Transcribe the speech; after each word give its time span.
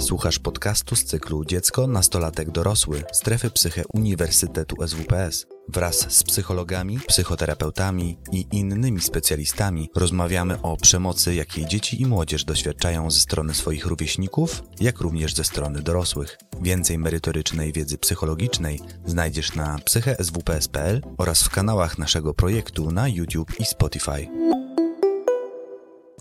Słuchasz 0.00 0.38
podcastu 0.38 0.96
z 0.96 1.04
cyklu 1.04 1.44
Dziecko, 1.44 1.86
Nastolatek, 1.86 2.50
Dorosły 2.50 3.02
Strefy 3.12 3.50
Psyche 3.50 3.82
Uniwersytetu 3.94 4.76
SWPS. 4.88 5.46
Wraz 5.68 6.12
z 6.12 6.22
psychologami, 6.22 6.98
psychoterapeutami 7.06 8.18
i 8.32 8.46
innymi 8.52 9.00
specjalistami 9.00 9.90
rozmawiamy 9.96 10.62
o 10.62 10.76
przemocy, 10.76 11.34
jakiej 11.34 11.66
dzieci 11.66 12.02
i 12.02 12.06
młodzież 12.06 12.44
doświadczają 12.44 13.10
ze 13.10 13.20
strony 13.20 13.54
swoich 13.54 13.86
rówieśników, 13.86 14.62
jak 14.80 15.00
również 15.00 15.34
ze 15.34 15.44
strony 15.44 15.82
dorosłych. 15.82 16.38
Więcej 16.62 16.98
merytorycznej 16.98 17.72
wiedzy 17.72 17.98
psychologicznej 17.98 18.80
znajdziesz 19.06 19.54
na 19.54 19.78
psycheswps.pl 19.78 21.02
oraz 21.18 21.42
w 21.42 21.50
kanałach 21.50 21.98
naszego 21.98 22.34
projektu 22.34 22.90
na 22.90 23.08
YouTube 23.08 23.60
i 23.60 23.64
Spotify. 23.64 24.28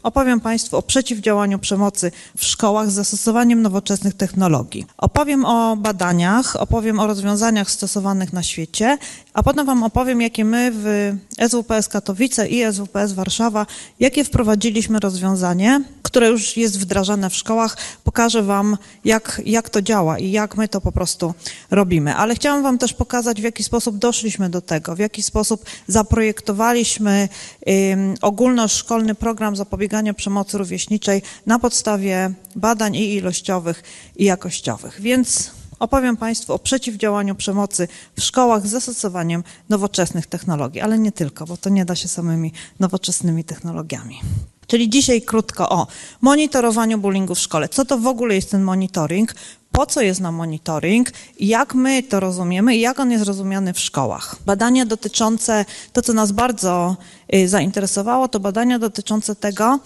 Opowiem 0.03 0.39
Państwu 0.39 0.77
o 0.77 0.81
przeciwdziałaniu 0.81 1.59
przemocy 1.59 2.11
w 2.37 2.45
szkołach 2.45 2.91
z 2.91 2.93
zastosowaniem 2.93 3.61
nowoczesnych 3.61 4.13
technologii. 4.13 4.85
Opowiem 4.97 5.45
o 5.45 5.77
badaniach, 5.77 6.55
opowiem 6.55 6.99
o 6.99 7.07
rozwiązaniach 7.07 7.71
stosowanych 7.71 8.33
na 8.33 8.43
świecie, 8.43 8.97
a 9.33 9.43
potem 9.43 9.65
Wam 9.65 9.83
opowiem, 9.83 10.21
jakie 10.21 10.45
my 10.45 10.71
w 10.73 11.15
SWPS 11.49 11.87
Katowice 11.87 12.47
i 12.47 12.73
SWPS 12.73 13.13
Warszawa, 13.13 13.65
jakie 13.99 14.23
wprowadziliśmy 14.23 14.99
rozwiązanie, 14.99 15.81
które 16.03 16.29
już 16.29 16.57
jest 16.57 16.79
wdrażane 16.79 17.29
w 17.29 17.35
szkołach. 17.35 17.77
Pokażę 18.03 18.43
Wam, 18.43 18.77
jak, 19.05 19.41
jak 19.45 19.69
to 19.69 19.81
działa 19.81 20.19
i 20.19 20.31
jak 20.31 20.57
my 20.57 20.67
to 20.67 20.81
po 20.81 20.91
prostu 20.91 21.33
robimy. 21.71 22.15
Ale 22.15 22.35
chciałam 22.35 22.63
Wam 22.63 22.77
też 22.77 22.93
pokazać, 22.93 23.41
w 23.41 23.43
jaki 23.43 23.63
sposób 23.63 23.97
doszliśmy 23.97 24.49
do 24.49 24.61
tego, 24.61 24.95
w 24.95 24.99
jaki 24.99 25.23
sposób 25.23 25.65
zaprojektowaliśmy 25.87 27.29
um, 27.65 28.15
ogólnoszkolny 28.21 29.15
program 29.15 29.55
zapobiegania 29.55 29.88
przemocy 30.17 30.57
rówieśniczej 30.57 31.21
na 31.45 31.59
podstawie 31.59 32.31
badań 32.55 32.95
i 32.95 33.13
ilościowych, 33.13 33.83
i 34.15 34.25
jakościowych. 34.25 35.01
Więc 35.01 35.51
opowiem 35.79 36.17
Państwu 36.17 36.53
o 36.53 36.59
przeciwdziałaniu 36.59 37.35
przemocy 37.35 37.87
w 38.15 38.21
szkołach 38.21 38.67
z 38.67 38.71
zastosowaniem 38.71 39.43
nowoczesnych 39.69 40.27
technologii, 40.27 40.81
ale 40.81 40.99
nie 40.99 41.11
tylko, 41.11 41.45
bo 41.45 41.57
to 41.57 41.69
nie 41.69 41.85
da 41.85 41.95
się 41.95 42.07
samymi 42.07 42.53
nowoczesnymi 42.79 43.43
technologiami. 43.43 44.19
Czyli 44.67 44.89
dzisiaj 44.89 45.21
krótko 45.21 45.69
o 45.69 45.87
monitorowaniu 46.21 46.97
bullyingu 46.97 47.35
w 47.35 47.39
szkole. 47.39 47.69
Co 47.69 47.85
to 47.85 47.97
w 47.97 48.07
ogóle 48.07 48.35
jest 48.35 48.51
ten 48.51 48.63
monitoring? 48.63 49.35
Po 49.71 49.85
co 49.85 50.01
jest 50.01 50.21
nam 50.21 50.35
monitoring? 50.35 51.11
Jak 51.39 51.73
my 51.75 52.03
to 52.03 52.19
rozumiemy 52.19 52.75
i 52.75 52.79
jak 52.79 52.99
on 52.99 53.11
jest 53.11 53.25
rozumiany 53.25 53.73
w 53.73 53.79
szkołach? 53.79 54.35
Badania 54.45 54.85
dotyczące, 54.85 55.65
to 55.93 56.01
co 56.01 56.13
nas 56.13 56.31
bardzo 56.31 56.97
y, 57.35 57.47
zainteresowało, 57.47 58.27
to 58.27 58.39
badania 58.39 58.79
dotyczące 58.79 59.35
tego, 59.35 59.79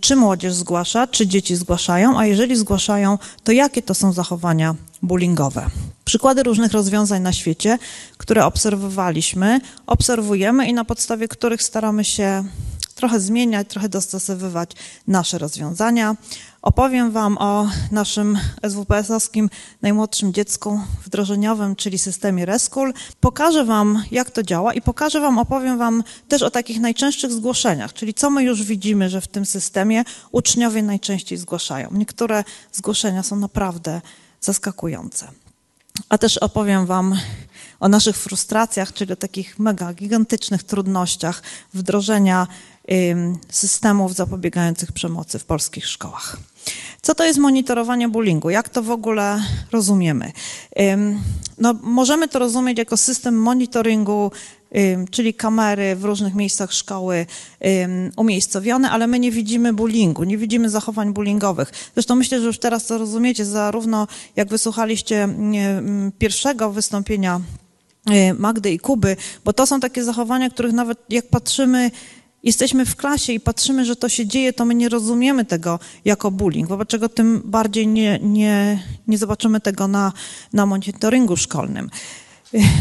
czy 0.00 0.16
młodzież 0.16 0.54
zgłasza, 0.54 1.06
czy 1.06 1.26
dzieci 1.26 1.56
zgłaszają, 1.56 2.18
a 2.18 2.26
jeżeli 2.26 2.56
zgłaszają, 2.56 3.18
to 3.44 3.52
jakie 3.52 3.82
to 3.82 3.94
są 3.94 4.12
zachowania 4.12 4.74
bullyingowe. 5.02 5.66
Przykłady 6.04 6.42
różnych 6.42 6.72
rozwiązań 6.72 7.22
na 7.22 7.32
świecie, 7.32 7.78
które 8.18 8.44
obserwowaliśmy, 8.44 9.60
obserwujemy 9.86 10.68
i 10.68 10.74
na 10.74 10.84
podstawie 10.84 11.28
których 11.28 11.62
staramy 11.62 12.04
się 12.04 12.44
trochę 12.98 13.20
zmieniać, 13.20 13.68
trochę 13.68 13.88
dostosowywać 13.88 14.70
nasze 15.06 15.38
rozwiązania. 15.38 16.16
Opowiem 16.62 17.10
Wam 17.10 17.38
o 17.38 17.68
naszym 17.90 18.38
SWPS-owskim 18.62 19.48
najmłodszym 19.82 20.32
dziecku 20.32 20.80
wdrożeniowym, 21.04 21.76
czyli 21.76 21.98
systemie 21.98 22.46
Reschool. 22.46 22.92
Pokażę 23.20 23.64
Wam, 23.64 24.02
jak 24.10 24.30
to 24.30 24.42
działa 24.42 24.74
i 24.74 24.80
pokażę 24.82 25.20
Wam, 25.20 25.38
opowiem 25.38 25.78
Wam 25.78 26.04
też 26.28 26.42
o 26.42 26.50
takich 26.50 26.80
najczęstszych 26.80 27.32
zgłoszeniach, 27.32 27.92
czyli 27.92 28.14
co 28.14 28.30
my 28.30 28.42
już 28.42 28.62
widzimy, 28.62 29.10
że 29.10 29.20
w 29.20 29.28
tym 29.28 29.46
systemie 29.46 30.04
uczniowie 30.32 30.82
najczęściej 30.82 31.38
zgłaszają. 31.38 31.88
Niektóre 31.92 32.44
zgłoszenia 32.72 33.22
są 33.22 33.36
naprawdę 33.36 34.00
zaskakujące. 34.40 35.28
A 36.08 36.18
też 36.18 36.38
opowiem 36.38 36.86
Wam 36.86 37.16
o 37.80 37.88
naszych 37.88 38.16
frustracjach, 38.16 38.92
czyli 38.92 39.12
o 39.12 39.16
takich 39.16 39.58
mega 39.58 39.94
gigantycznych 39.94 40.62
trudnościach 40.62 41.42
wdrożenia 41.74 42.46
systemów 43.50 44.14
zapobiegających 44.14 44.92
przemocy 44.92 45.38
w 45.38 45.44
polskich 45.44 45.86
szkołach. 45.86 46.36
Co 47.02 47.14
to 47.14 47.24
jest 47.24 47.38
monitorowanie 47.38 48.08
bullyingu? 48.08 48.50
Jak 48.50 48.68
to 48.68 48.82
w 48.82 48.90
ogóle 48.90 49.42
rozumiemy? 49.72 50.32
No, 51.58 51.74
możemy 51.82 52.28
to 52.28 52.38
rozumieć 52.38 52.78
jako 52.78 52.96
system 52.96 53.42
monitoringu, 53.42 54.30
czyli 55.10 55.34
kamery 55.34 55.96
w 55.96 56.04
różnych 56.04 56.34
miejscach 56.34 56.72
szkoły 56.72 57.26
umiejscowione, 58.16 58.90
ale 58.90 59.06
my 59.06 59.18
nie 59.18 59.30
widzimy 59.30 59.72
bullyingu, 59.72 60.24
nie 60.24 60.38
widzimy 60.38 60.70
zachowań 60.70 61.12
bullyingowych. 61.12 61.72
Zresztą 61.94 62.14
myślę, 62.14 62.40
że 62.40 62.46
już 62.46 62.58
teraz 62.58 62.86
to 62.86 62.98
rozumiecie, 62.98 63.44
zarówno 63.44 64.06
jak 64.36 64.48
wysłuchaliście 64.48 65.28
pierwszego 66.18 66.70
wystąpienia 66.70 67.40
y, 68.10 68.34
Magdy 68.34 68.70
i 68.70 68.78
Kuby, 68.78 69.16
bo 69.44 69.52
to 69.52 69.66
są 69.66 69.80
takie 69.80 70.04
zachowania, 70.04 70.50
których 70.50 70.72
nawet 70.72 70.98
jak 71.08 71.26
patrzymy 71.26 71.90
jesteśmy 72.42 72.86
w 72.86 72.96
klasie 72.96 73.32
i 73.32 73.40
patrzymy, 73.40 73.84
że 73.84 73.96
to 73.96 74.08
się 74.08 74.26
dzieje, 74.26 74.52
to 74.52 74.64
my 74.64 74.74
nie 74.74 74.88
rozumiemy 74.88 75.44
tego 75.44 75.78
jako 76.04 76.30
bullying, 76.30 76.68
wobec 76.68 76.88
czego 76.88 77.08
tym 77.08 77.42
bardziej 77.44 77.86
nie, 77.86 78.18
nie, 78.22 78.82
nie 79.06 79.18
zobaczymy 79.18 79.60
tego 79.60 79.88
na, 79.88 80.12
na 80.52 80.66
monitoringu 80.66 81.36
szkolnym. 81.36 81.90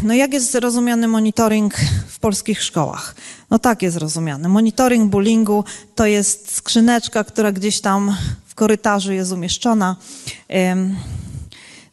No 0.04 0.14
jak 0.14 0.34
jest 0.34 0.56
rozumiany 0.56 1.08
monitoring 1.08 1.76
w 2.08 2.20
polskich 2.20 2.64
szkołach? 2.64 3.16
No 3.50 3.60
tak 3.60 3.82
jest 3.82 3.98
rozumiany. 3.98 4.50
Monitoring 4.50 5.12
bullyingu 5.12 5.64
to 5.96 6.06
jest 6.06 6.52
skrzyneczka, 6.56 7.24
która 7.24 7.52
gdzieś 7.52 7.82
tam 7.82 8.16
w 8.46 8.56
korytarzu 8.56 9.14
jest 9.14 9.32
umieszczona. 9.32 9.96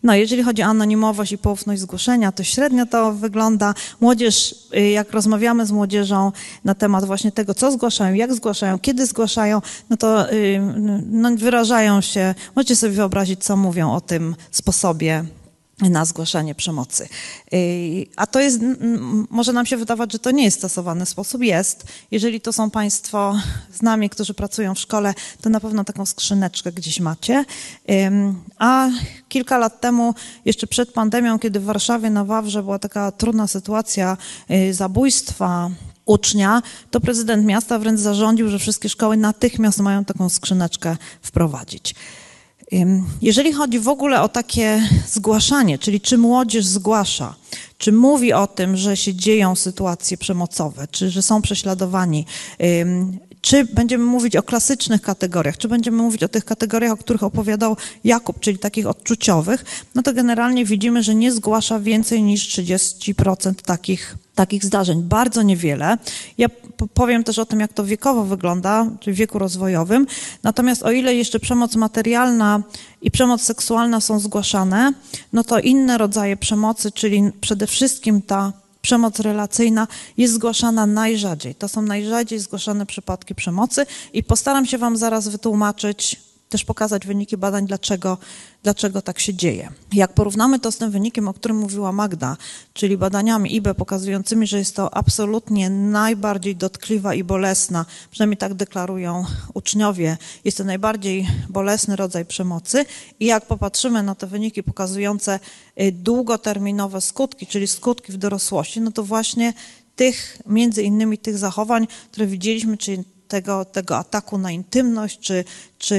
No, 0.05 0.15
jeżeli 0.15 0.43
chodzi 0.43 0.63
o 0.63 0.67
anonimowość 0.67 1.33
i 1.33 1.39
poufność 1.39 1.81
zgłoszenia, 1.81 2.33
to 2.33 2.45
średnio 2.45 2.87
to 2.87 3.13
wygląda. 3.13 3.75
Młodzież, 4.01 4.55
y, 4.77 4.91
jak 4.91 5.13
rozmawiamy 5.13 5.67
z 5.67 5.73
młodzieżą 5.73 6.33
na 6.65 6.75
temat 6.75 7.05
właśnie 7.05 7.33
tego, 7.33 7.55
co 7.55 7.73
zgłaszają, 7.73 8.15
jak 8.15 8.35
zgłaszają, 8.35 8.79
kiedy 8.79 9.07
zgłaszają, 9.07 9.63
no 9.91 9.97
to 9.97 10.33
y, 10.33 10.61
no, 11.07 11.37
wyrażają 11.37 12.01
się, 12.01 12.35
możecie 12.57 12.77
sobie 12.77 12.93
wyobrazić, 12.93 13.45
co 13.45 13.57
mówią 13.57 13.93
o 13.93 14.01
tym 14.01 14.37
sposobie 14.51 15.25
na 15.91 16.05
zgłaszanie 16.05 16.55
przemocy. 16.55 17.09
Y, 17.55 18.07
a 18.17 18.27
to 18.27 18.41
jest, 18.41 18.61
może 19.31 19.53
nam 19.53 19.67
się 19.67 19.77
wydawać, 19.77 20.13
że 20.13 20.19
to 20.19 20.31
nie 20.31 20.45
jest 20.45 20.59
stosowany 20.59 21.07
sposób. 21.07 21.43
Jest. 21.43 21.85
Jeżeli 22.11 22.41
to 22.41 22.53
są 22.53 22.71
Państwo 22.71 23.37
z 23.73 23.83
nami, 23.83 24.11
którzy 24.11 24.35
pracują 24.35 24.75
w 24.75 24.79
szkole, 24.79 25.15
to 25.41 25.51
na 25.51 25.61
pewno 25.61 25.85
taką 25.85 26.07
skrzyneczkę 26.07 26.73
gdzieś 26.73 27.01
macie. 27.01 27.45
A 28.59 28.89
kilka 29.29 29.59
lat 29.59 29.81
temu, 29.81 30.15
jeszcze 30.45 30.67
przed 30.67 30.93
pandemią, 30.93 31.39
kiedy 31.39 31.61
w 31.61 31.65
Warszawie 31.65 32.11
na 32.11 32.25
Wawrze 32.25 32.63
była 32.63 32.79
taka 32.79 33.13
trudna 33.13 33.47
sytuacja 33.47 34.17
y, 34.51 34.75
zabójstwa 34.75 35.71
ucznia, 36.07 36.63
to 36.91 37.01
prezydent 37.01 37.47
miasta 37.47 37.79
wręcz 37.79 38.01
zarządził, 38.01 38.49
że 38.49 38.59
wszystkie 38.59 38.89
szkoły 38.89 39.17
natychmiast 39.17 39.79
mają 39.79 40.05
taką 40.05 40.29
skrzyneczkę 40.29 40.97
wprowadzić. 41.23 41.95
Jeżeli 43.23 43.53
chodzi 43.53 43.79
w 43.81 43.89
ogóle 43.89 44.23
o 44.23 44.29
takie 44.29 44.89
zgłaszanie, 45.09 45.79
czyli 45.79 46.01
czy 46.01 46.19
młodzież 46.19 46.67
zgłasza, 46.67 47.35
czy 47.79 47.93
mówi 47.93 48.33
o 48.33 48.47
tym, 48.47 48.77
że 48.77 48.97
się 48.97 49.15
dzieją 49.15 49.55
sytuacje 49.55 50.17
przemocowe, 50.17 50.89
czy 50.91 51.11
że 51.11 51.23
są 51.23 51.43
prześladowani, 51.43 52.27
czy 53.45 53.65
będziemy 53.65 54.05
mówić 54.05 54.37
o 54.37 54.43
klasycznych 54.43 55.03
kategoriach, 55.03 55.59
czy 55.59 55.69
będziemy 55.69 55.97
mówić 55.97 56.23
o 56.23 56.29
tych 56.29 56.45
kategoriach, 56.45 56.93
o 56.93 56.97
których 56.97 57.23
opowiadał 57.23 57.77
Jakub, 58.05 58.41
czyli 58.41 58.59
takich 58.59 58.87
odczuciowych, 58.87 59.65
no 59.95 60.03
to 60.03 60.13
generalnie 60.13 60.65
widzimy, 60.65 61.03
że 61.03 61.15
nie 61.15 61.33
zgłasza 61.33 61.81
więcej 61.81 62.23
niż 62.23 62.49
30% 62.49 63.55
takich, 63.55 64.17
takich 64.35 64.65
zdarzeń. 64.65 65.03
Bardzo 65.03 65.43
niewiele. 65.43 65.99
Ja 66.39 66.49
powiem 66.95 67.25
też 67.25 67.39
o 67.39 67.47
tym, 67.47 67.61
jak 67.61 67.73
to 67.73 67.85
wiekowo 67.85 68.25
wygląda, 68.25 68.87
czyli 69.01 69.15
w 69.15 69.19
wieku 69.19 69.39
rozwojowym. 69.39 70.07
Natomiast 70.43 70.83
o 70.83 70.91
ile 70.91 71.15
jeszcze 71.15 71.41
przemoc 71.41 71.77
materialna 71.77 72.63
i 73.03 73.11
przemoc 73.11 73.43
seksualna 73.43 74.01
są 74.01 74.19
zgłaszane, 74.19 74.93
no 75.33 75.45
to 75.45 75.59
inne 75.59 75.99
rodzaje 75.99 76.37
przemocy, 76.37 76.93
czyli 76.93 77.23
przede 77.41 77.67
wszystkim 77.67 78.23
ta 78.23 78.64
przemoc 78.85 79.21
relacyjna 79.21 79.87
jest 80.17 80.35
zgłaszana 80.35 80.87
najrzadziej. 80.87 81.55
To 81.55 81.69
są 81.69 81.83
najrzadziej 81.83 82.39
zgłaszane 82.39 82.87
przypadki 82.87 83.35
przemocy 83.35 83.87
i 84.13 84.25
postaram 84.25 84.67
się 84.67 84.79
Wam 84.79 84.97
zaraz 84.97 85.29
wytłumaczyć, 85.29 86.21
też 86.55 86.65
pokazać 86.65 87.07
wyniki 87.07 87.37
badań, 87.37 87.67
dlaczego, 87.67 88.19
dlaczego 88.63 89.03
tak 89.03 89.19
się 89.19 89.35
dzieje. 89.35 89.73
Jak 89.93 90.13
porównamy 90.13 90.61
to 90.61 90.73
z 90.73 90.77
tym 90.77 90.91
wynikiem, 90.91 91.29
o 91.29 91.35
którym 91.35 91.57
mówiła 91.57 91.93
Magda, 91.93 92.37
czyli 92.73 92.97
badaniami 92.97 93.57
IBE 93.57 93.75
pokazującymi, 93.75 94.47
że 94.47 94.59
jest 94.59 94.77
to 94.77 94.95
absolutnie 94.95 95.71
najbardziej 95.71 96.57
dotkliwa 96.57 97.15
i 97.15 97.25
bolesna, 97.25 97.87
przynajmniej 98.11 98.37
tak 98.37 98.55
deklarują 98.55 99.25
uczniowie, 99.55 100.17
jest 100.45 100.59
to 100.59 100.65
najbardziej 100.65 101.29
bolesny 101.49 101.97
rodzaj 101.97 102.25
przemocy 102.25 102.85
i 103.21 103.27
jak 103.27 103.47
popatrzymy 103.47 104.03
na 104.03 104.15
te 104.15 104.27
wyniki 104.27 104.63
pokazujące 104.63 105.41
y, 105.81 105.93
długoterminowe 105.93 107.01
skutki, 107.01 107.47
czyli 107.47 107.67
skutki 107.67 108.13
w 108.13 108.17
dorosłości, 108.17 108.81
no 108.81 108.93
to 108.93 109.03
właśnie 109.03 109.53
tych, 109.97 110.39
między 110.47 110.83
innymi 110.83 111.19
tych 111.19 111.39
zachowań, 111.39 111.87
które 112.11 112.27
widzieliśmy, 112.27 112.77
czyli 112.77 113.14
tego, 113.35 113.65
tego 113.65 113.99
ataku 113.99 114.39
na 114.39 114.51
intymność 114.51 115.19
czy, 115.19 115.45
czy 115.79 115.95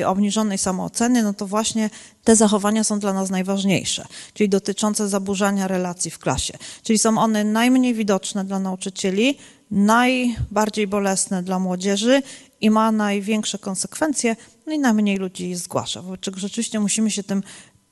y, 0.00 0.06
obniżonej 0.06 0.58
samooceny, 0.58 1.22
no 1.22 1.34
to 1.34 1.46
właśnie 1.46 1.90
te 2.24 2.36
zachowania 2.36 2.84
są 2.84 2.98
dla 2.98 3.12
nas 3.12 3.30
najważniejsze, 3.30 4.06
czyli 4.34 4.48
dotyczące 4.48 5.08
zaburzania 5.08 5.68
relacji 5.68 6.10
w 6.10 6.18
klasie. 6.18 6.54
Czyli 6.82 6.98
są 6.98 7.18
one 7.18 7.44
najmniej 7.44 7.94
widoczne 7.94 8.44
dla 8.44 8.58
nauczycieli, 8.58 9.38
najbardziej 9.70 10.86
bolesne 10.86 11.42
dla 11.42 11.58
młodzieży 11.58 12.22
i 12.60 12.70
ma 12.70 12.92
największe 12.92 13.58
konsekwencje, 13.58 14.36
no 14.66 14.72
i 14.72 14.78
najmniej 14.78 15.16
ludzi 15.16 15.54
zgłasza. 15.54 16.02
Wobec 16.02 16.20
czego 16.20 16.40
rzeczywiście 16.40 16.80
musimy 16.80 17.10
się 17.10 17.22
tym 17.22 17.42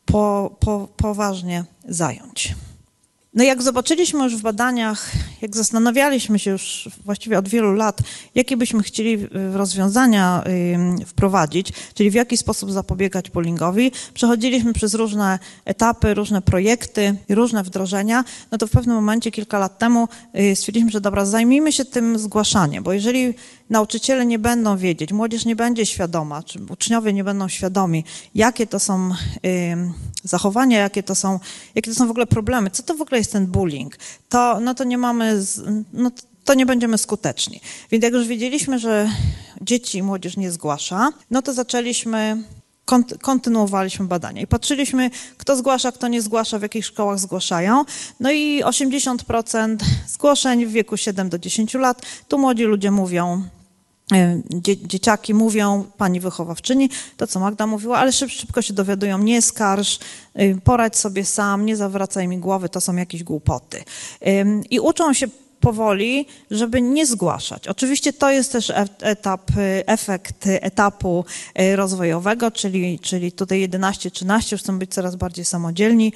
po, 0.04 0.56
po, 0.60 0.88
poważnie 0.96 1.64
zająć. 1.88 2.54
No 3.34 3.44
jak 3.44 3.62
zobaczyliśmy 3.62 4.24
już 4.24 4.36
w 4.36 4.42
badaniach, 4.42 5.10
jak 5.42 5.56
zastanawialiśmy 5.56 6.38
się 6.38 6.50
już 6.50 6.88
właściwie 7.04 7.38
od 7.38 7.48
wielu 7.48 7.74
lat, 7.74 8.00
jakie 8.34 8.56
byśmy 8.56 8.82
chcieli 8.82 9.26
rozwiązania 9.52 10.44
wprowadzić, 11.06 11.72
czyli 11.94 12.10
w 12.10 12.14
jaki 12.14 12.36
sposób 12.36 12.72
zapobiegać 12.72 13.30
bullyingowi, 13.30 13.92
przechodziliśmy 14.14 14.72
przez 14.72 14.94
różne 14.94 15.38
etapy, 15.64 16.14
różne 16.14 16.42
projekty, 16.42 17.14
różne 17.28 17.62
wdrożenia, 17.62 18.24
no 18.50 18.58
to 18.58 18.66
w 18.66 18.70
pewnym 18.70 18.96
momencie 18.96 19.30
kilka 19.30 19.58
lat 19.58 19.78
temu 19.78 20.08
y, 20.38 20.56
stwierdziliśmy, 20.56 20.90
że 20.90 21.00
dobra, 21.00 21.24
zajmijmy 21.24 21.72
się 21.72 21.84
tym 21.84 22.18
zgłaszaniem, 22.18 22.84
bo 22.84 22.92
jeżeli 22.92 23.34
nauczyciele 23.70 24.26
nie 24.26 24.38
będą 24.38 24.76
wiedzieć, 24.76 25.12
młodzież 25.12 25.44
nie 25.44 25.56
będzie 25.56 25.86
świadoma, 25.86 26.42
czy 26.42 26.58
uczniowie 26.70 27.12
nie 27.12 27.24
będą 27.24 27.48
świadomi, 27.48 28.04
jakie 28.34 28.66
to 28.66 28.80
są 28.80 29.10
zachowania, 30.24 30.78
jakie 30.78 31.02
to 31.02 31.14
są, 31.14 31.40
jakie 31.74 31.90
to 31.90 31.96
są 31.96 32.06
w 32.06 32.10
ogóle 32.10 32.26
problemy, 32.26 32.70
co 32.70 32.82
to 32.82 32.94
w 32.94 33.00
ogóle 33.00 33.18
jest 33.18 33.32
ten 33.32 33.46
bullying, 33.46 33.96
to, 34.28 34.60
no 34.60 34.74
to 34.74 34.84
nie 34.84 34.98
mamy, 34.98 35.42
no 35.92 36.10
to 36.44 36.54
nie 36.54 36.66
będziemy 36.66 36.98
skuteczni. 36.98 37.60
Więc 37.90 38.04
jak 38.04 38.12
już 38.12 38.26
wiedzieliśmy, 38.26 38.78
że 38.78 39.10
dzieci 39.60 39.98
i 39.98 40.02
młodzież 40.02 40.36
nie 40.36 40.50
zgłasza, 40.50 41.08
no 41.30 41.42
to 41.42 41.52
zaczęliśmy 41.52 42.42
kontynuowaliśmy 43.22 44.06
badania 44.06 44.42
i 44.42 44.46
patrzyliśmy, 44.46 45.10
kto 45.36 45.56
zgłasza, 45.56 45.92
kto 45.92 46.08
nie 46.08 46.22
zgłasza, 46.22 46.58
w 46.58 46.62
jakich 46.62 46.86
szkołach 46.86 47.18
zgłaszają. 47.18 47.84
No 48.20 48.32
i 48.32 48.64
80% 48.64 49.76
zgłoszeń 50.08 50.66
w 50.66 50.72
wieku 50.72 50.96
7 50.96 51.28
do 51.28 51.38
10 51.38 51.74
lat, 51.74 52.02
tu 52.28 52.38
młodzi 52.38 52.64
ludzie 52.64 52.90
mówią, 52.90 53.44
dzieciaki 54.62 55.34
mówią, 55.34 55.84
pani 55.96 56.20
wychowawczyni, 56.20 56.90
to 57.16 57.26
co 57.26 57.40
Magda 57.40 57.66
mówiła, 57.66 57.98
ale 57.98 58.12
szyb, 58.12 58.30
szybko 58.30 58.62
się 58.62 58.74
dowiadują, 58.74 59.18
nie 59.18 59.42
skarż, 59.42 59.98
e, 60.34 60.54
poradź 60.54 60.96
sobie 60.96 61.24
sam, 61.24 61.66
nie 61.66 61.76
zawracaj 61.76 62.28
mi 62.28 62.38
głowy, 62.38 62.68
to 62.68 62.80
są 62.80 62.96
jakieś 62.96 63.24
głupoty. 63.24 63.84
I 64.70 64.80
uczą 64.80 65.12
się 65.12 65.28
powoli, 65.60 66.26
żeby 66.50 66.82
nie 66.82 67.06
zgłaszać. 67.06 67.68
Oczywiście 67.68 68.12
to 68.12 68.30
jest 68.30 68.52
też 68.52 68.70
e, 68.70 68.86
etap, 69.00 69.50
efekt 69.86 70.46
etapu 70.46 71.24
rozwojowego, 71.74 72.50
czyli, 72.50 72.98
czyli 72.98 73.32
tutaj 73.32 73.68
11-13 73.68 74.58
chcą 74.58 74.78
być 74.78 74.94
coraz 74.94 75.16
bardziej 75.16 75.44
samodzielni, 75.44 76.12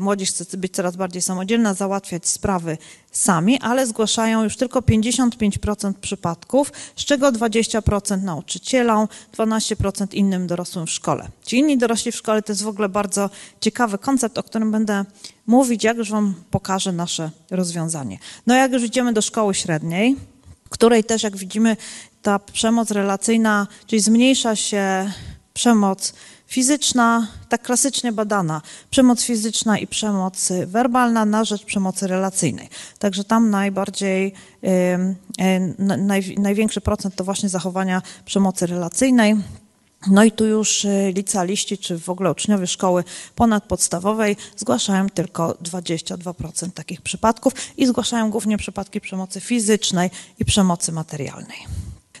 młodzież 0.00 0.30
chce 0.30 0.56
być 0.56 0.74
coraz 0.74 0.96
bardziej 0.96 1.22
samodzielna, 1.22 1.74
załatwiać 1.74 2.28
sprawy 2.28 2.78
sami, 3.16 3.60
ale 3.60 3.86
zgłaszają 3.86 4.44
już 4.44 4.56
tylko 4.56 4.80
55% 4.80 5.92
przypadków, 6.00 6.72
z 6.96 7.04
czego 7.04 7.32
20% 7.32 8.22
nauczycielom, 8.22 9.08
12% 9.38 10.14
innym 10.14 10.46
dorosłym 10.46 10.86
w 10.86 10.90
szkole. 10.90 11.28
Ci 11.44 11.58
inni 11.58 11.78
dorośli 11.78 12.12
w 12.12 12.16
szkole 12.16 12.42
to 12.42 12.52
jest 12.52 12.62
w 12.62 12.68
ogóle 12.68 12.88
bardzo 12.88 13.30
ciekawy 13.60 13.98
koncept, 13.98 14.38
o 14.38 14.42
którym 14.42 14.72
będę 14.72 15.04
mówić, 15.46 15.84
jak 15.84 15.96
już 15.96 16.10
Wam 16.10 16.34
pokażę 16.50 16.92
nasze 16.92 17.30
rozwiązanie. 17.50 18.18
No 18.46 18.54
jak 18.54 18.72
już 18.72 18.82
idziemy 18.82 19.12
do 19.12 19.22
szkoły 19.22 19.54
średniej, 19.54 20.16
której 20.70 21.04
też, 21.04 21.22
jak 21.22 21.36
widzimy, 21.36 21.76
ta 22.22 22.38
przemoc 22.38 22.90
relacyjna, 22.90 23.66
czyli 23.86 24.00
zmniejsza 24.00 24.56
się 24.56 25.12
przemoc 25.54 26.14
fizyczna, 26.46 27.28
tak 27.48 27.62
klasycznie 27.62 28.12
badana, 28.12 28.62
przemoc 28.90 29.22
fizyczna 29.22 29.78
i 29.78 29.86
przemoc 29.86 30.52
werbalna 30.66 31.24
na 31.24 31.44
rzecz 31.44 31.64
przemocy 31.64 32.06
relacyjnej. 32.06 32.68
Także 32.98 33.24
tam 33.24 33.50
najbardziej, 33.50 34.32
naj, 35.98 36.34
największy 36.38 36.80
procent 36.80 37.14
to 37.14 37.24
właśnie 37.24 37.48
zachowania 37.48 38.02
przemocy 38.24 38.66
relacyjnej. 38.66 39.36
No 40.06 40.24
i 40.24 40.32
tu 40.32 40.46
już 40.46 40.84
y, 40.84 41.12
licealiści, 41.14 41.78
czy 41.78 41.98
w 41.98 42.08
ogóle 42.08 42.30
uczniowie 42.30 42.66
szkoły 42.66 43.04
ponadpodstawowej 43.34 44.36
zgłaszają 44.56 45.08
tylko 45.08 45.56
22% 45.62 46.70
takich 46.70 47.00
przypadków 47.00 47.52
i 47.76 47.86
zgłaszają 47.86 48.30
głównie 48.30 48.58
przypadki 48.58 49.00
przemocy 49.00 49.40
fizycznej 49.40 50.10
i 50.38 50.44
przemocy 50.44 50.92
materialnej. 50.92 51.58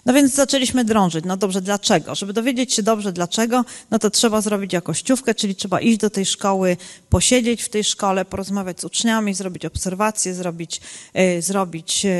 No 0.06 0.12
więc 0.12 0.34
zaczęliśmy 0.34 0.84
drążyć. 0.84 1.24
No 1.24 1.36
dobrze, 1.36 1.62
dlaczego? 1.62 2.14
Żeby 2.14 2.32
dowiedzieć 2.32 2.74
się 2.74 2.82
dobrze 2.82 3.12
dlaczego, 3.12 3.64
no 3.90 3.98
to 3.98 4.10
trzeba 4.10 4.40
zrobić 4.40 4.72
jakościówkę, 4.72 5.34
czyli 5.34 5.54
trzeba 5.54 5.80
iść 5.80 5.98
do 5.98 6.10
tej 6.10 6.26
szkoły, 6.26 6.76
posiedzieć 7.08 7.62
w 7.62 7.68
tej 7.68 7.84
szkole, 7.84 8.24
porozmawiać 8.24 8.80
z 8.80 8.84
uczniami, 8.84 9.34
zrobić 9.34 9.64
obserwacje, 9.64 10.34
zrobić, 10.34 10.80
yy, 11.14 11.42
zrobić 11.42 12.04
yy, 12.04 12.10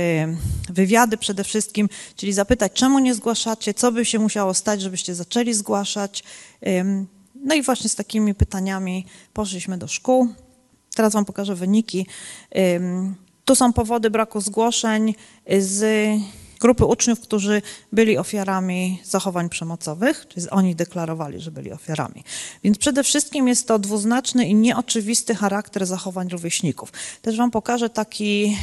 wywiady 0.70 1.16
przede 1.16 1.44
wszystkim, 1.44 1.88
czyli 2.16 2.32
zapytać, 2.32 2.72
czemu 2.72 2.98
nie 2.98 3.14
zgłaszacie, 3.14 3.74
co 3.74 3.92
by 3.92 4.04
się 4.04 4.18
musiało 4.18 4.54
stać, 4.54 4.82
żebyście 4.82 5.14
zaczęli 5.14 5.54
zgłaszać. 5.54 6.24
Yy, 6.62 6.84
no 7.34 7.54
i 7.54 7.62
właśnie 7.62 7.90
z 7.90 7.94
takimi 7.94 8.34
pytaniami 8.34 9.06
poszliśmy 9.32 9.78
do 9.78 9.88
szkół. 9.88 10.28
Teraz 10.94 11.12
Wam 11.12 11.24
pokażę 11.24 11.54
wyniki. 11.54 12.06
Tu 13.44 13.54
są 13.54 13.72
powody 13.72 14.10
braku 14.10 14.40
zgłoszeń 14.40 15.14
z 15.58 15.84
grupy 16.60 16.84
uczniów, 16.84 17.20
którzy 17.20 17.62
byli 17.92 18.18
ofiarami 18.18 19.00
zachowań 19.04 19.48
przemocowych, 19.48 20.26
czyli 20.28 20.50
oni 20.50 20.74
deklarowali, 20.74 21.40
że 21.40 21.50
byli 21.50 21.72
ofiarami. 21.72 22.24
Więc 22.64 22.78
przede 22.78 23.04
wszystkim 23.04 23.48
jest 23.48 23.68
to 23.68 23.78
dwuznaczny 23.78 24.48
i 24.48 24.54
nieoczywisty 24.54 25.34
charakter 25.34 25.86
zachowań 25.86 26.28
rówieśników. 26.28 26.92
Też 27.22 27.36
Wam 27.36 27.50
pokażę 27.50 27.90
taki, 27.90 28.58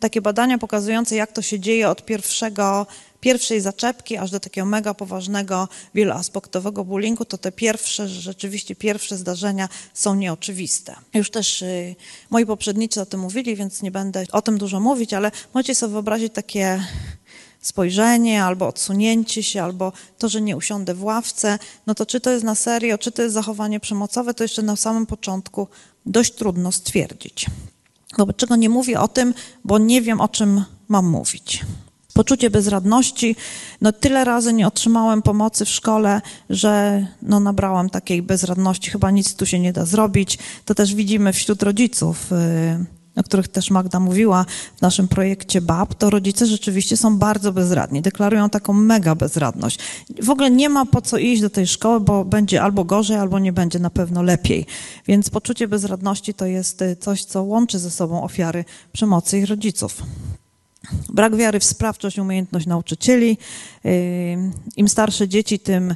takie 0.00 0.20
badania 0.20 0.58
pokazujące, 0.58 1.16
jak 1.16 1.32
to 1.32 1.42
się 1.42 1.60
dzieje 1.60 1.88
od 1.88 2.04
pierwszego 2.04 2.86
pierwszej 3.22 3.60
zaczepki 3.60 4.16
aż 4.16 4.30
do 4.30 4.40
takiego 4.40 4.66
mega 4.66 4.94
poważnego, 4.94 5.68
wieloaspektowego 5.94 6.84
bullyingu, 6.84 7.24
to 7.24 7.38
te 7.38 7.52
pierwsze, 7.52 8.08
rzeczywiście 8.08 8.76
pierwsze 8.76 9.16
zdarzenia 9.16 9.68
są 9.94 10.14
nieoczywiste. 10.14 10.96
Już 11.14 11.30
też 11.30 11.62
y, 11.62 11.94
moi 12.30 12.46
poprzednicy 12.46 13.00
o 13.00 13.06
tym 13.06 13.20
mówili, 13.20 13.56
więc 13.56 13.82
nie 13.82 13.90
będę 13.90 14.24
o 14.32 14.42
tym 14.42 14.58
dużo 14.58 14.80
mówić, 14.80 15.14
ale 15.14 15.30
możecie 15.54 15.74
sobie 15.74 15.92
wyobrazić 15.92 16.32
takie 16.32 16.84
spojrzenie, 17.60 18.44
albo 18.44 18.66
odsunięcie 18.66 19.42
się, 19.42 19.62
albo 19.62 19.92
to, 20.18 20.28
że 20.28 20.40
nie 20.40 20.56
usiądę 20.56 20.94
w 20.94 21.04
ławce, 21.04 21.58
no 21.86 21.94
to 21.94 22.06
czy 22.06 22.20
to 22.20 22.30
jest 22.30 22.44
na 22.44 22.54
serio, 22.54 22.98
czy 22.98 23.12
to 23.12 23.22
jest 23.22 23.34
zachowanie 23.34 23.80
przemocowe, 23.80 24.34
to 24.34 24.44
jeszcze 24.44 24.62
na 24.62 24.76
samym 24.76 25.06
początku 25.06 25.68
dość 26.06 26.34
trudno 26.34 26.72
stwierdzić. 26.72 27.46
Wobec 28.18 28.36
czego 28.36 28.56
nie 28.56 28.68
mówię 28.68 29.00
o 29.00 29.08
tym, 29.08 29.34
bo 29.64 29.78
nie 29.78 30.02
wiem, 30.02 30.20
o 30.20 30.28
czym 30.28 30.64
mam 30.88 31.06
mówić. 31.06 31.64
Poczucie 32.14 32.50
bezradności. 32.50 33.36
No 33.80 33.92
tyle 33.92 34.24
razy 34.24 34.52
nie 34.52 34.66
otrzymałem 34.66 35.22
pomocy 35.22 35.64
w 35.64 35.68
szkole, 35.68 36.20
że 36.50 37.06
no 37.22 37.40
nabrałam 37.40 37.90
takiej 37.90 38.22
bezradności. 38.22 38.90
Chyba 38.90 39.10
nic 39.10 39.34
tu 39.34 39.46
się 39.46 39.58
nie 39.58 39.72
da 39.72 39.84
zrobić. 39.84 40.38
To 40.64 40.74
też 40.74 40.94
widzimy 40.94 41.32
wśród 41.32 41.62
rodziców, 41.62 42.32
y, 42.32 43.02
o 43.16 43.22
których 43.22 43.48
też 43.48 43.70
Magda 43.70 44.00
mówiła 44.00 44.44
w 44.76 44.82
naszym 44.82 45.08
projekcie 45.08 45.60
BAB, 45.60 45.94
to 45.94 46.10
rodzice 46.10 46.46
rzeczywiście 46.46 46.96
są 46.96 47.18
bardzo 47.18 47.52
bezradni. 47.52 48.02
Deklarują 48.02 48.50
taką 48.50 48.72
mega 48.72 49.14
bezradność. 49.14 49.78
W 50.22 50.30
ogóle 50.30 50.50
nie 50.50 50.68
ma 50.68 50.86
po 50.86 51.02
co 51.02 51.18
iść 51.18 51.42
do 51.42 51.50
tej 51.50 51.66
szkoły, 51.66 52.00
bo 52.00 52.24
będzie 52.24 52.62
albo 52.62 52.84
gorzej, 52.84 53.16
albo 53.16 53.38
nie 53.38 53.52
będzie 53.52 53.78
na 53.78 53.90
pewno 53.90 54.22
lepiej. 54.22 54.66
Więc 55.06 55.30
poczucie 55.30 55.68
bezradności 55.68 56.34
to 56.34 56.46
jest 56.46 56.82
y, 56.82 56.96
coś, 56.96 57.24
co 57.24 57.42
łączy 57.42 57.78
ze 57.78 57.90
sobą 57.90 58.22
ofiary 58.22 58.64
przemocy 58.92 59.38
ich 59.38 59.48
rodziców. 59.48 60.02
Brak 61.08 61.36
wiary 61.36 61.60
w 61.60 61.64
sprawczość, 61.64 62.18
umiejętność 62.18 62.66
nauczycieli. 62.66 63.38
Im 64.76 64.88
starsze 64.88 65.28
dzieci, 65.28 65.58
tym 65.58 65.94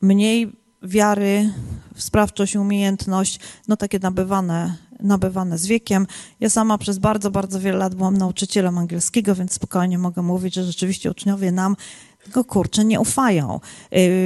mniej 0.00 0.52
wiary 0.82 1.52
w 1.94 2.02
sprawczość 2.02 2.56
umiejętność, 2.56 3.40
no 3.68 3.76
takie 3.76 3.98
nabywane, 3.98 4.76
nabywane 5.00 5.58
z 5.58 5.66
wiekiem. 5.66 6.06
Ja 6.40 6.50
sama 6.50 6.78
przez 6.78 6.98
bardzo, 6.98 7.30
bardzo 7.30 7.60
wiele 7.60 7.78
lat 7.78 7.94
byłam 7.94 8.16
nauczycielem 8.16 8.78
angielskiego, 8.78 9.34
więc 9.34 9.52
spokojnie 9.52 9.98
mogę 9.98 10.22
mówić, 10.22 10.54
że 10.54 10.64
rzeczywiście 10.64 11.10
uczniowie 11.10 11.52
nam 11.52 11.76
tylko 12.24 12.44
kurczę 12.44 12.84
nie 12.84 13.00
ufają. 13.00 13.60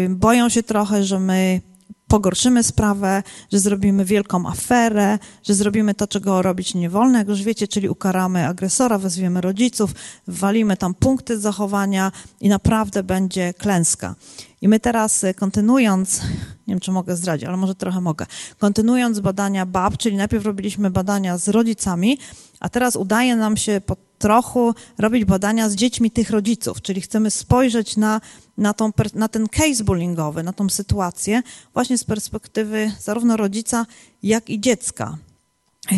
Boją 0.08 0.48
się 0.48 0.62
trochę, 0.62 1.04
że 1.04 1.20
my 1.20 1.60
pogorszymy 2.10 2.62
sprawę, 2.62 3.22
że 3.52 3.58
zrobimy 3.58 4.04
wielką 4.04 4.48
aferę, 4.48 5.18
że 5.42 5.54
zrobimy 5.54 5.94
to, 5.94 6.06
czego 6.06 6.42
robić 6.42 6.74
nie 6.74 6.90
wolno, 6.90 7.18
jak 7.18 7.28
już 7.28 7.42
wiecie, 7.42 7.68
czyli 7.68 7.88
ukaramy 7.88 8.46
agresora, 8.46 8.98
wezwiemy 8.98 9.40
rodziców, 9.40 9.90
walimy 10.26 10.76
tam 10.76 10.94
punkty 10.94 11.38
zachowania 11.38 12.12
i 12.40 12.48
naprawdę 12.48 13.02
będzie 13.02 13.54
klęska. 13.54 14.14
I 14.60 14.68
my 14.68 14.80
teraz 14.80 15.24
y, 15.24 15.34
kontynuując, 15.34 16.20
nie 16.66 16.74
wiem 16.74 16.80
czy 16.80 16.92
mogę 16.92 17.16
zdradzić, 17.16 17.48
ale 17.48 17.56
może 17.56 17.74
trochę 17.74 18.00
mogę, 18.00 18.26
kontynuując 18.58 19.20
badania 19.20 19.66
BAB, 19.66 19.96
czyli 19.96 20.16
najpierw 20.16 20.44
robiliśmy 20.44 20.90
badania 20.90 21.38
z 21.38 21.48
rodzicami, 21.48 22.18
a 22.60 22.68
teraz 22.68 22.96
udaje 22.96 23.36
nam 23.36 23.56
się 23.56 23.80
po 23.86 23.96
trochu 24.18 24.74
robić 24.98 25.24
badania 25.24 25.68
z 25.68 25.74
dziećmi 25.74 26.10
tych 26.10 26.30
rodziców, 26.30 26.82
czyli 26.82 27.00
chcemy 27.00 27.30
spojrzeć 27.30 27.96
na, 27.96 28.20
na, 28.58 28.74
tą, 28.74 28.90
na 29.14 29.28
ten 29.28 29.48
case 29.48 29.84
bullyingowy, 29.84 30.42
na 30.42 30.52
tą 30.52 30.68
sytuację 30.68 31.42
właśnie 31.74 31.98
z 31.98 32.04
perspektywy 32.04 32.92
zarówno 33.00 33.36
rodzica, 33.36 33.86
jak 34.22 34.50
i 34.50 34.60
dziecka. 34.60 35.18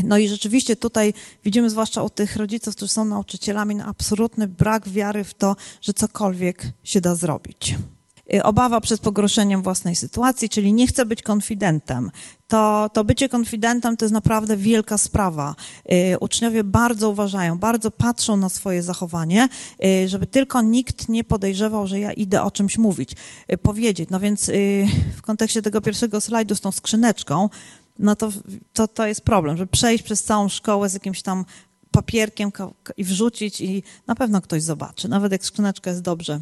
No 0.04 0.18
i 0.18 0.28
rzeczywiście 0.28 0.76
tutaj 0.76 1.14
widzimy, 1.44 1.70
zwłaszcza 1.70 2.02
u 2.02 2.10
tych 2.10 2.36
rodziców, 2.36 2.76
którzy 2.76 2.92
są 2.92 3.04
nauczycielami, 3.04 3.74
na 3.74 3.86
absolutny 3.86 4.48
brak 4.48 4.88
wiary 4.88 5.24
w 5.24 5.34
to, 5.34 5.56
że 5.80 5.94
cokolwiek 5.94 6.66
się 6.84 7.00
da 7.00 7.14
zrobić. 7.14 7.76
Y, 8.34 8.42
obawa 8.42 8.80
przed 8.80 9.00
pogorszeniem 9.00 9.62
własnej 9.62 9.96
sytuacji, 9.96 10.48
czyli 10.48 10.72
nie 10.72 10.86
chcę 10.86 11.06
być 11.06 11.22
konfidentem. 11.22 12.10
To, 12.48 12.90
to 12.92 13.04
bycie 13.04 13.28
konfidentem 13.28 13.96
to 13.96 14.04
jest 14.04 14.12
naprawdę 14.12 14.56
wielka 14.56 14.98
sprawa. 14.98 15.54
Y, 16.14 16.18
uczniowie 16.18 16.64
bardzo 16.64 17.10
uważają, 17.10 17.58
bardzo 17.58 17.90
patrzą 17.90 18.36
na 18.36 18.48
swoje 18.48 18.82
zachowanie, 18.82 19.48
y, 19.84 20.08
żeby 20.08 20.26
tylko 20.26 20.62
nikt 20.62 21.08
nie 21.08 21.24
podejrzewał, 21.24 21.86
że 21.86 22.00
ja 22.00 22.12
idę 22.12 22.42
o 22.42 22.50
czymś 22.50 22.78
mówić, 22.78 23.12
powiedzieć. 23.62 24.10
No 24.10 24.20
więc 24.20 24.50
w 25.16 25.22
kontekście 25.22 25.62
tego 25.62 25.80
pierwszego 25.80 26.20
slajdu 26.20 26.54
z 26.54 26.60
tą 26.60 26.72
skrzyneczką, 26.72 27.48
no 27.98 28.16
to, 28.16 28.30
to, 28.72 28.88
to 28.88 29.06
jest 29.06 29.20
problem, 29.20 29.56
żeby 29.56 29.70
przejść 29.70 30.04
przez 30.04 30.24
całą 30.24 30.48
szkołę 30.48 30.88
z 30.88 30.94
jakimś 30.94 31.22
tam 31.22 31.44
papierkiem 31.90 32.52
i 32.96 33.04
wrzucić 33.04 33.60
i 33.60 33.82
na 34.06 34.14
pewno 34.14 34.40
ktoś 34.40 34.62
zobaczy, 34.62 35.08
nawet 35.08 35.32
jak 35.32 35.44
skrzyneczka 35.44 35.90
jest 35.90 36.02
dobrze 36.02 36.40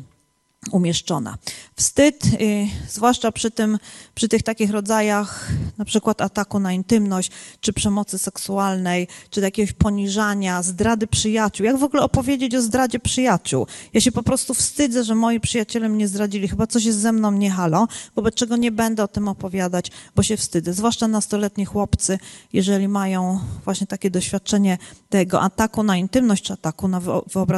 umieszczona. 0.73 1.39
Wstyd, 1.77 2.27
y, 2.27 2.67
zwłaszcza 2.89 3.33
przy, 3.33 3.51
tym, 3.51 3.79
przy 4.15 4.29
tych 4.29 4.43
takich 4.43 4.71
rodzajach, 4.71 5.49
na 5.79 5.85
przykład 5.85 6.21
ataku 6.21 6.61
na 6.61 6.73
intymność, 6.73 7.31
czy 7.61 7.73
przemocy 7.73 8.19
seksualnej, 8.19 9.09
czy 9.31 9.41
jakiegoś 9.41 9.73
poniżania, 9.73 10.63
zdrady 10.63 11.07
przyjaciół. 11.07 11.67
Jak 11.67 11.77
w 11.77 11.85
ogóle 11.85 12.03
opowiedzieć 12.03 12.55
o 12.55 12.63
zdradzie 12.63 13.01
przyjaciół? 13.01 13.67
Ja 13.93 14.01
się 14.01 14.13
po 14.13 14.23
prostu 14.23 14.55
wstydzę, 14.55 15.05
że 15.05 15.15
moi 15.15 15.41
przyjaciele 15.41 15.89
mnie 15.89 16.09
zdradzili. 16.09 16.49
Chyba 16.49 16.67
coś 16.67 16.85
jest 16.85 16.99
ze 16.99 17.13
mną 17.13 17.33
nie 17.33 17.51
halo, 17.51 17.89
wobec 18.17 18.35
czego 18.35 18.57
nie 18.57 18.73
będę 18.73 19.05
o 19.05 19.09
tym 19.09 19.29
opowiadać, 19.29 19.91
bo 20.17 20.23
się 20.23 20.37
wstydzę. 20.37 20.73
Zwłaszcza 20.73 21.09
nastoletni 21.09 21.65
chłopcy, 21.65 22.19
jeżeli 22.53 22.89
mają 22.89 23.41
właśnie 23.65 23.87
takie 23.87 24.11
doświadczenie 24.11 24.79
tego 25.09 25.41
ataku 25.43 25.83
na 25.83 25.97
intymność, 25.97 26.45
czy 26.45 26.53
ataku 26.53 26.89
na, 26.89 27.01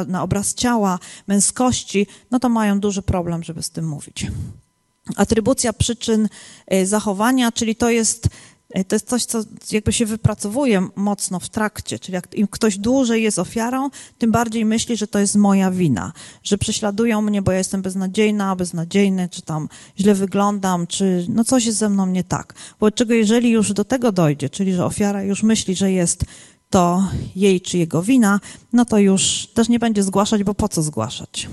na 0.07 0.23
obraz 0.23 0.53
ciała, 0.53 0.99
męskości, 1.27 2.07
no 2.31 2.39
to 2.39 2.49
mają 2.49 2.79
dużo 2.79 2.92
duży 2.93 3.01
problem, 3.01 3.43
żeby 3.43 3.63
z 3.63 3.69
tym 3.69 3.87
mówić. 3.87 4.27
Atrybucja 5.15 5.73
przyczyn 5.73 6.29
e, 6.67 6.85
zachowania, 6.85 7.51
czyli 7.51 7.75
to 7.75 7.89
jest, 7.89 8.27
e, 8.69 8.83
to 8.83 8.95
jest 8.95 9.09
coś, 9.09 9.25
co 9.25 9.43
jakby 9.71 9.93
się 9.93 10.05
wypracowuje 10.05 10.87
mocno 10.95 11.39
w 11.39 11.49
trakcie, 11.49 11.99
czyli 11.99 12.13
jak 12.13 12.35
im 12.35 12.47
ktoś 12.47 12.77
dłużej 12.77 13.23
jest 13.23 13.39
ofiarą, 13.39 13.89
tym 14.17 14.31
bardziej 14.31 14.65
myśli, 14.65 14.97
że 14.97 15.07
to 15.07 15.19
jest 15.19 15.35
moja 15.35 15.71
wina, 15.71 16.13
że 16.43 16.57
prześladują 16.57 17.21
mnie, 17.21 17.41
bo 17.41 17.51
ja 17.51 17.57
jestem 17.57 17.81
beznadziejna, 17.81 18.55
beznadziejny, 18.55 19.29
czy 19.29 19.41
tam 19.41 19.69
źle 19.99 20.13
wyglądam, 20.15 20.87
czy 20.87 21.25
no 21.29 21.43
coś 21.43 21.65
jest 21.65 21.77
ze 21.77 21.89
mną 21.89 22.05
nie 22.05 22.23
tak. 22.23 22.53
Bo 22.79 22.91
czego 22.91 23.13
jeżeli 23.13 23.49
już 23.49 23.73
do 23.73 23.85
tego 23.85 24.11
dojdzie, 24.11 24.49
czyli 24.49 24.73
że 24.73 24.85
ofiara 24.85 25.23
już 25.23 25.43
myśli, 25.43 25.75
że 25.75 25.91
jest 25.91 26.25
to 26.69 27.07
jej 27.35 27.61
czy 27.61 27.77
jego 27.77 28.01
wina, 28.01 28.39
no 28.73 28.85
to 28.85 28.97
już 28.97 29.47
też 29.53 29.69
nie 29.69 29.79
będzie 29.79 30.03
zgłaszać, 30.03 30.43
bo 30.43 30.53
po 30.53 30.69
co 30.69 30.81
zgłaszać? 30.81 31.49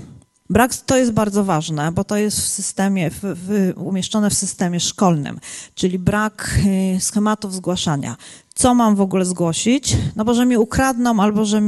Brak 0.51 0.75
to 0.75 0.97
jest 0.97 1.11
bardzo 1.11 1.43
ważne, 1.43 1.91
bo 1.91 2.03
to 2.03 2.17
jest 2.17 2.39
w 2.39 2.47
systemie, 2.47 3.09
w, 3.09 3.19
w, 3.21 3.73
umieszczone 3.75 4.29
w 4.29 4.33
systemie 4.33 4.79
szkolnym, 4.79 5.39
czyli 5.75 5.99
brak 5.99 6.59
y, 6.95 6.99
schematów 6.99 7.53
zgłaszania. 7.53 8.15
Co 8.53 8.73
mam 8.73 8.95
w 8.95 9.01
ogóle 9.01 9.25
zgłosić? 9.25 9.97
No 10.15 10.25
bo 10.25 10.33
że 10.33 10.45
mi 10.45 10.57
ukradną 10.57 11.19
albo 11.19 11.45
że 11.45 11.61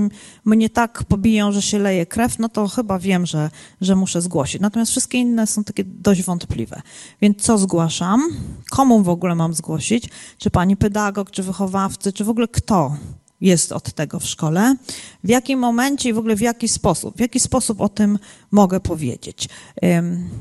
mnie 0.45 0.69
tak 0.69 1.03
pobiją, 1.03 1.51
że 1.51 1.61
się 1.61 1.79
leje 1.79 2.05
krew, 2.05 2.39
no 2.39 2.49
to 2.49 2.67
chyba 2.67 2.99
wiem, 2.99 3.25
że, 3.25 3.49
że 3.81 3.95
muszę 3.95 4.21
zgłosić. 4.21 4.61
Natomiast 4.61 4.91
wszystkie 4.91 5.17
inne 5.17 5.47
są 5.47 5.63
takie 5.63 5.83
dość 5.83 6.23
wątpliwe. 6.23 6.81
Więc 7.21 7.41
co 7.41 7.57
zgłaszam? 7.57 8.21
Komu 8.71 9.03
w 9.03 9.09
ogóle 9.09 9.35
mam 9.35 9.53
zgłosić? 9.53 10.09
Czy 10.37 10.49
pani 10.49 10.77
pedagog, 10.77 11.31
czy 11.31 11.43
wychowawcy, 11.43 12.13
czy 12.13 12.23
w 12.23 12.29
ogóle 12.29 12.47
kto? 12.47 12.97
Jest 13.43 13.71
od 13.71 13.93
tego 13.93 14.19
w 14.19 14.25
szkole, 14.25 14.75
w 15.23 15.29
jakim 15.29 15.59
momencie 15.59 16.09
i 16.09 16.13
w 16.13 16.17
ogóle 16.17 16.35
w 16.35 16.41
jaki 16.41 16.67
sposób, 16.67 17.17
w 17.17 17.19
jaki 17.19 17.39
sposób 17.39 17.81
o 17.81 17.89
tym 17.89 18.19
mogę 18.51 18.79
powiedzieć. 18.79 19.49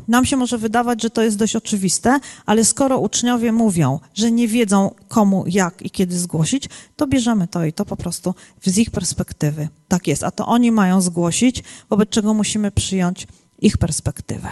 Nam 0.08 0.24
się 0.24 0.36
może 0.36 0.58
wydawać, 0.58 1.02
że 1.02 1.10
to 1.10 1.22
jest 1.22 1.36
dość 1.36 1.56
oczywiste, 1.56 2.20
ale 2.46 2.64
skoro 2.64 2.98
uczniowie 2.98 3.52
mówią, 3.52 4.00
że 4.14 4.30
nie 4.30 4.48
wiedzą 4.48 4.94
komu, 5.08 5.44
jak 5.46 5.82
i 5.82 5.90
kiedy 5.90 6.18
zgłosić, 6.18 6.68
to 6.96 7.06
bierzemy 7.06 7.48
to 7.48 7.64
i 7.64 7.72
to 7.72 7.84
po 7.84 7.96
prostu 7.96 8.34
z 8.64 8.78
ich 8.78 8.90
perspektywy 8.90 9.68
tak 9.88 10.06
jest. 10.06 10.24
A 10.24 10.30
to 10.30 10.46
oni 10.46 10.72
mają 10.72 11.00
zgłosić, 11.00 11.62
wobec 11.90 12.08
czego 12.08 12.34
musimy 12.34 12.70
przyjąć 12.70 13.26
ich 13.58 13.78
perspektywę. 13.78 14.48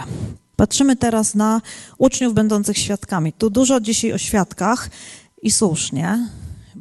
Patrzymy 0.55 0.95
teraz 0.95 1.35
na 1.35 1.61
uczniów 1.97 2.33
będących 2.33 2.77
świadkami. 2.77 3.33
Tu 3.33 3.49
dużo 3.49 3.79
dzisiaj 3.79 4.13
o 4.13 4.17
świadkach 4.17 4.89
i 5.41 5.51
słusznie, 5.51 6.29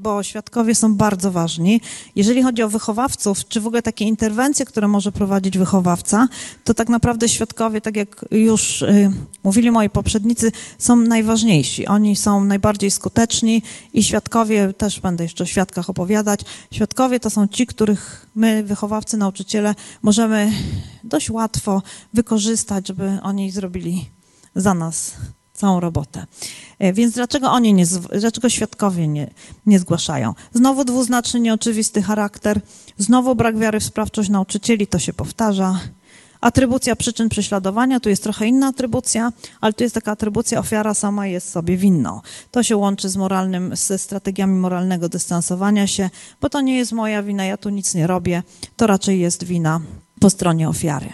bo 0.01 0.23
świadkowie 0.23 0.75
są 0.75 0.95
bardzo 0.95 1.31
ważni. 1.31 1.81
Jeżeli 2.17 2.43
chodzi 2.43 2.63
o 2.63 2.69
wychowawców, 2.69 3.49
czy 3.49 3.61
w 3.61 3.67
ogóle 3.67 3.83
takie 3.83 4.05
interwencje, 4.05 4.67
które 4.67 4.89
może 4.89 5.13
prowadzić 5.13 5.59
wychowawca, 5.59 6.29
to 6.65 6.75
tak 6.75 6.89
naprawdę 6.89 7.29
świadkowie, 7.29 7.81
tak 7.81 7.97
jak 7.97 8.25
już 8.31 8.83
y, 8.83 9.13
mówili 9.45 9.71
moi 9.71 9.91
poprzednicy, 9.91 10.53
są 10.79 10.97
najważniejsi. 10.97 11.87
Oni 11.87 12.17
są 12.17 12.45
najbardziej 12.45 12.91
skuteczni 12.91 13.63
i 13.93 14.03
świadkowie, 14.03 14.73
też 14.73 15.01
będę 15.01 15.25
jeszcze 15.25 15.45
o 15.45 15.47
świadkach 15.47 15.91
opowiadać, 15.91 16.41
świadkowie 16.73 17.21
to 17.21 17.31
są 17.31 17.49
ci, 17.49 17.67
których 17.67 18.27
my, 18.35 18.63
wychowawcy, 18.63 19.17
nauczyciele, 19.17 19.75
możemy 20.03 20.53
dość 21.05 21.31
łatwo 21.31 21.83
wykorzystać, 22.15 22.89
żeby 22.89 23.19
oni 23.23 23.51
zrobili 23.51 24.11
za 24.55 24.75
nas 24.75 25.15
całą 25.61 25.81
robotę. 25.81 26.27
E, 26.79 26.93
więc 26.93 27.15
dlaczego 27.15 27.51
oni 27.51 27.75
nie, 27.75 27.85
dlaczego 28.21 28.49
świadkowie 28.49 29.09
nie, 29.09 29.31
nie 29.67 29.79
zgłaszają? 29.79 30.35
Znowu 30.55 30.85
dwuznaczny, 30.85 31.41
nieoczywisty 31.41 32.03
charakter, 32.03 32.61
znowu 32.99 33.35
brak 33.35 33.59
wiary 33.59 33.81
w 33.81 33.85
sprawczość 33.85 34.29
nauczycieli, 34.29 34.87
to 34.87 34.99
się 34.99 35.13
powtarza. 35.13 35.81
Atrybucja 36.41 36.97
przyczyn 36.97 37.29
prześladowania, 37.29 38.01
tu 38.01 38.09
jest 38.09 38.23
trochę 38.23 38.47
inna 38.47 38.67
atrybucja, 38.67 39.33
ale 39.61 39.73
tu 39.73 39.83
jest 39.85 39.95
taka 39.95 40.13
atrybucja, 40.13 40.59
ofiara 40.59 40.95
sama 40.95 41.27
jest 41.27 41.51
sobie 41.51 41.77
winną. 41.77 42.21
To 42.51 42.63
się 42.63 42.77
łączy 42.77 43.09
z 43.09 43.17
moralnym, 43.17 43.77
ze 43.77 43.99
strategiami 43.99 44.59
moralnego 44.59 45.09
dystansowania 45.09 45.87
się, 45.87 46.11
bo 46.41 46.49
to 46.49 46.61
nie 46.61 46.77
jest 46.79 46.93
moja 46.93 47.23
wina, 47.23 47.45
ja 47.45 47.57
tu 47.57 47.71
nic 47.71 47.95
nie 47.95 48.07
robię, 48.07 48.43
to 48.77 48.87
raczej 48.87 49.21
jest 49.21 49.45
wina 49.45 49.81
po 50.21 50.31
stronie 50.31 50.69
ofiary. 50.69 51.13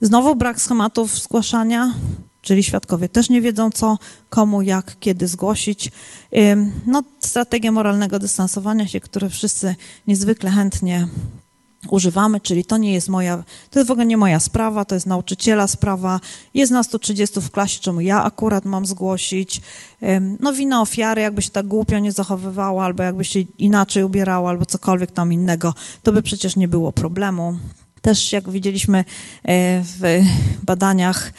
Znowu 0.00 0.36
brak 0.36 0.60
schematów 0.60 1.18
zgłaszania, 1.18 1.94
czyli 2.42 2.62
świadkowie 2.62 3.08
też 3.08 3.30
nie 3.30 3.40
wiedzą, 3.40 3.70
co, 3.70 3.98
komu, 4.30 4.62
jak, 4.62 4.96
kiedy 5.00 5.28
zgłosić. 5.28 5.90
No, 6.86 7.02
strategia 7.20 7.72
moralnego 7.72 8.18
dystansowania 8.18 8.86
się, 8.86 9.00
które 9.00 9.30
wszyscy 9.30 9.74
niezwykle 10.06 10.50
chętnie 10.50 11.08
używamy, 11.88 12.40
czyli 12.40 12.64
to 12.64 12.76
nie 12.76 12.92
jest 12.92 13.08
moja, 13.08 13.44
to 13.70 13.78
jest 13.78 13.88
w 13.88 13.90
ogóle 13.90 14.06
nie 14.06 14.16
moja 14.16 14.40
sprawa, 14.40 14.84
to 14.84 14.94
jest 14.94 15.06
nauczyciela 15.06 15.66
sprawa, 15.66 16.20
jest 16.54 16.72
nas 16.72 16.88
tu 16.88 16.98
30 16.98 17.40
w 17.40 17.50
klasie, 17.50 17.80
czemu 17.80 18.00
ja 18.00 18.24
akurat 18.24 18.64
mam 18.64 18.86
zgłosić. 18.86 19.60
No 20.40 20.52
wina 20.52 20.80
ofiary, 20.80 21.22
jakby 21.22 21.42
się 21.42 21.50
tak 21.50 21.66
głupio 21.66 21.98
nie 21.98 22.12
zachowywała, 22.12 22.84
albo 22.84 23.02
jakby 23.02 23.24
się 23.24 23.40
inaczej 23.58 24.04
ubierała, 24.04 24.50
albo 24.50 24.66
cokolwiek 24.66 25.10
tam 25.10 25.32
innego, 25.32 25.74
to 26.02 26.12
by 26.12 26.22
przecież 26.22 26.56
nie 26.56 26.68
było 26.68 26.92
problemu. 26.92 27.58
Też 28.02 28.32
jak 28.32 28.50
widzieliśmy 28.50 28.98
e, 28.98 29.04
w 29.82 30.22
badaniach, 30.62 31.32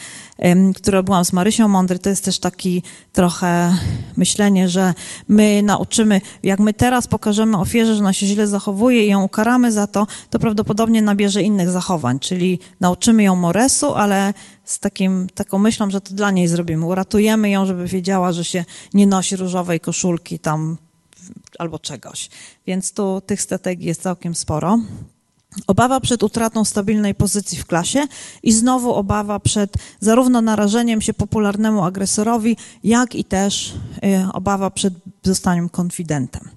które 0.75 1.03
byłam 1.03 1.25
z 1.25 1.33
Marysią 1.33 1.67
Mądry, 1.67 1.99
to 1.99 2.09
jest 2.09 2.25
też 2.25 2.39
taki 2.39 2.83
trochę 3.13 3.75
myślenie, 4.17 4.69
że 4.69 4.93
my 5.27 5.63
nauczymy, 5.63 6.21
jak 6.43 6.59
my 6.59 6.73
teraz 6.73 7.07
pokażemy 7.07 7.57
ofierze, 7.57 7.95
że 7.95 7.99
ona 7.99 8.13
się 8.13 8.25
źle 8.25 8.47
zachowuje 8.47 9.05
i 9.05 9.09
ją 9.09 9.23
ukaramy 9.23 9.71
za 9.71 9.87
to, 9.87 10.07
to 10.29 10.39
prawdopodobnie 10.39 11.01
nabierze 11.01 11.43
innych 11.43 11.69
zachowań, 11.69 12.19
czyli 12.19 12.59
nauczymy 12.79 13.23
ją 13.23 13.35
moresu, 13.35 13.93
ale 13.93 14.33
z 14.63 14.79
takim, 14.79 15.27
taką 15.35 15.59
myślą, 15.59 15.89
że 15.89 16.01
to 16.01 16.13
dla 16.13 16.31
niej 16.31 16.47
zrobimy. 16.47 16.85
Uratujemy 16.85 17.49
ją, 17.49 17.65
żeby 17.65 17.85
wiedziała, 17.85 18.31
że 18.31 18.43
się 18.43 18.65
nie 18.93 19.07
nosi 19.07 19.35
różowej 19.35 19.79
koszulki 19.79 20.39
tam 20.39 20.77
albo 21.59 21.79
czegoś. 21.79 22.29
Więc 22.67 22.93
tu 22.93 23.21
tych 23.21 23.41
strategii 23.41 23.87
jest 23.87 24.01
całkiem 24.01 24.35
sporo. 24.35 24.79
Obawa 25.67 25.99
przed 25.99 26.23
utratą 26.23 26.65
stabilnej 26.65 27.15
pozycji 27.15 27.57
w 27.57 27.65
klasie 27.65 28.07
i 28.43 28.51
znowu 28.51 28.93
obawa 28.93 29.39
przed 29.39 29.73
zarówno 29.99 30.41
narażeniem 30.41 31.01
się 31.01 31.13
popularnemu 31.13 31.83
agresorowi, 31.83 32.57
jak 32.83 33.15
i 33.15 33.23
też 33.23 33.73
y, 34.03 34.33
obawa 34.33 34.69
przed 34.69 34.93
zostaniem 35.23 35.69
konfidentem. 35.69 36.49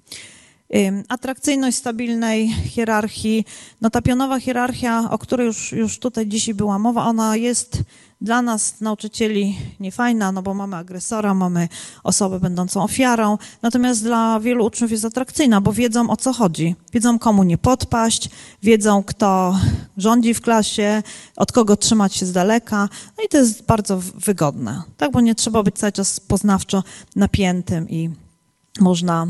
Y, 0.75 1.04
atrakcyjność 1.08 1.76
stabilnej 1.76 2.49
hierarchii, 2.49 3.44
no 3.80 3.90
ta 3.90 4.02
pionowa 4.02 4.40
hierarchia, 4.40 5.11
o 5.11 5.18
której 5.18 5.46
już, 5.46 5.72
już 5.72 5.99
tutaj 5.99 6.26
dzisiaj 6.26 6.54
była 6.54 6.78
mowa, 6.78 7.04
ona 7.04 7.37
jest 7.37 7.82
dla 8.22 8.42
nas, 8.42 8.80
nauczycieli, 8.80 9.58
niefajna, 9.80 10.32
no 10.32 10.42
bo 10.42 10.54
mamy 10.54 10.76
agresora, 10.76 11.34
mamy 11.34 11.68
osobę 12.02 12.40
będącą 12.40 12.82
ofiarą, 12.82 13.38
natomiast 13.62 14.02
dla 14.02 14.40
wielu 14.40 14.66
uczniów 14.66 14.90
jest 14.90 15.04
atrakcyjna, 15.04 15.60
bo 15.60 15.72
wiedzą 15.72 16.10
o 16.10 16.16
co 16.16 16.32
chodzi. 16.32 16.76
Wiedzą, 16.92 17.18
komu 17.18 17.42
nie 17.42 17.58
podpaść, 17.58 18.30
wiedzą, 18.62 19.02
kto 19.02 19.58
rządzi 19.96 20.34
w 20.34 20.40
klasie, 20.40 21.02
od 21.36 21.52
kogo 21.52 21.76
trzymać 21.76 22.14
się 22.14 22.26
z 22.26 22.32
daleka, 22.32 22.88
no 23.18 23.24
i 23.24 23.28
to 23.28 23.38
jest 23.38 23.66
bardzo 23.66 23.98
wygodne, 24.14 24.82
tak, 24.96 25.12
bo 25.12 25.20
nie 25.20 25.34
trzeba 25.34 25.62
być 25.62 25.76
cały 25.76 25.92
czas 25.92 26.20
poznawczo 26.20 26.84
napiętym 27.16 27.90
i 27.90 28.10
można 28.80 29.26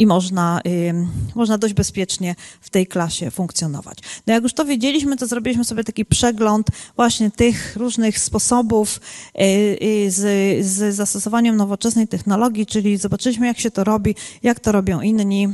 i 0.00 0.06
można, 0.06 0.60
y, 0.66 0.94
można 1.34 1.58
dość 1.58 1.74
bezpiecznie 1.74 2.34
w 2.60 2.70
tej 2.70 2.86
klasie 2.86 3.30
funkcjonować. 3.30 3.98
No 4.26 4.32
jak 4.34 4.42
już 4.42 4.52
to 4.52 4.64
wiedzieliśmy, 4.64 5.16
to 5.16 5.26
zrobiliśmy 5.26 5.64
sobie 5.64 5.84
taki 5.84 6.04
przegląd 6.04 6.66
właśnie 6.96 7.30
tych 7.30 7.76
różnych 7.76 8.18
sposobów 8.18 9.00
y, 9.40 9.42
y, 9.82 10.10
z, 10.10 10.66
z 10.66 10.94
zastosowaniem 10.94 11.56
nowoczesnej 11.56 12.08
technologii, 12.08 12.66
czyli 12.66 12.96
zobaczyliśmy, 12.96 13.46
jak 13.46 13.58
się 13.58 13.70
to 13.70 13.84
robi, 13.84 14.14
jak 14.42 14.60
to 14.60 14.72
robią 14.72 15.00
inni. 15.00 15.48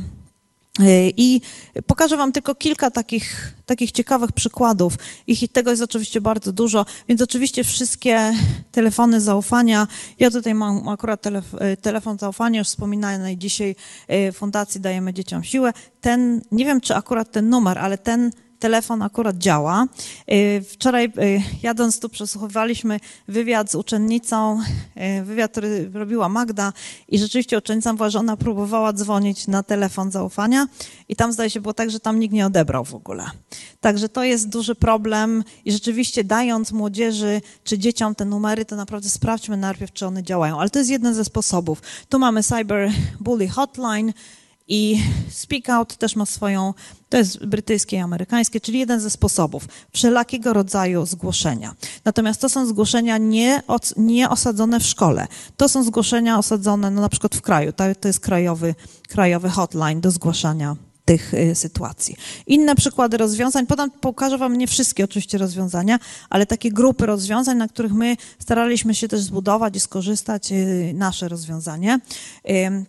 I 1.17 1.41
pokażę 1.87 2.17
Wam 2.17 2.31
tylko 2.31 2.55
kilka 2.55 2.91
takich, 2.91 3.53
takich 3.65 3.91
ciekawych 3.91 4.31
przykładów. 4.31 4.93
Ich 5.27 5.51
tego 5.51 5.71
jest 5.71 5.83
oczywiście 5.83 6.21
bardzo 6.21 6.51
dużo, 6.51 6.85
więc 7.07 7.21
oczywiście 7.21 7.63
wszystkie 7.63 8.33
telefony 8.71 9.21
zaufania. 9.21 9.87
Ja 10.19 10.31
tutaj 10.31 10.53
mam 10.53 10.89
akurat 10.89 11.21
telef 11.21 11.45
telefon 11.81 12.17
zaufania, 12.17 12.59
już 12.59 12.67
wspominanej 12.67 13.37
dzisiaj 13.37 13.75
Fundacji 14.33 14.81
Dajemy 14.81 15.13
Dzieciom 15.13 15.43
Siłę. 15.43 15.73
Ten, 16.01 16.41
nie 16.51 16.65
wiem 16.65 16.81
czy 16.81 16.95
akurat 16.95 17.31
ten 17.31 17.49
numer, 17.49 17.79
ale 17.79 17.97
ten 17.97 18.31
telefon 18.59 19.01
akurat 19.01 19.37
działa. 19.37 19.85
Y, 20.31 20.63
wczoraj 20.69 21.05
y, 21.05 21.41
jadąc 21.63 21.99
tu 21.99 22.09
przesłuchywaliśmy 22.09 22.99
wywiad 23.27 23.71
z 23.71 23.75
uczennicą, 23.75 24.59
y, 25.19 25.23
wywiad, 25.23 25.51
który 25.51 25.89
robiła 25.93 26.29
Magda 26.29 26.73
i 27.07 27.19
rzeczywiście 27.19 27.57
uczennica 27.57 27.93
była, 27.93 28.09
że 28.09 28.19
ona 28.19 28.37
próbowała 28.37 28.93
dzwonić 28.93 29.47
na 29.47 29.63
telefon 29.63 30.11
zaufania 30.11 30.67
i 31.09 31.15
tam 31.15 31.33
zdaje 31.33 31.49
się 31.49 31.61
było 31.61 31.73
tak, 31.73 31.91
że 31.91 31.99
tam 31.99 32.19
nikt 32.19 32.33
nie 32.33 32.45
odebrał 32.45 32.85
w 32.85 32.95
ogóle. 32.95 33.25
Także 33.81 34.09
to 34.09 34.23
jest 34.23 34.49
duży 34.49 34.75
problem 34.75 35.43
i 35.65 35.71
rzeczywiście 35.71 36.23
dając 36.23 36.71
młodzieży 36.71 37.41
czy 37.63 37.77
dzieciom 37.77 38.15
te 38.15 38.25
numery, 38.25 38.65
to 38.65 38.75
naprawdę 38.75 39.09
sprawdźmy 39.09 39.57
najpierw, 39.57 39.93
czy 39.93 40.07
one 40.07 40.23
działają. 40.23 40.59
Ale 40.59 40.69
to 40.69 40.79
jest 40.79 40.91
jeden 40.91 41.13
ze 41.13 41.25
sposobów. 41.25 41.81
Tu 42.09 42.19
mamy 42.19 42.43
Cyber 42.43 42.91
Bully 43.19 43.47
Hotline, 43.47 44.13
i 44.67 45.03
Speak 45.29 45.69
Out 45.69 45.97
też 45.97 46.15
ma 46.15 46.25
swoją, 46.25 46.73
to 47.09 47.17
jest 47.17 47.45
brytyjskie 47.45 47.97
i 47.97 47.99
amerykańskie, 47.99 48.61
czyli 48.61 48.79
jeden 48.79 48.99
ze 48.99 49.09
sposobów 49.09 49.67
wszelakiego 49.93 50.53
rodzaju 50.53 51.05
zgłoszenia. 51.05 51.75
Natomiast 52.05 52.41
to 52.41 52.49
są 52.49 52.65
zgłoszenia 52.65 53.17
nie, 53.17 53.61
nie 53.97 54.29
osadzone 54.29 54.79
w 54.79 54.85
szkole. 54.85 55.27
To 55.57 55.69
są 55.69 55.83
zgłoszenia 55.83 56.37
osadzone 56.37 56.91
no, 56.91 57.01
na 57.01 57.09
przykład 57.09 57.35
w 57.35 57.41
kraju. 57.41 57.73
To, 57.73 57.83
to 57.99 58.07
jest 58.07 58.19
krajowy, 58.19 58.75
krajowy 59.07 59.49
hotline 59.49 60.01
do 60.01 60.11
zgłaszania 60.11 60.75
tych 61.07 61.33
y, 61.33 61.55
sytuacji. 61.55 62.15
Inne 62.47 62.75
przykłady 62.75 63.17
rozwiązań, 63.17 63.65
podam, 63.65 63.91
pokażę 63.91 64.37
Wam 64.37 64.57
nie 64.57 64.67
wszystkie 64.67 65.03
oczywiście 65.03 65.37
rozwiązania, 65.37 65.99
ale 66.29 66.45
takie 66.45 66.71
grupy 66.71 67.05
rozwiązań, 67.05 67.57
na 67.57 67.67
których 67.67 67.93
my 67.93 68.17
staraliśmy 68.39 68.95
się 68.95 69.07
też 69.07 69.19
zbudować 69.19 69.75
i 69.75 69.79
skorzystać 69.79 70.51
y, 70.51 70.91
nasze 70.95 71.27
rozwiązanie. 71.27 71.99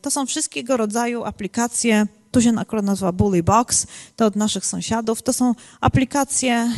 To 0.03 0.11
są 0.11 0.27
wszystkiego 0.27 0.77
rodzaju 0.77 1.25
aplikacje, 1.25 2.07
tu 2.31 2.43
się 2.43 2.53
akurat 2.59 2.85
nazywa 2.85 3.13
Bully 3.13 3.43
Box, 3.43 3.87
to 4.17 4.27
od 4.27 4.37
naszych 4.37 4.67
sąsiadów. 4.67 5.23
To 5.23 5.33
są 5.33 5.55
aplikacje 5.81 6.71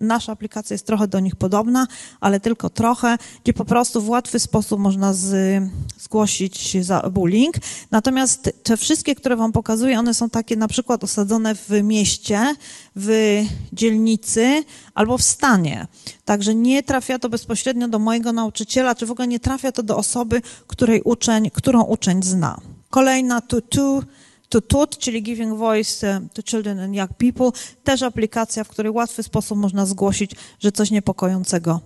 nasza 0.00 0.32
aplikacja 0.32 0.74
jest 0.74 0.86
trochę 0.86 1.08
do 1.08 1.20
nich 1.20 1.36
podobna, 1.36 1.86
ale 2.20 2.40
tylko 2.40 2.70
trochę, 2.70 3.18
gdzie 3.44 3.52
po 3.52 3.64
prostu 3.64 4.02
w 4.02 4.08
łatwy 4.08 4.38
sposób 4.38 4.80
można 4.80 5.14
z, 5.14 5.62
zgłosić 5.98 6.84
za 6.84 7.00
bullying. 7.00 7.54
Natomiast 7.90 8.50
te 8.62 8.76
wszystkie, 8.76 9.14
które 9.14 9.36
Wam 9.36 9.52
pokazuję, 9.52 9.98
one 9.98 10.14
są 10.14 10.30
takie 10.30 10.56
na 10.56 10.68
przykład 10.68 11.04
osadzone 11.04 11.54
w 11.54 11.70
mieście, 11.82 12.54
w 12.96 13.42
dzielnicy 13.72 14.64
albo 14.94 15.18
w 15.18 15.22
stanie. 15.22 15.86
Także 16.24 16.54
nie 16.54 16.82
trafia 16.82 17.18
to 17.18 17.28
bezpośrednio 17.28 17.88
do 17.88 17.98
mojego 17.98 18.32
nauczyciela, 18.32 18.94
czy 18.94 19.06
w 19.06 19.10
ogóle 19.10 19.28
nie 19.28 19.40
trafia 19.40 19.72
to 19.72 19.82
do 19.82 19.96
osoby, 19.96 20.42
której 20.66 21.02
uczeń, 21.02 21.50
którą 21.50 21.82
uczeń 21.82 22.22
zna. 22.22 22.60
Kolejna 22.90 23.40
tutu 23.40 24.02
to 24.02 24.19
TUT, 24.50 24.98
czyli 24.98 25.22
Giving 25.22 25.58
Voice 25.58 26.08
e, 26.08 26.20
to 26.34 26.42
Children 26.42 26.80
and 26.80 26.94
Young 26.94 27.10
People, 27.14 27.50
też 27.84 28.02
aplikacja, 28.02 28.64
w 28.64 28.68
której 28.68 28.92
łatwy 28.92 29.22
sposób 29.22 29.58
można 29.58 29.86
zgłosić, 29.86 30.30
że 30.58 30.72
coś 30.72 30.90
niepokojącego 30.90 31.80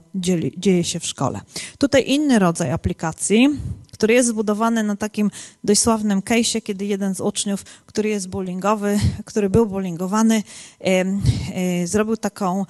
dzieje 0.57 0.85
się 0.85 1.01
w 1.01 1.07
szkole. 1.07 1.41
Tutaj 1.79 2.05
inny 2.07 2.39
rodzaj 2.39 2.73
aplikacji, 2.73 3.49
który 3.93 4.15
jest 4.15 4.29
zbudowany 4.29 4.83
na 4.83 4.97
takim 4.97 5.31
dość 5.65 5.81
sławnym 5.81 6.21
case'ie, 6.21 6.63
kiedy 6.63 6.85
jeden 6.85 7.15
z 7.15 7.21
uczniów, 7.21 7.65
który 7.87 8.09
jest 8.09 8.29
bullyingowy, 8.29 8.99
który 9.25 9.51
był 9.51 9.67
bullyingowany, 9.67 10.43
e, 10.81 10.85
e, 10.85 11.87
zrobił 11.87 12.17
taką 12.17 12.65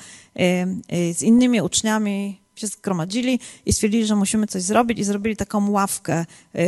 z 1.12 1.22
innymi 1.22 1.60
uczniami 1.62 2.43
się 2.56 2.66
zgromadzili 2.66 3.40
i 3.66 3.72
stwierdzili, 3.72 4.06
że 4.06 4.16
musimy 4.16 4.46
coś 4.46 4.62
zrobić 4.62 4.98
i 4.98 5.04
zrobili 5.04 5.36
taką 5.36 5.70
ławkę 5.70 6.20
y, 6.20 6.26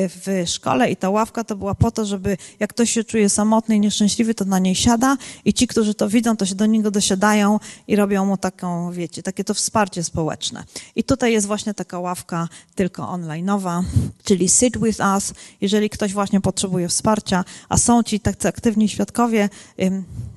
w 0.09 0.45
szkole. 0.47 0.91
I 0.91 0.97
ta 0.97 1.11
ławka 1.11 1.45
to 1.45 1.57
była 1.57 1.75
po 1.75 1.91
to, 1.91 2.07
żeby 2.07 2.37
jak 2.61 2.71
ktoś 2.71 2.91
się 2.91 3.05
czuje 3.05 3.29
samotny 3.29 3.77
i 3.77 3.81
nieszczęśliwy, 3.81 4.35
to 4.35 4.45
na 4.45 4.59
niej 4.59 4.75
siada 4.75 5.17
i 5.45 5.55
ci, 5.55 5.67
którzy 5.67 5.95
to 5.95 6.09
widzą, 6.09 6.37
to 6.37 6.47
się 6.47 6.55
do 6.55 6.67
niego 6.67 6.91
dosiadają 6.91 7.61
i 7.89 7.97
robią 7.97 8.25
mu 8.25 8.37
taką, 8.37 8.93
wiecie, 8.93 9.23
takie 9.23 9.45
to 9.45 9.55
wsparcie 9.55 10.05
społeczne. 10.05 10.65
I 10.97 11.05
tutaj 11.05 11.33
jest 11.33 11.47
właśnie 11.47 11.75
taka 11.75 11.99
ławka 11.99 12.49
tylko 12.75 13.03
online'owa, 13.03 13.83
czyli 14.25 14.49
sit 14.49 14.79
with 14.79 15.01
us, 15.15 15.33
jeżeli 15.61 15.91
ktoś 15.91 16.13
właśnie 16.13 16.41
potrzebuje 16.41 16.89
wsparcia, 16.89 17.45
a 17.69 17.77
są 17.77 18.03
ci 18.03 18.21
tacy 18.21 18.49
aktywni 18.49 18.89
świadkowie, 18.89 19.49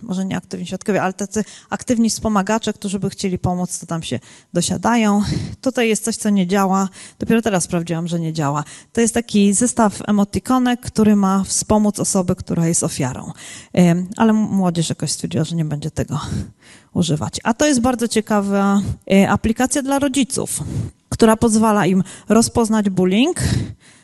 może 0.01 0.25
nie 0.25 0.37
aktywni 0.37 0.67
świadkowie, 0.67 1.01
ale 1.01 1.13
tacy 1.13 1.43
aktywni 1.69 2.09
wspomagacze, 2.09 2.73
którzy 2.73 2.99
by 2.99 3.09
chcieli 3.09 3.39
pomóc, 3.39 3.79
to 3.79 3.85
tam 3.85 4.03
się 4.03 4.19
dosiadają 4.53 5.23
tutaj 5.61 5.89
jest 5.89 6.03
coś, 6.03 6.15
co 6.15 6.29
nie 6.29 6.47
działa. 6.47 6.89
Dopiero 7.19 7.41
teraz 7.41 7.63
sprawdziłam, 7.63 8.07
że 8.07 8.19
nie 8.19 8.33
działa. 8.33 8.63
To 8.93 9.01
jest 9.01 9.13
taki 9.13 9.53
zestaw 9.53 10.01
emotikonek, 10.07 10.81
który 10.81 11.15
ma 11.15 11.43
wspomóc 11.43 11.99
osobę, 11.99 12.35
która 12.35 12.67
jest 12.67 12.83
ofiarą. 12.83 13.31
Ale 14.17 14.33
młodzież 14.33 14.89
jakoś 14.89 15.11
stwierdziła, 15.11 15.43
że 15.43 15.55
nie 15.55 15.65
będzie 15.65 15.91
tego 15.91 16.19
używać. 16.93 17.39
A 17.43 17.53
to 17.53 17.65
jest 17.65 17.81
bardzo 17.81 18.07
ciekawa 18.07 18.81
e, 19.11 19.29
aplikacja 19.29 19.81
dla 19.81 19.99
rodziców, 19.99 20.59
która 21.09 21.37
pozwala 21.37 21.85
im 21.85 22.03
rozpoznać 22.29 22.89
bullying. 22.89 23.39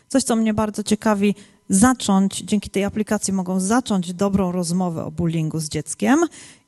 Coś, 0.08 0.24
co 0.24 0.36
mnie 0.36 0.54
bardzo 0.54 0.84
ciekawi, 0.84 1.36
zacząć, 1.70 2.40
dzięki 2.40 2.70
tej 2.70 2.84
aplikacji 2.84 3.34
mogą 3.34 3.60
zacząć 3.60 4.14
dobrą 4.14 4.52
rozmowę 4.52 5.06
o 5.06 5.12
bullyingu 5.12 5.60
z 5.60 5.70
dzieckiem 5.70 6.20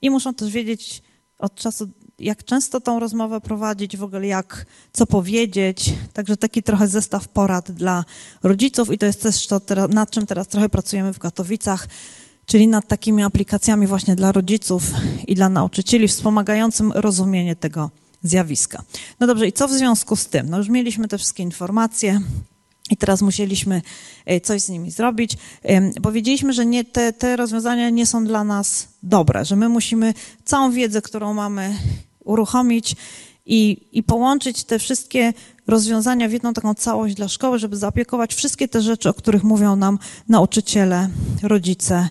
i 0.02 0.10
muszą 0.10 0.34
też 0.34 0.50
wiedzieć 0.50 1.04
od 1.40 1.56
czasu 1.56 1.90
jak 2.20 2.44
często 2.44 2.82
tą 2.82 3.00
rozmowę 3.00 3.42
prowadzić, 3.42 3.98
w 3.98 4.04
ogóle 4.04 4.28
jak, 4.28 4.66
co 4.94 5.06
powiedzieć. 5.06 5.94
Także 6.14 6.38
taki 6.38 6.64
trochę 6.64 6.88
zestaw 6.88 7.28
porad 7.28 7.72
dla 7.72 8.06
rodziców 8.44 8.92
i 8.92 8.98
to 8.98 9.06
jest 9.06 9.22
też 9.22 9.48
to, 9.48 9.62
nad 9.90 10.12
czym 10.12 10.26
teraz 10.26 10.48
trochę 10.48 10.70
pracujemy 10.70 11.14
w 11.14 11.20
Katowicach, 11.20 11.88
czyli 12.46 12.68
nad 12.68 12.88
takimi 12.88 13.24
aplikacjami 13.24 13.88
właśnie 13.88 14.16
dla 14.16 14.32
rodziców 14.32 14.84
i 15.28 15.36
dla 15.36 15.50
nauczycieli, 15.50 16.08
wspomagającym 16.08 16.92
rozumienie 16.92 17.56
tego 17.56 17.92
zjawiska. 18.24 18.84
No 19.20 19.28
dobrze, 19.28 19.48
i 19.48 19.54
co 19.54 19.68
w 19.68 19.72
związku 19.72 20.16
z 20.16 20.28
tym? 20.28 20.50
No 20.50 20.58
już 20.58 20.70
mieliśmy 20.70 21.08
te 21.08 21.18
wszystkie 21.18 21.44
informacje. 21.44 22.22
I 22.92 22.98
teraz 22.98 23.22
musieliśmy 23.22 23.82
e, 24.26 24.42
coś 24.42 24.62
z 24.62 24.70
nimi 24.70 24.92
zrobić. 24.92 25.32
Powiedzieliśmy, 26.04 26.54
że 26.54 26.66
nie, 26.66 26.86
te, 26.86 27.14
te 27.14 27.36
rozwiązania 27.36 27.90
nie 27.90 28.06
są 28.06 28.26
dla 28.26 28.44
nas 28.44 28.88
dobre, 29.04 29.46
że 29.46 29.56
my 29.56 29.70
musimy 29.70 30.14
całą 30.46 30.72
wiedzę, 30.72 31.02
którą 31.02 31.34
mamy, 31.34 31.78
uruchomić 32.28 32.96
i, 33.46 33.88
i 33.92 34.04
połączyć 34.04 34.64
te 34.64 34.80
wszystkie 34.80 35.34
rozwiązania 35.68 36.30
w 36.30 36.32
jedną 36.32 36.54
taką 36.54 36.74
całość 36.74 37.16
dla 37.16 37.28
szkoły, 37.28 37.60
żeby 37.60 37.78
zaopiekować 37.78 38.36
wszystkie 38.36 38.68
te 38.68 38.82
rzeczy, 38.82 39.10
o 39.10 39.14
których 39.14 39.44
mówią 39.44 39.76
nam 39.76 40.00
nauczyciele, 40.30 41.10
rodzice 41.44 42.10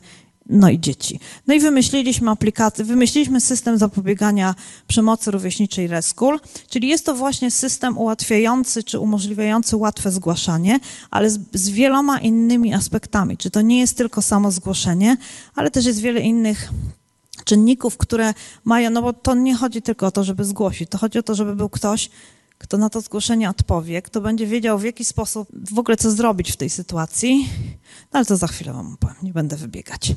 no 0.49 0.71
i 0.71 0.81
dzieci. 0.81 1.21
No 1.47 1.55
i 1.55 1.61
wymyśliliśmy 1.61 2.31
aplikację, 2.31 2.85
wymyśliliśmy 2.85 3.41
system 3.41 3.79
zapobiegania 3.79 4.55
przemocy 4.87 5.31
rówieśniczej 5.31 5.87
Reschool, 5.87 6.41
czyli 6.69 6.89
jest 6.89 7.07
to 7.07 7.15
właśnie 7.15 7.51
system 7.51 7.99
ułatwiający 7.99 8.83
czy 8.83 8.99
umożliwiający 8.99 9.77
łatwe 9.77 10.11
zgłaszanie, 10.11 10.81
ale 11.11 11.31
z, 11.31 11.39
z, 11.53 11.69
wieloma 11.71 12.21
innymi 12.21 12.75
aspektami. 12.75 13.37
Czy 13.37 13.51
to 13.51 13.61
nie 13.61 13.79
jest 13.79 13.97
tylko 13.97 14.23
samo 14.23 14.51
zgłoszenie, 14.51 15.17
ale 15.55 15.71
też 15.71 15.87
jest 15.87 16.01
wiele 16.01 16.21
innych 16.21 16.71
czynników, 17.47 17.97
które 17.97 18.35
mają, 18.65 18.91
no 18.91 19.03
bo 19.03 19.13
to 19.13 19.35
nie 19.35 19.55
chodzi 19.55 19.83
tylko 19.83 20.07
o 20.07 20.11
to, 20.11 20.25
żeby 20.25 20.45
zgłosić, 20.45 20.91
to 20.91 20.99
chodzi 20.99 21.19
o 21.19 21.23
to, 21.23 21.35
żeby 21.35 21.57
był 21.57 21.69
ktoś, 21.69 22.11
kto 22.59 22.79
na 22.79 22.91
to 22.91 23.01
zgłoszenie 23.01 23.51
odpowie, 23.51 24.03
kto 24.03 24.21
będzie 24.21 24.47
wiedział 24.47 24.79
w 24.79 24.85
jaki 24.85 25.05
sposób, 25.05 25.49
w 25.75 25.79
ogóle 25.79 25.97
co 25.97 26.11
zrobić 26.11 26.53
w 26.53 26.57
tej 26.57 26.71
sytuacji, 26.71 27.49
no 28.13 28.19
ale 28.19 28.27
to 28.27 28.37
za 28.37 28.47
chwilę 28.47 28.73
wam 28.73 28.97
powiem, 29.01 29.17
nie 29.23 29.33
będę 29.33 29.57
wybiegać. 29.57 30.15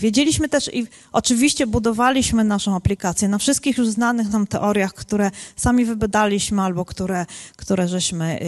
Wiedzieliśmy 0.00 0.48
też 0.48 0.70
i 0.74 0.86
oczywiście 1.12 1.66
budowaliśmy 1.66 2.44
naszą 2.44 2.76
aplikację. 2.76 3.28
Na 3.28 3.38
wszystkich 3.38 3.78
już 3.78 3.88
znanych 3.88 4.30
nam 4.30 4.46
teoriach, 4.46 4.94
które 4.94 5.30
sami 5.56 5.84
wybadaliśmy 5.84 6.62
albo 6.62 6.84
które, 6.84 7.26
które 7.56 7.88
żeśmy 7.88 8.38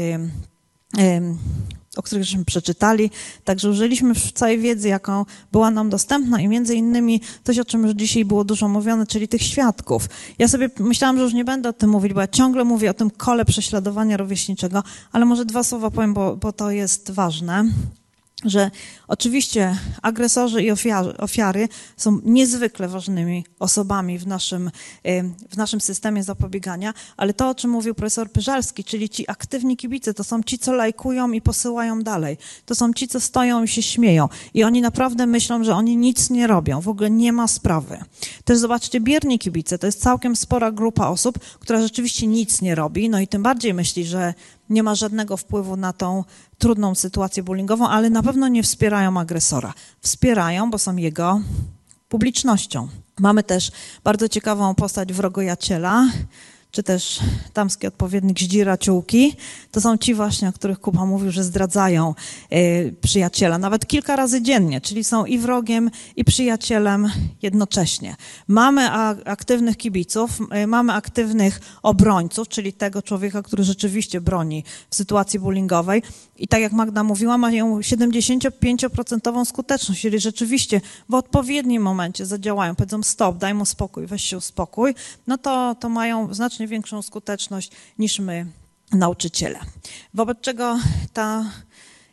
o 1.98 2.02
których 2.02 2.24
żeśmy 2.24 2.44
przeczytali. 2.44 3.10
Także 3.44 3.70
użyliśmy 3.70 4.14
całej 4.34 4.58
wiedzy, 4.58 4.88
jaką 4.88 5.24
była 5.52 5.70
nam 5.70 5.90
dostępna 5.90 6.40
i 6.40 6.48
między 6.48 6.74
innymi 6.74 7.20
coś, 7.44 7.58
o 7.58 7.64
czym 7.64 7.82
już 7.82 7.92
dzisiaj 7.92 8.24
było 8.24 8.44
dużo 8.44 8.68
mówione, 8.68 9.06
czyli 9.06 9.28
tych 9.28 9.42
świadków. 9.42 10.08
Ja 10.38 10.48
sobie 10.48 10.70
myślałam, 10.78 11.16
że 11.16 11.22
już 11.22 11.32
nie 11.32 11.44
będę 11.44 11.68
o 11.68 11.72
tym 11.72 11.90
mówić, 11.90 12.12
bo 12.12 12.20
ja 12.20 12.28
ciągle 12.28 12.64
mówię 12.64 12.90
o 12.90 12.94
tym 12.94 13.10
kole 13.10 13.44
prześladowania 13.44 14.16
rówieśniczego, 14.16 14.82
ale 15.12 15.24
może 15.24 15.44
dwa 15.44 15.64
słowa 15.64 15.90
powiem, 15.90 16.14
bo, 16.14 16.36
bo 16.36 16.52
to 16.52 16.70
jest 16.70 17.10
ważne 17.10 17.64
że 18.44 18.70
oczywiście 19.08 19.78
agresorzy 20.02 20.62
i 20.62 20.70
ofiary, 21.18 21.68
są 21.96 22.20
niezwykle 22.24 22.88
ważnymi 22.88 23.44
osobami 23.58 24.18
w 24.18 24.26
naszym, 24.26 24.70
w 25.50 25.56
naszym 25.56 25.80
systemie 25.80 26.22
zapobiegania, 26.22 26.94
ale 27.16 27.34
to, 27.34 27.48
o 27.48 27.54
czym 27.54 27.70
mówił 27.70 27.94
profesor 27.94 28.30
Pyżalski, 28.30 28.84
czyli 28.84 29.08
ci 29.08 29.30
aktywni 29.30 29.76
kibice, 29.76 30.14
to 30.14 30.24
są 30.24 30.42
ci, 30.42 30.58
co 30.58 30.72
lajkują 30.72 31.32
i 31.32 31.40
posyłają 31.40 32.02
dalej. 32.02 32.38
To 32.66 32.74
są 32.74 32.92
ci, 32.92 33.08
co 33.08 33.20
stoją 33.20 33.62
i 33.64 33.68
się 33.68 33.82
śmieją. 33.82 34.28
I 34.54 34.64
oni 34.64 34.80
naprawdę 34.80 35.26
myślą, 35.26 35.64
że 35.64 35.74
oni 35.74 35.96
nic 35.96 36.30
nie 36.30 36.46
robią. 36.46 36.80
W 36.80 36.88
ogóle 36.88 37.10
nie 37.10 37.32
ma 37.32 37.48
sprawy. 37.48 37.98
Też 38.44 38.58
zobaczcie, 38.58 39.00
bierni 39.00 39.38
kibice, 39.38 39.78
to 39.78 39.86
jest 39.86 40.02
całkiem 40.02 40.36
spora 40.36 40.72
grupa 40.72 41.08
osób, 41.08 41.38
która 41.38 41.82
rzeczywiście 41.82 42.26
nic 42.26 42.62
nie 42.62 42.74
robi, 42.74 43.10
no 43.10 43.20
i 43.20 43.28
tym 43.28 43.42
bardziej 43.42 43.74
myśli, 43.74 44.04
że 44.04 44.34
nie 44.70 44.82
ma 44.82 44.94
żadnego 44.94 45.36
wpływu 45.36 45.76
na 45.76 45.92
tą 45.92 46.24
trudną 46.58 46.94
sytuację 46.94 47.42
bullyingową, 47.42 47.88
ale 47.88 48.10
na 48.10 48.22
pewno 48.22 48.48
nie 48.48 48.62
wspierają 48.62 49.20
agresora. 49.20 49.74
Wspierają, 50.00 50.70
bo 50.70 50.78
są 50.78 50.96
jego 50.96 51.40
publicznością. 52.08 52.88
Mamy 53.20 53.42
też 53.42 53.70
bardzo 54.04 54.28
ciekawą 54.28 54.74
postać 54.74 55.12
wrogojaciela, 55.12 56.08
czy 56.70 56.82
też 56.82 57.20
tamski 57.52 57.86
odpowiednik 57.86 58.40
Zdziraciółki, 58.40 59.36
to 59.70 59.80
są 59.80 59.96
ci 59.96 60.14
właśnie, 60.14 60.48
o 60.48 60.52
których 60.52 60.80
Kuba 60.80 61.06
mówił, 61.06 61.30
że 61.30 61.44
zdradzają 61.44 62.14
y, 62.52 62.94
przyjaciela, 63.02 63.58
nawet 63.58 63.86
kilka 63.86 64.16
razy 64.16 64.42
dziennie, 64.42 64.80
czyli 64.80 65.04
są 65.04 65.24
i 65.24 65.38
wrogiem, 65.38 65.90
i 66.16 66.24
przyjacielem 66.24 67.10
jednocześnie. 67.42 68.16
Mamy 68.48 68.90
aktywnych 69.24 69.76
kibiców, 69.76 70.30
y, 70.62 70.66
mamy 70.66 70.92
aktywnych 70.92 71.60
obrońców, 71.82 72.48
czyli 72.48 72.72
tego 72.72 73.02
człowieka, 73.02 73.42
który 73.42 73.64
rzeczywiście 73.64 74.20
broni 74.20 74.64
w 74.90 74.96
sytuacji 74.96 75.38
bullyingowej 75.38 76.02
i 76.38 76.48
tak 76.48 76.60
jak 76.60 76.72
Magda 76.72 77.04
mówiła, 77.04 77.38
mają 77.38 77.80
75% 77.80 79.44
skuteczność, 79.44 80.00
czyli 80.00 80.20
rzeczywiście 80.20 80.80
w 81.08 81.14
odpowiednim 81.14 81.82
momencie 81.82 82.26
zadziałają, 82.26 82.74
powiedzą 82.74 83.02
stop, 83.02 83.38
daj 83.38 83.54
mu 83.54 83.66
spokój, 83.66 84.06
weź 84.06 84.24
się 84.24 84.36
uspokój, 84.36 84.94
no 85.26 85.38
to, 85.38 85.76
to 85.80 85.88
mają 85.88 86.34
znacznie 86.34 86.57
znacznie 86.58 86.68
większą 86.68 87.02
skuteczność 87.02 87.70
niż 87.98 88.18
my, 88.18 88.46
nauczyciele. 88.92 89.58
Wobec 90.14 90.40
czego 90.40 90.78
ta 91.12 91.44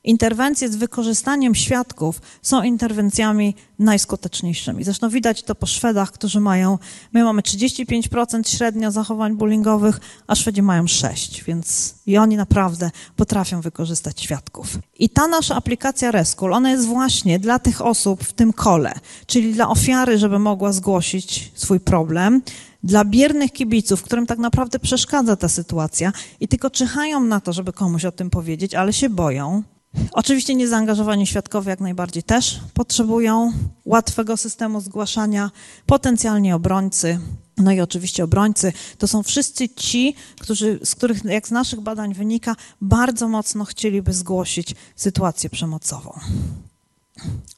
interwencje 0.03 0.69
z 0.69 0.75
wykorzystaniem 0.75 1.55
świadków 1.55 2.21
są 2.41 2.63
interwencjami 2.63 3.55
najskuteczniejszymi. 3.79 4.83
Zresztą 4.83 5.09
widać 5.09 5.43
to 5.43 5.55
po 5.55 5.65
Szwedach, 5.65 6.11
którzy 6.11 6.39
mają, 6.39 6.77
my 7.13 7.23
mamy 7.23 7.41
35% 7.41 8.47
średnio 8.47 8.91
zachowań 8.91 9.35
bullyingowych, 9.35 9.99
a 10.27 10.35
Szwedzi 10.35 10.61
mają 10.61 10.83
6%, 10.83 11.43
więc 11.43 11.95
i 12.05 12.17
oni 12.17 12.37
naprawdę 12.37 12.91
potrafią 13.15 13.61
wykorzystać 13.61 14.21
świadków. 14.21 14.77
I 14.99 15.09
ta 15.09 15.27
nasza 15.27 15.55
aplikacja 15.55 16.11
Rescue, 16.11 16.45
ona 16.45 16.71
jest 16.71 16.85
właśnie 16.85 17.39
dla 17.39 17.59
tych 17.59 17.81
osób 17.81 18.23
w 18.23 18.33
tym 18.33 18.53
kole, 18.53 18.93
czyli 19.27 19.53
dla 19.53 19.69
ofiary, 19.69 20.17
żeby 20.17 20.39
mogła 20.39 20.73
zgłosić 20.73 21.51
swój 21.55 21.79
problem, 21.79 22.41
dla 22.85 23.05
biernych 23.05 23.51
kibiców, 23.51 24.03
którym 24.03 24.25
tak 24.25 24.39
naprawdę 24.39 24.79
przeszkadza 24.79 25.35
ta 25.35 25.49
sytuacja 25.49 26.11
i 26.39 26.47
tylko 26.47 26.69
czyhają 26.69 27.23
na 27.23 27.39
to, 27.39 27.53
żeby 27.53 27.73
komuś 27.73 28.05
o 28.05 28.11
tym 28.11 28.29
powiedzieć, 28.29 28.75
ale 28.75 28.93
się 28.93 29.09
boją. 29.09 29.63
Oczywiście 30.11 30.55
niezaangażowani 30.55 31.27
świadkowie 31.27 31.69
jak 31.69 31.79
najbardziej 31.79 32.23
też 32.23 32.59
potrzebują 32.73 33.53
łatwego 33.85 34.37
systemu 34.37 34.81
zgłaszania, 34.81 35.51
potencjalnie 35.85 36.55
obrońcy. 36.55 37.19
No 37.57 37.71
i 37.71 37.81
oczywiście 37.81 38.23
obrońcy 38.23 38.73
to 38.97 39.07
są 39.07 39.23
wszyscy 39.23 39.69
ci, 39.69 40.15
którzy, 40.39 40.79
z 40.83 40.95
których, 40.95 41.25
jak 41.25 41.47
z 41.47 41.51
naszych 41.51 41.81
badań 41.81 42.13
wynika, 42.13 42.55
bardzo 42.81 43.27
mocno 43.27 43.65
chcieliby 43.65 44.13
zgłosić 44.13 44.75
sytuację 44.95 45.49
przemocową. 45.49 46.19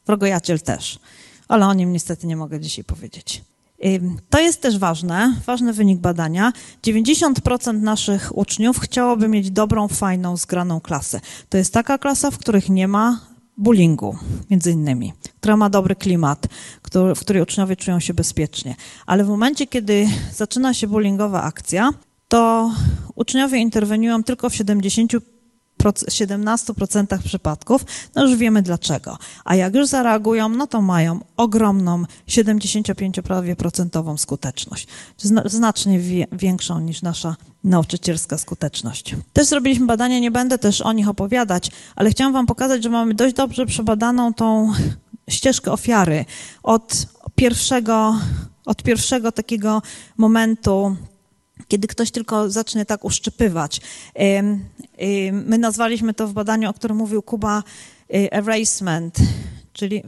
Wrogojaciel 0.06 0.62
też, 0.62 1.00
ale 1.48 1.68
o 1.68 1.74
nim 1.74 1.94
niestety 1.94 2.28
nie 2.28 2.38
mogę 2.38 2.60
dzisiaj 2.60 2.84
powiedzieć. 2.84 3.44
To 4.30 4.40
jest 4.40 4.62
też 4.62 4.78
ważne, 4.78 5.36
ważny 5.46 5.74
wynik 5.74 6.00
badania. 6.00 6.54
90% 6.84 7.82
naszych 7.82 8.38
uczniów 8.38 8.80
chciałoby 8.80 9.28
mieć 9.28 9.52
dobrą, 9.52 9.88
fajną, 9.88 10.38
zgraną 10.38 10.82
klasę. 10.82 11.20
To 11.50 11.58
jest 11.58 11.74
taka 11.74 11.98
klasa, 11.98 12.32
w 12.32 12.38
których 12.38 12.70
nie 12.70 12.88
ma 12.88 13.20
bullyingu, 13.58 14.18
między 14.50 14.72
innymi, 14.72 15.14
która 15.40 15.58
ma 15.58 15.70
dobry 15.70 15.96
klimat, 15.96 16.48
w 17.16 17.20
której 17.20 17.42
uczniowie 17.42 17.76
czują 17.76 18.00
się 18.00 18.14
bezpiecznie. 18.14 18.76
Ale 19.06 19.24
w 19.24 19.28
momencie, 19.28 19.68
kiedy 19.68 20.08
zaczyna 20.34 20.74
się 20.74 20.88
bullyingowa 20.88 21.44
akcja, 21.44 21.90
to 22.28 22.72
uczniowie 23.16 23.58
interweniują 23.60 24.24
tylko 24.24 24.50
w 24.50 24.56
70 24.56 25.12
17% 25.78 27.18
przypadków, 27.24 27.86
no 28.16 28.28
już 28.28 28.36
wiemy 28.36 28.62
dlaczego. 28.62 29.18
A 29.46 29.56
jak 29.56 29.76
już 29.76 29.88
zareagują, 29.88 30.50
no 30.50 30.68
to 30.68 30.82
mają 30.82 31.20
ogromną 31.38 32.04
75% 32.28 34.18
skuteczność. 34.18 34.88
Znacznie 35.46 36.00
większą 36.32 36.80
niż 36.80 37.02
nasza 37.02 37.36
nauczycielska 37.64 38.38
skuteczność. 38.38 39.16
Też 39.34 39.48
zrobiliśmy 39.48 39.86
badania, 39.86 40.20
nie 40.20 40.32
będę 40.32 40.58
też 40.58 40.82
o 40.82 40.94
nich 40.94 41.10
opowiadać, 41.10 41.72
ale 41.96 42.10
chciałam 42.10 42.34
wam 42.34 42.46
pokazać, 42.46 42.84
że 42.84 42.90
mamy 42.90 43.14
dość 43.14 43.36
dobrze 43.36 43.66
przebadaną 43.66 44.34
tą 44.34 44.74
ścieżkę 45.30 45.72
ofiary 45.72 46.26
od 46.64 47.08
pierwszego, 47.36 48.20
od 48.66 48.84
pierwszego 48.84 49.32
takiego 49.32 49.82
momentu 50.18 50.96
kiedy 51.68 51.88
ktoś 51.88 52.12
tylko 52.12 52.50
zacznie 52.50 52.86
tak 52.86 53.06
uszczypywać. 53.06 53.82
My 55.32 55.58
nazwaliśmy 55.58 56.14
to 56.14 56.28
w 56.28 56.34
badaniu, 56.34 56.70
o 56.70 56.74
którym 56.74 56.98
mówił 56.98 57.22
Kuba, 57.22 57.64
y, 58.14 58.32
erasement, 58.32 59.18
czyli 59.74 60.04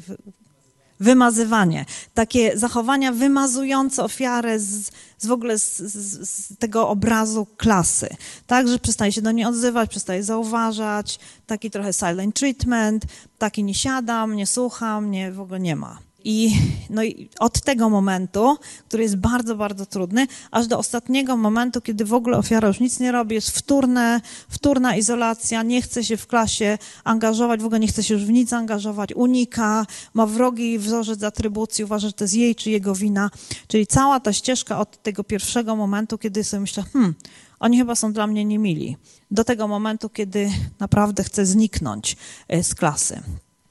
wymazywanie. 0.99 1.85
Takie 2.13 2.57
zachowania 2.57 3.11
wymazujące 3.11 4.03
ofiarę 4.03 4.59
z, 4.59 4.91
z 5.17 5.25
w 5.25 5.31
ogóle 5.31 5.59
z, 5.59 5.77
z, 5.77 6.29
z, 6.29 6.57
tego 6.57 6.89
obrazu 6.89 7.47
klasy. 7.57 8.09
Tak, 8.47 8.67
że 8.67 8.79
przestaje 8.79 9.11
się 9.11 9.21
do 9.21 9.31
niej 9.31 9.45
odzywać, 9.45 9.89
przestaje 9.89 10.23
zauważać, 10.23 11.19
taki 11.47 11.71
trochę 11.71 11.93
silent 11.93 12.35
treatment, 12.35 13.05
taki 13.37 13.63
nie 13.63 13.73
siadam, 13.73 14.35
nie 14.35 14.47
słucham, 14.47 15.11
nie, 15.11 15.31
w 15.31 15.41
ogóle 15.41 15.59
nie 15.59 15.75
ma. 15.75 16.08
I, 16.23 16.51
no 16.89 17.03
i 17.03 17.29
od 17.39 17.61
tego 17.61 17.89
momentu, 17.89 18.57
który 18.87 19.03
jest 19.03 19.15
bardzo, 19.15 19.55
bardzo 19.55 19.85
trudny, 19.85 20.27
aż 20.51 20.67
do 20.67 20.77
ostatniego 20.77 21.37
momentu, 21.37 21.81
kiedy 21.81 22.05
w 22.05 22.13
ogóle 22.13 22.37
ofiara 22.37 22.67
już 22.67 22.79
nic 22.79 22.99
nie 22.99 23.11
robi, 23.11 23.35
jest 23.35 23.49
wtórne, 23.49 24.21
wtórna 24.49 24.95
izolacja, 24.95 25.63
nie 25.63 25.81
chce 25.81 26.03
się 26.03 26.17
w 26.17 26.27
klasie 26.27 26.77
angażować, 27.03 27.61
w 27.61 27.65
ogóle 27.65 27.79
nie 27.79 27.87
chce 27.87 28.03
się 28.03 28.13
już 28.13 28.25
w 28.25 28.29
nic 28.29 28.53
angażować, 28.53 29.13
unika, 29.13 29.85
ma 30.13 30.25
wrogi 30.25 30.79
wzorzec 30.79 31.23
atrybucji, 31.23 31.83
uważa, 31.83 32.07
że 32.07 32.13
to 32.13 32.23
jest 32.23 32.33
jej 32.33 32.55
czy 32.55 32.69
jego 32.69 32.95
wina. 32.95 33.29
Czyli 33.67 33.87
cała 33.87 34.19
ta 34.19 34.33
ścieżka 34.33 34.79
od 34.79 35.03
tego 35.03 35.23
pierwszego 35.23 35.75
momentu, 35.75 36.17
kiedy 36.17 36.43
sobie 36.43 36.61
myślę, 36.61 36.83
hmm, 36.93 37.15
oni 37.59 37.77
chyba 37.77 37.95
są 37.95 38.13
dla 38.13 38.27
mnie 38.27 38.45
niemili, 38.45 38.97
do 39.31 39.43
tego 39.43 39.67
momentu, 39.67 40.09
kiedy 40.09 40.49
naprawdę 40.79 41.23
chcę 41.23 41.45
zniknąć 41.45 42.17
e, 42.47 42.63
z 42.63 42.75
klasy 42.75 43.21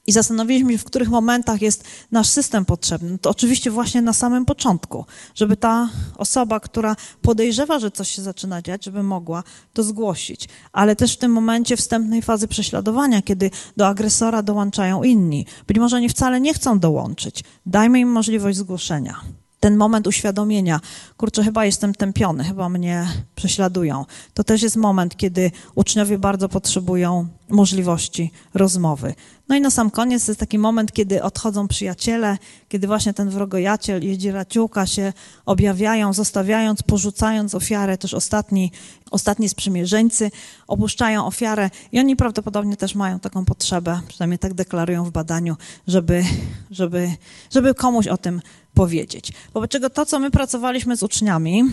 i 0.09 0.11
zastanowiliśmy 0.11 0.71
się, 0.71 0.77
w 0.77 0.83
których 0.83 1.09
momentach 1.09 1.61
jest 1.61 1.83
nasz 2.11 2.27
system 2.27 2.65
potrzebny. 2.65 3.17
To 3.17 3.29
oczywiście 3.29 3.71
właśnie 3.71 4.01
na 4.01 4.13
samym 4.13 4.45
początku, 4.45 5.05
żeby 5.35 5.57
ta 5.57 5.89
osoba, 6.17 6.59
która 6.59 6.95
podejrzewa, 7.21 7.79
że 7.79 7.91
coś 7.91 8.09
się 8.09 8.21
zaczyna 8.21 8.61
dziać, 8.61 8.85
żeby 8.85 9.03
mogła 9.03 9.43
to 9.73 9.83
zgłosić. 9.83 10.49
Ale 10.71 10.95
też 10.95 11.13
w 11.13 11.17
tym 11.17 11.31
momencie 11.31 11.77
wstępnej 11.77 12.21
fazy 12.21 12.47
prześladowania, 12.47 13.21
kiedy 13.21 13.51
do 13.77 13.87
agresora 13.87 14.41
dołączają 14.41 15.03
inni. 15.03 15.45
Być 15.67 15.79
może 15.79 15.95
oni 15.95 16.09
wcale 16.09 16.41
nie 16.41 16.53
chcą 16.53 16.79
dołączyć. 16.79 17.43
Dajmy 17.65 17.99
im 17.99 18.09
możliwość 18.11 18.57
zgłoszenia. 18.57 19.21
ten 19.59 19.77
moment 19.77 20.07
uświadomienia, 20.07 20.79
kurczę, 21.17 21.43
chyba 21.43 21.65
jestem 21.65 21.93
tępiony, 21.93 22.43
chyba 22.43 22.69
mnie 22.69 23.07
prześladują. 23.35 24.05
To 24.33 24.43
też 24.43 24.61
jest 24.61 24.75
moment, 24.75 25.17
kiedy 25.17 25.51
uczniowie 25.75 26.17
bardzo 26.17 26.49
potrzebują 26.49 27.27
możliwości 27.49 28.31
rozmowy. 28.53 29.13
No 29.49 29.55
i 29.55 29.61
na 29.61 29.69
sam 29.69 29.91
koniec 29.91 30.27
jest 30.27 30.39
taki 30.39 30.57
moment, 30.57 30.91
kiedy 30.91 31.23
odchodzą 31.23 31.67
przyjaciele, 31.67 32.37
kiedy 32.67 32.87
właśnie 32.87 33.13
ten 33.13 33.29
wrogojaciel 33.29 34.03
i 34.03 34.31
raciółka 34.31 34.85
się 34.85 35.13
objawiają, 35.45 36.13
zostawiając, 36.13 36.83
porzucając 36.83 37.55
ofiarę, 37.55 37.97
też 37.97 38.13
ostatni, 38.13 38.71
ostatni 39.11 39.49
sprzymierzeńcy 39.49 40.31
opuszczają 40.67 41.25
ofiarę 41.25 41.69
i 41.91 41.99
oni 41.99 42.15
prawdopodobnie 42.15 42.77
też 42.77 42.95
mają 42.95 43.19
taką 43.19 43.45
potrzebę, 43.45 44.01
przynajmniej 44.07 44.39
tak 44.39 44.53
deklarują 44.53 45.03
w 45.03 45.11
badaniu, 45.11 45.55
żeby, 45.87 46.23
żeby, 46.71 47.11
żeby 47.51 47.73
komuś 47.73 48.07
o 48.07 48.17
tym 48.17 48.41
powiedzieć. 48.73 49.33
Wobec 49.53 49.71
czego 49.71 49.89
to, 49.89 50.05
co 50.05 50.19
my 50.19 50.31
pracowaliśmy 50.31 50.97
z 50.97 51.03
uczniami, 51.03 51.63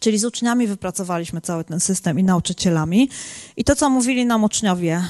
Czyli 0.00 0.18
z 0.18 0.24
uczniami 0.24 0.66
wypracowaliśmy 0.66 1.40
cały 1.40 1.64
ten 1.64 1.80
system 1.80 2.18
i 2.18 2.24
nauczycielami. 2.24 3.08
I 3.56 3.64
to, 3.64 3.76
co 3.76 3.90
mówili 3.90 4.26
nam 4.26 4.44
uczniowie, 4.44 5.02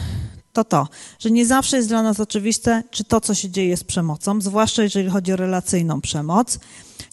to 0.57 0.65
to, 0.65 0.89
że 1.19 1.31
nie 1.31 1.47
zawsze 1.47 1.77
jest 1.77 1.89
dla 1.89 2.03
nas 2.03 2.21
oczywiste, 2.21 2.83
czy 2.91 3.05
to, 3.05 3.21
co 3.21 3.35
się 3.35 3.51
dzieje, 3.51 3.69
jest 3.69 3.85
przemocą, 3.85 4.41
zwłaszcza 4.41 4.83
jeżeli 4.83 5.09
chodzi 5.09 5.33
o 5.33 5.37
relacyjną 5.37 6.01
przemoc 6.01 6.59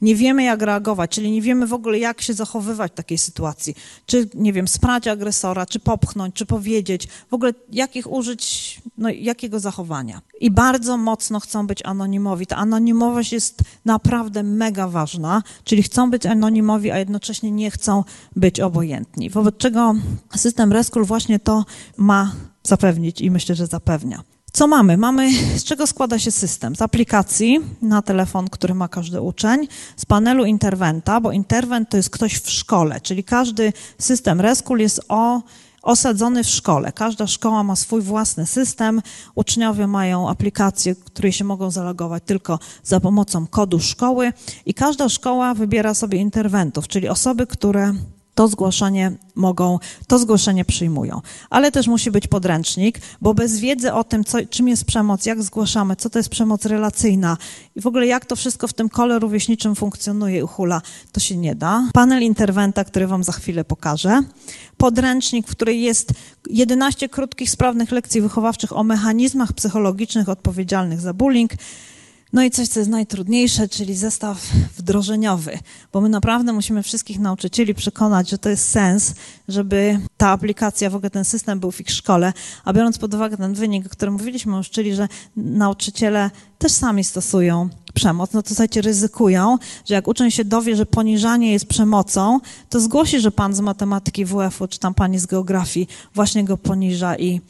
nie 0.01 0.15
wiemy, 0.15 0.43
jak 0.43 0.61
reagować, 0.61 1.11
czyli 1.11 1.31
nie 1.31 1.41
wiemy 1.41 1.67
w 1.67 1.73
ogóle, 1.73 1.99
jak 1.99 2.21
się 2.21 2.33
zachowywać 2.33 2.91
w 2.91 2.95
takiej 2.95 3.17
sytuacji. 3.17 3.75
Czy, 4.05 4.29
nie 4.33 4.53
wiem, 4.53 4.67
sprać 4.67 5.07
agresora, 5.07 5.65
czy 5.65 5.79
popchnąć, 5.79 6.35
czy 6.35 6.45
powiedzieć, 6.45 7.07
w 7.29 7.33
ogóle 7.33 7.53
jakich 7.71 8.11
użyć, 8.11 8.81
no, 8.97 9.09
jakiego 9.09 9.59
zachowania. 9.59 10.21
I 10.39 10.51
bardzo 10.51 10.97
mocno 10.97 11.39
chcą 11.39 11.67
być 11.67 11.85
anonimowi. 11.85 12.47
Ta 12.47 12.55
anonimowość 12.55 13.33
jest 13.33 13.61
naprawdę 13.85 14.43
mega 14.43 14.87
ważna, 14.87 15.43
czyli 15.63 15.83
chcą 15.83 16.11
być 16.11 16.25
anonimowi, 16.25 16.91
a 16.91 16.97
jednocześnie 16.97 17.51
nie 17.51 17.71
chcą 17.71 18.03
być 18.35 18.59
obojętni. 18.59 19.29
Wobec 19.29 19.57
czego 19.57 19.95
system 20.35 20.73
Rescue 20.73 21.05
właśnie 21.05 21.39
to 21.39 21.65
ma 21.97 22.31
zapewnić 22.63 23.21
i 23.21 23.31
myślę, 23.31 23.55
że 23.55 23.67
zapewnia. 23.67 24.23
Co 24.53 24.67
mamy? 24.67 24.97
Mamy, 24.97 25.29
z 25.59 25.63
czego 25.63 25.87
składa 25.87 26.19
się 26.19 26.31
system? 26.31 26.75
Z 26.75 26.81
aplikacji 26.81 27.59
na 27.81 28.01
telefon, 28.01 28.49
który 28.49 28.73
ma 28.73 28.87
każdy 28.87 29.21
uczeń, 29.21 29.67
z 29.97 30.05
panelu 30.05 30.45
interwenta, 30.45 31.21
bo 31.21 31.31
interwent 31.31 31.89
to 31.89 31.97
jest 31.97 32.09
ktoś 32.09 32.39
w 32.39 32.49
szkole, 32.49 33.01
czyli 33.01 33.23
każdy 33.23 33.73
system 33.99 34.41
Rescue 34.41 34.75
jest 34.75 35.01
o, 35.09 35.41
osadzony 35.81 36.43
w 36.43 36.47
szkole. 36.47 36.91
Każda 36.91 37.27
szkoła 37.27 37.63
ma 37.63 37.75
swój 37.75 38.01
własny 38.01 38.45
system. 38.45 39.01
Uczniowie 39.35 39.87
mają 39.87 40.29
aplikacje, 40.29 40.95
które 40.95 41.31
się 41.31 41.43
mogą 41.43 41.71
zalogować 41.71 42.23
tylko 42.25 42.59
za 42.83 42.99
pomocą 42.99 43.47
kodu 43.47 43.79
szkoły 43.79 44.33
i 44.65 44.73
każda 44.73 45.09
szkoła 45.09 45.53
wybiera 45.53 45.93
sobie 45.93 46.17
interwentów, 46.17 46.87
czyli 46.87 47.09
osoby, 47.09 47.47
które 47.47 47.93
to 48.35 48.47
zgłoszenie 48.47 49.11
mogą, 49.35 49.79
to 50.07 50.19
zgłoszenie 50.19 50.65
przyjmują. 50.65 51.21
Ale 51.49 51.71
też 51.71 51.87
musi 51.87 52.11
być 52.11 52.27
podręcznik, 52.27 52.99
bo 53.21 53.33
bez 53.33 53.59
wiedzy 53.59 53.93
o 53.93 54.03
tym, 54.03 54.23
co, 54.23 54.37
czym 54.49 54.67
jest 54.67 54.85
przemoc, 54.85 55.25
jak 55.25 55.43
zgłaszamy, 55.43 55.95
co 55.95 56.09
to 56.09 56.19
jest 56.19 56.29
przemoc 56.29 56.65
relacyjna 56.65 57.37
i 57.75 57.81
w 57.81 57.87
ogóle 57.87 58.07
jak 58.07 58.25
to 58.25 58.35
wszystko 58.35 58.67
w 58.67 58.73
tym 58.73 58.89
kole 58.89 59.19
rówieśniczym 59.19 59.75
funkcjonuje 59.75 60.39
i 60.39 60.43
uchula, 60.43 60.81
to 61.11 61.19
się 61.19 61.37
nie 61.37 61.55
da. 61.55 61.89
Panel 61.93 62.23
interwenta, 62.23 62.83
który 62.83 63.07
wam 63.07 63.23
za 63.23 63.31
chwilę 63.31 63.65
pokażę. 63.65 64.21
Podręcznik, 64.77 65.47
w 65.47 65.51
którym 65.51 65.75
jest 65.75 66.13
11 66.49 67.09
krótkich, 67.09 67.49
sprawnych 67.49 67.91
lekcji 67.91 68.21
wychowawczych 68.21 68.77
o 68.77 68.83
mechanizmach 68.83 69.53
psychologicznych 69.53 70.29
odpowiedzialnych 70.29 71.01
za 71.01 71.13
bullying, 71.13 71.51
no 72.33 72.43
i 72.43 72.51
coś, 72.51 72.67
co 72.67 72.79
jest 72.79 72.91
najtrudniejsze, 72.91 73.69
czyli 73.69 73.95
zestaw 73.95 74.47
wdrożeniowy, 74.77 75.59
bo 75.93 76.01
my 76.01 76.09
naprawdę 76.09 76.53
musimy 76.53 76.83
wszystkich 76.83 77.19
nauczycieli 77.19 77.73
przekonać, 77.73 78.29
że 78.29 78.37
to 78.37 78.49
jest 78.49 78.69
sens, 78.69 79.15
żeby 79.47 79.99
ta 80.17 80.29
aplikacja, 80.29 80.89
w 80.89 80.95
ogóle 80.95 81.09
ten 81.09 81.25
system 81.25 81.59
był 81.59 81.71
w 81.71 81.81
ich 81.81 81.89
szkole, 81.89 82.33
a 82.65 82.73
biorąc 82.73 82.97
pod 82.97 83.13
uwagę 83.13 83.37
ten 83.37 83.53
wynik, 83.53 83.85
o 83.85 83.89
którym 83.89 84.13
mówiliśmy 84.13 84.57
już, 84.57 84.69
czyli 84.69 84.95
że 84.95 85.07
nauczyciele 85.35 86.31
też 86.57 86.71
sami 86.71 87.03
stosują 87.03 87.69
przemoc, 87.93 88.33
no 88.33 88.43
to 88.43 88.47
słuchajcie, 88.47 88.81
ryzykują, 88.81 89.57
że 89.85 89.93
jak 89.93 90.07
uczeń 90.07 90.31
się 90.31 90.45
dowie, 90.45 90.75
że 90.75 90.85
poniżanie 90.85 91.51
jest 91.51 91.65
przemocą, 91.65 92.39
to 92.69 92.79
zgłosi, 92.79 93.19
że 93.19 93.31
pan 93.31 93.53
z 93.53 93.59
matematyki 93.59 94.25
WF-u, 94.25 94.67
czy 94.67 94.79
tam 94.79 94.93
pani 94.93 95.19
z 95.19 95.25
geografii 95.25 95.87
właśnie 96.15 96.43
go 96.43 96.57
poniża 96.57 97.17
i 97.17 97.41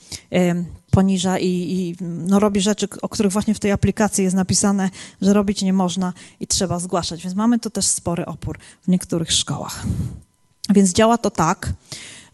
poniża 0.91 1.39
i, 1.39 1.47
i 1.47 1.95
no, 2.01 2.39
robi 2.39 2.61
rzeczy, 2.61 2.87
o 3.01 3.09
których 3.09 3.31
właśnie 3.31 3.53
w 3.53 3.59
tej 3.59 3.71
aplikacji 3.71 4.23
jest 4.23 4.35
napisane, 4.35 4.89
że 5.21 5.33
robić 5.33 5.61
nie 5.61 5.73
można 5.73 6.13
i 6.39 6.47
trzeba 6.47 6.79
zgłaszać. 6.79 7.23
Więc 7.23 7.35
mamy 7.35 7.59
tu 7.59 7.69
też 7.69 7.85
spory 7.85 8.25
opór 8.25 8.57
w 8.83 8.87
niektórych 8.87 9.31
szkołach. 9.31 9.85
Więc 10.69 10.93
działa 10.93 11.17
to 11.17 11.31
tak, 11.31 11.73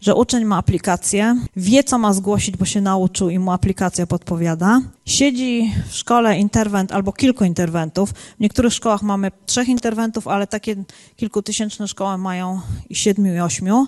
że 0.00 0.14
uczeń 0.14 0.44
ma 0.44 0.56
aplikację, 0.56 1.36
wie, 1.56 1.84
co 1.84 1.98
ma 1.98 2.12
zgłosić, 2.12 2.56
bo 2.56 2.64
się 2.64 2.80
nauczył 2.80 3.30
i 3.30 3.38
mu 3.38 3.52
aplikacja 3.52 4.06
podpowiada. 4.06 4.80
Siedzi 5.06 5.72
w 5.88 5.94
szkole 5.94 6.38
interwent 6.38 6.92
albo 6.92 7.12
kilku 7.12 7.44
interwentów. 7.44 8.10
W 8.10 8.40
niektórych 8.40 8.72
szkołach 8.72 9.02
mamy 9.02 9.30
trzech 9.46 9.68
interwentów, 9.68 10.28
ale 10.28 10.46
takie 10.46 10.76
kilkutysięczne 11.16 11.88
szkoły 11.88 12.18
mają 12.18 12.60
i 12.88 12.94
siedmiu 12.94 13.34
i 13.34 13.40
ośmiu 13.40 13.86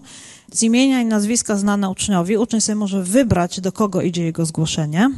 z 0.52 0.62
imienia 0.62 1.00
i 1.00 1.04
nazwiska 1.04 1.56
znane 1.56 1.90
uczniowi. 1.90 2.36
Uczeń 2.36 2.60
sobie 2.60 2.76
może 2.76 3.02
wybrać, 3.02 3.60
do 3.60 3.72
kogo 3.72 4.02
idzie 4.02 4.24
jego 4.24 4.46
zgłoszenie. 4.46 5.10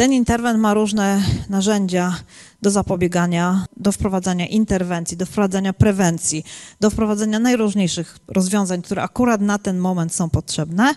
Ten 0.00 0.12
interwent 0.12 0.60
ma 0.60 0.74
różne 0.74 1.22
narzędzia 1.48 2.16
do 2.62 2.70
zapobiegania, 2.70 3.64
do 3.76 3.92
wprowadzania 3.92 4.46
interwencji, 4.46 5.16
do 5.16 5.26
wprowadzania 5.26 5.72
prewencji, 5.72 6.44
do 6.80 6.90
wprowadzenia 6.90 7.38
najróżniejszych 7.38 8.18
rozwiązań, 8.28 8.82
które 8.82 9.02
akurat 9.02 9.40
na 9.40 9.58
ten 9.58 9.78
moment 9.78 10.14
są 10.14 10.30
potrzebne, 10.30 10.94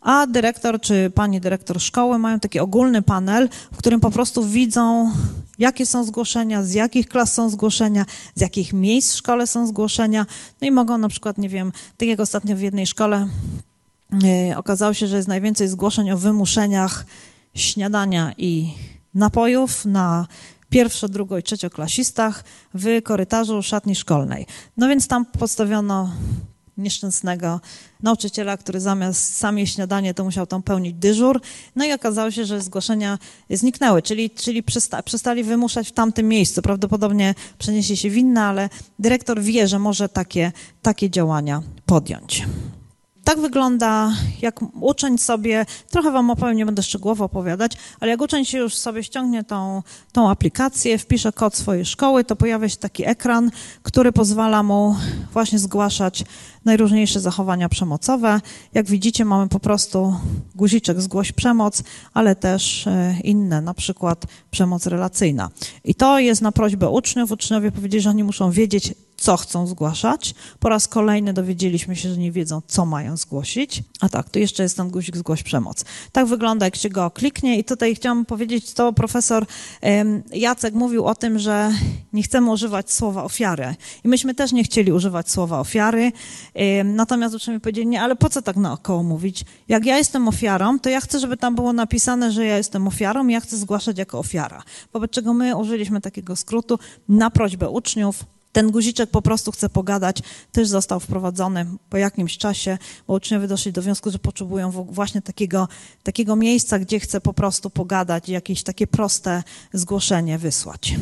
a 0.00 0.26
dyrektor 0.26 0.80
czy 0.80 1.10
pani 1.14 1.40
dyrektor 1.40 1.80
szkoły 1.80 2.18
mają 2.18 2.40
taki 2.40 2.60
ogólny 2.60 3.02
panel, 3.02 3.48
w 3.72 3.76
którym 3.76 4.00
po 4.00 4.10
prostu 4.10 4.44
widzą, 4.44 5.12
jakie 5.58 5.86
są 5.86 6.04
zgłoszenia, 6.04 6.62
z 6.62 6.72
jakich 6.72 7.08
klas 7.08 7.34
są 7.34 7.50
zgłoszenia, 7.50 8.06
z 8.34 8.40
jakich 8.40 8.72
miejsc 8.72 9.12
w 9.12 9.16
szkole 9.16 9.46
są 9.46 9.66
zgłoszenia, 9.66 10.26
no 10.60 10.68
i 10.68 10.70
mogą 10.70 10.98
na 10.98 11.08
przykład, 11.08 11.38
nie 11.38 11.48
wiem, 11.48 11.72
tak 11.96 12.08
jak 12.08 12.20
ostatnio 12.20 12.56
w 12.56 12.60
jednej 12.60 12.86
szkole 12.86 13.28
yy, 14.12 14.56
okazało 14.56 14.94
się, 14.94 15.06
że 15.06 15.16
jest 15.16 15.28
najwięcej 15.28 15.68
zgłoszeń 15.68 16.10
o 16.10 16.18
wymuszeniach 16.18 17.04
śniadania 17.56 18.32
i 18.38 18.74
napojów 19.14 19.84
na 19.84 20.26
pierwszo, 20.70 21.08
drugo 21.08 21.38
i 21.38 21.42
trzecioklasistach 21.42 22.44
w 22.74 23.02
korytarzu 23.02 23.62
szatni 23.62 23.94
szkolnej. 23.94 24.46
No 24.76 24.88
więc 24.88 25.08
tam 25.08 25.26
postawiono 25.26 26.12
nieszczęsnego 26.78 27.60
nauczyciela, 28.02 28.56
który 28.56 28.80
zamiast 28.80 29.36
sam 29.36 29.58
jeść 29.58 29.74
śniadanie, 29.74 30.14
to 30.14 30.24
musiał 30.24 30.46
tam 30.46 30.62
pełnić 30.62 30.94
dyżur. 30.94 31.40
No 31.76 31.84
i 31.84 31.92
okazało 31.92 32.30
się, 32.30 32.44
że 32.44 32.60
zgłoszenia 32.60 33.18
zniknęły, 33.50 34.02
czyli, 34.02 34.30
czyli 34.30 34.62
przysta, 34.62 35.02
przestali 35.02 35.44
wymuszać 35.44 35.88
w 35.88 35.92
tamtym 35.92 36.28
miejscu. 36.28 36.62
Prawdopodobnie 36.62 37.34
przeniesie 37.58 37.96
się 37.96 38.10
winna, 38.10 38.48
ale 38.48 38.68
dyrektor 38.98 39.40
wie, 39.40 39.68
że 39.68 39.78
może 39.78 40.08
takie, 40.08 40.52
takie 40.82 41.10
działania 41.10 41.62
podjąć 41.86 42.44
tak 43.26 43.40
wygląda, 43.40 44.12
jak 44.42 44.60
uczeń 44.80 45.18
sobie, 45.18 45.66
trochę 45.90 46.10
wam 46.10 46.30
opowiem, 46.30 46.56
nie 46.56 46.66
będę 46.66 46.82
szczegółowo 46.82 47.24
opowiadać, 47.24 47.72
ale 48.00 48.10
jak 48.10 48.20
uczeń 48.20 48.44
się 48.44 48.58
już 48.58 48.74
sobie 48.74 49.04
ściągnie 49.04 49.44
tą, 49.44 49.82
tą 50.12 50.30
aplikację, 50.30 50.98
wpisze 50.98 51.32
kod 51.32 51.56
swojej 51.56 51.84
szkoły, 51.84 52.24
to 52.24 52.36
pojawia 52.36 52.68
się 52.68 52.76
taki 52.76 53.08
ekran, 53.08 53.50
który 53.82 54.12
pozwala 54.12 54.62
mu 54.62 54.96
właśnie 55.32 55.58
zgłaszać 55.58 56.24
najróżniejsze 56.64 57.20
zachowania 57.20 57.68
przemocowe. 57.68 58.40
Jak 58.74 58.86
widzicie, 58.86 59.24
mamy 59.24 59.48
po 59.48 59.60
prostu 59.60 60.14
guziczek 60.54 61.00
zgłoś 61.00 61.32
przemoc, 61.32 61.82
ale 62.14 62.36
też 62.36 62.86
e, 62.86 63.14
inne, 63.24 63.60
na 63.60 63.74
przykład 63.74 64.24
przemoc 64.50 64.86
relacyjna. 64.86 65.50
I 65.84 65.94
to 65.94 66.18
jest 66.18 66.42
na 66.42 66.52
prośbę 66.52 66.88
uczniów. 66.88 67.30
Uczniowie 67.32 67.72
powiedzieli, 67.72 68.02
że 68.02 68.10
oni 68.10 68.24
muszą 68.24 68.50
wiedzieć, 68.50 68.94
co 69.16 69.36
chcą 69.36 69.66
zgłaszać. 69.66 70.34
Po 70.60 70.68
raz 70.68 70.88
kolejny 70.88 71.32
dowiedzieliśmy 71.32 71.96
się, 71.96 72.08
że 72.08 72.16
nie 72.16 72.32
wiedzą, 72.32 72.62
co 72.66 72.86
mają 72.86 73.16
zgłosić. 73.16 73.82
A 74.00 74.08
tak, 74.08 74.30
tu 74.30 74.38
jeszcze 74.38 74.62
jest 74.62 74.76
ten 74.76 74.90
guzik 74.90 75.16
zgłoś 75.16 75.42
przemoc. 75.42 75.84
Tak 76.12 76.26
wygląda, 76.26 76.66
jak 76.66 76.76
się 76.76 76.88
go 76.88 77.10
kliknie 77.10 77.58
i 77.58 77.64
tutaj 77.64 77.94
chciałam 77.94 78.24
powiedzieć, 78.24 78.72
to 78.72 78.92
profesor 78.92 79.46
Jacek 80.32 80.74
mówił 80.74 81.06
o 81.06 81.14
tym, 81.14 81.38
że 81.38 81.72
nie 82.12 82.22
chcemy 82.22 82.50
używać 82.50 82.92
słowa 82.92 83.24
ofiary. 83.24 83.74
I 84.04 84.08
myśmy 84.08 84.34
też 84.34 84.52
nie 84.52 84.64
chcieli 84.64 84.92
używać 84.92 85.30
słowa 85.30 85.60
ofiary, 85.60 86.12
natomiast 86.84 87.34
uczniowie 87.34 87.60
powiedzieli, 87.60 87.86
nie, 87.86 88.02
ale 88.02 88.16
po 88.16 88.30
co 88.30 88.42
tak 88.42 88.56
naokoło 88.56 89.02
mówić? 89.02 89.44
Jak 89.68 89.86
ja 89.86 89.98
jestem 89.98 90.28
ofiarą, 90.28 90.78
to 90.78 90.88
ja 90.88 91.00
chcę, 91.00 91.20
żeby 91.20 91.36
tam 91.36 91.54
było 91.54 91.72
napisane, 91.72 92.32
że 92.32 92.44
ja 92.44 92.56
jestem 92.56 92.88
ofiarą 92.88 93.28
i 93.28 93.32
ja 93.32 93.40
chcę 93.40 93.56
zgłaszać 93.56 93.98
jako 93.98 94.18
ofiara. 94.18 94.62
Wobec 94.92 95.10
czego 95.10 95.34
my 95.34 95.56
użyliśmy 95.56 96.00
takiego 96.00 96.36
skrótu 96.36 96.78
na 97.08 97.30
prośbę 97.30 97.68
uczniów, 97.68 98.24
ten 98.56 98.70
guziczek 98.70 99.10
po 99.10 99.22
prostu 99.22 99.52
chce 99.52 99.68
pogadać, 99.68 100.22
też 100.52 100.68
został 100.68 101.00
wprowadzony 101.00 101.66
po 101.90 101.96
jakimś 101.96 102.38
czasie, 102.38 102.78
bo 103.06 103.14
uczniowie 103.14 103.48
doszli 103.48 103.72
do 103.72 103.82
wniosku, 103.82 104.10
że 104.10 104.18
potrzebują 104.18 104.70
właśnie 104.70 105.22
takiego, 105.22 105.68
takiego 106.02 106.36
miejsca, 106.36 106.78
gdzie 106.78 107.00
chce 107.00 107.20
po 107.20 107.32
prostu 107.32 107.70
pogadać 107.70 108.28
jakieś 108.28 108.62
takie 108.62 108.86
proste 108.86 109.42
zgłoszenie 109.72 110.38
wysłać. 110.38 110.94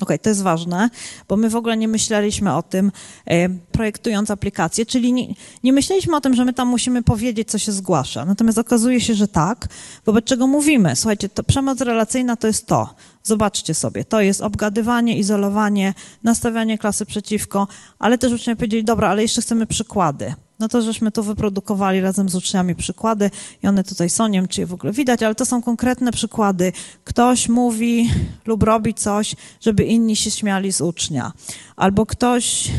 Okay, 0.00 0.18
to 0.18 0.28
jest 0.28 0.42
ważne, 0.42 0.90
bo 1.28 1.36
my 1.36 1.50
w 1.50 1.56
ogóle 1.56 1.76
nie 1.76 1.88
myśleliśmy 1.88 2.54
o 2.54 2.62
tym, 2.62 2.92
e, 3.26 3.48
projektując 3.48 4.30
aplikację, 4.30 4.86
czyli 4.86 5.12
nie, 5.12 5.34
nie 5.64 5.72
myśleliśmy 5.72 6.16
o 6.16 6.20
tym, 6.20 6.34
że 6.34 6.44
my 6.44 6.52
tam 6.52 6.68
musimy 6.68 7.02
powiedzieć, 7.02 7.50
co 7.50 7.58
się 7.58 7.72
zgłasza. 7.72 8.24
Natomiast 8.24 8.58
okazuje 8.58 9.00
się, 9.00 9.14
że 9.14 9.28
tak, 9.28 9.68
wobec 10.06 10.24
czego 10.24 10.46
mówimy, 10.46 10.96
słuchajcie, 10.96 11.28
to 11.28 11.44
przemoc 11.44 11.80
relacyjna 11.80 12.36
to 12.36 12.46
jest 12.46 12.66
to. 12.66 12.94
Zobaczcie 13.22 13.74
sobie, 13.74 14.04
to 14.04 14.20
jest 14.20 14.40
obgadywanie, 14.40 15.18
izolowanie, 15.18 15.94
nastawianie 16.22 16.78
klasy 16.78 17.06
przeciwko, 17.06 17.68
ale 17.98 18.18
też 18.18 18.32
uczniowie 18.32 18.56
powiedzieli, 18.56 18.84
dobra, 18.84 19.08
ale 19.08 19.22
jeszcze 19.22 19.42
chcemy 19.42 19.66
przykłady. 19.66 20.34
No 20.58 20.68
to 20.68 20.82
żeśmy 20.82 21.10
tu 21.10 21.22
wyprodukowali 21.22 22.00
razem 22.00 22.28
z 22.28 22.34
uczniami 22.34 22.74
przykłady 22.74 23.30
i 23.62 23.66
one 23.66 23.84
tutaj 23.84 24.10
są, 24.10 24.28
nie 24.28 24.38
wiem, 24.38 24.48
czy 24.48 24.60
je 24.60 24.66
w 24.66 24.74
ogóle 24.74 24.92
widać, 24.92 25.22
ale 25.22 25.34
to 25.34 25.44
są 25.46 25.62
konkretne 25.62 26.12
przykłady. 26.12 26.72
Ktoś 27.04 27.48
mówi 27.48 28.10
lub 28.46 28.62
robi 28.62 28.94
coś, 28.94 29.34
żeby 29.60 29.84
inni 29.84 30.16
się 30.16 30.30
śmiali 30.30 30.72
z 30.72 30.80
ucznia. 30.80 31.32
Albo 31.76 32.06
ktoś 32.06 32.70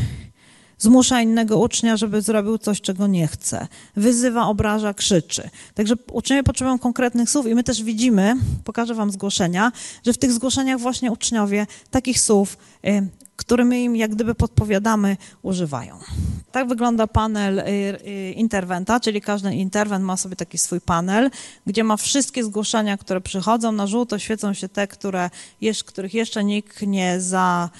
zmusza 0.78 1.22
innego 1.22 1.58
ucznia, 1.58 1.96
żeby 1.96 2.22
zrobił 2.22 2.58
coś, 2.58 2.80
czego 2.80 3.06
nie 3.06 3.26
chce. 3.26 3.66
Wyzywa, 3.96 4.46
obraża, 4.46 4.94
krzyczy. 4.94 5.50
Także 5.74 5.94
uczniowie 6.12 6.42
potrzebują 6.42 6.78
konkretnych 6.78 7.30
słów 7.30 7.46
i 7.46 7.54
my 7.54 7.64
też 7.64 7.82
widzimy, 7.82 8.36
pokażę 8.64 8.94
wam 8.94 9.10
zgłoszenia, 9.10 9.72
że 10.06 10.12
w 10.12 10.18
tych 10.18 10.32
zgłoszeniach 10.32 10.80
właśnie 10.80 11.12
uczniowie 11.12 11.66
takich 11.90 12.20
słów 12.20 12.58
y, 13.40 13.44
które 13.48 13.64
my 13.64 13.80
im 13.80 13.96
jak 13.96 14.14
gdyby 14.14 14.34
podpowiadamy, 14.34 15.16
używają. 15.42 15.98
Tak 16.52 16.68
wygląda 16.68 17.06
panel 17.06 17.58
y, 17.58 17.62
y, 17.62 18.32
interwenta, 18.32 19.00
czyli 19.00 19.20
każdy 19.20 19.54
interwent 19.54 20.04
ma 20.04 20.16
sobie 20.16 20.36
taki 20.36 20.58
swój 20.58 20.80
panel, 20.80 21.30
gdzie 21.66 21.84
ma 21.84 21.96
wszystkie 21.96 22.44
zgłoszenia, 22.44 22.96
które 22.96 23.20
przychodzą. 23.20 23.72
Na 23.72 23.86
żółto 23.86 24.18
świecą 24.18 24.54
się 24.54 24.68
te, 24.68 24.86
które, 24.86 25.30
których 25.86 26.14
jeszcze 26.14 26.44
nikt 26.44 26.82
nie 26.82 27.20
za, 27.20 27.70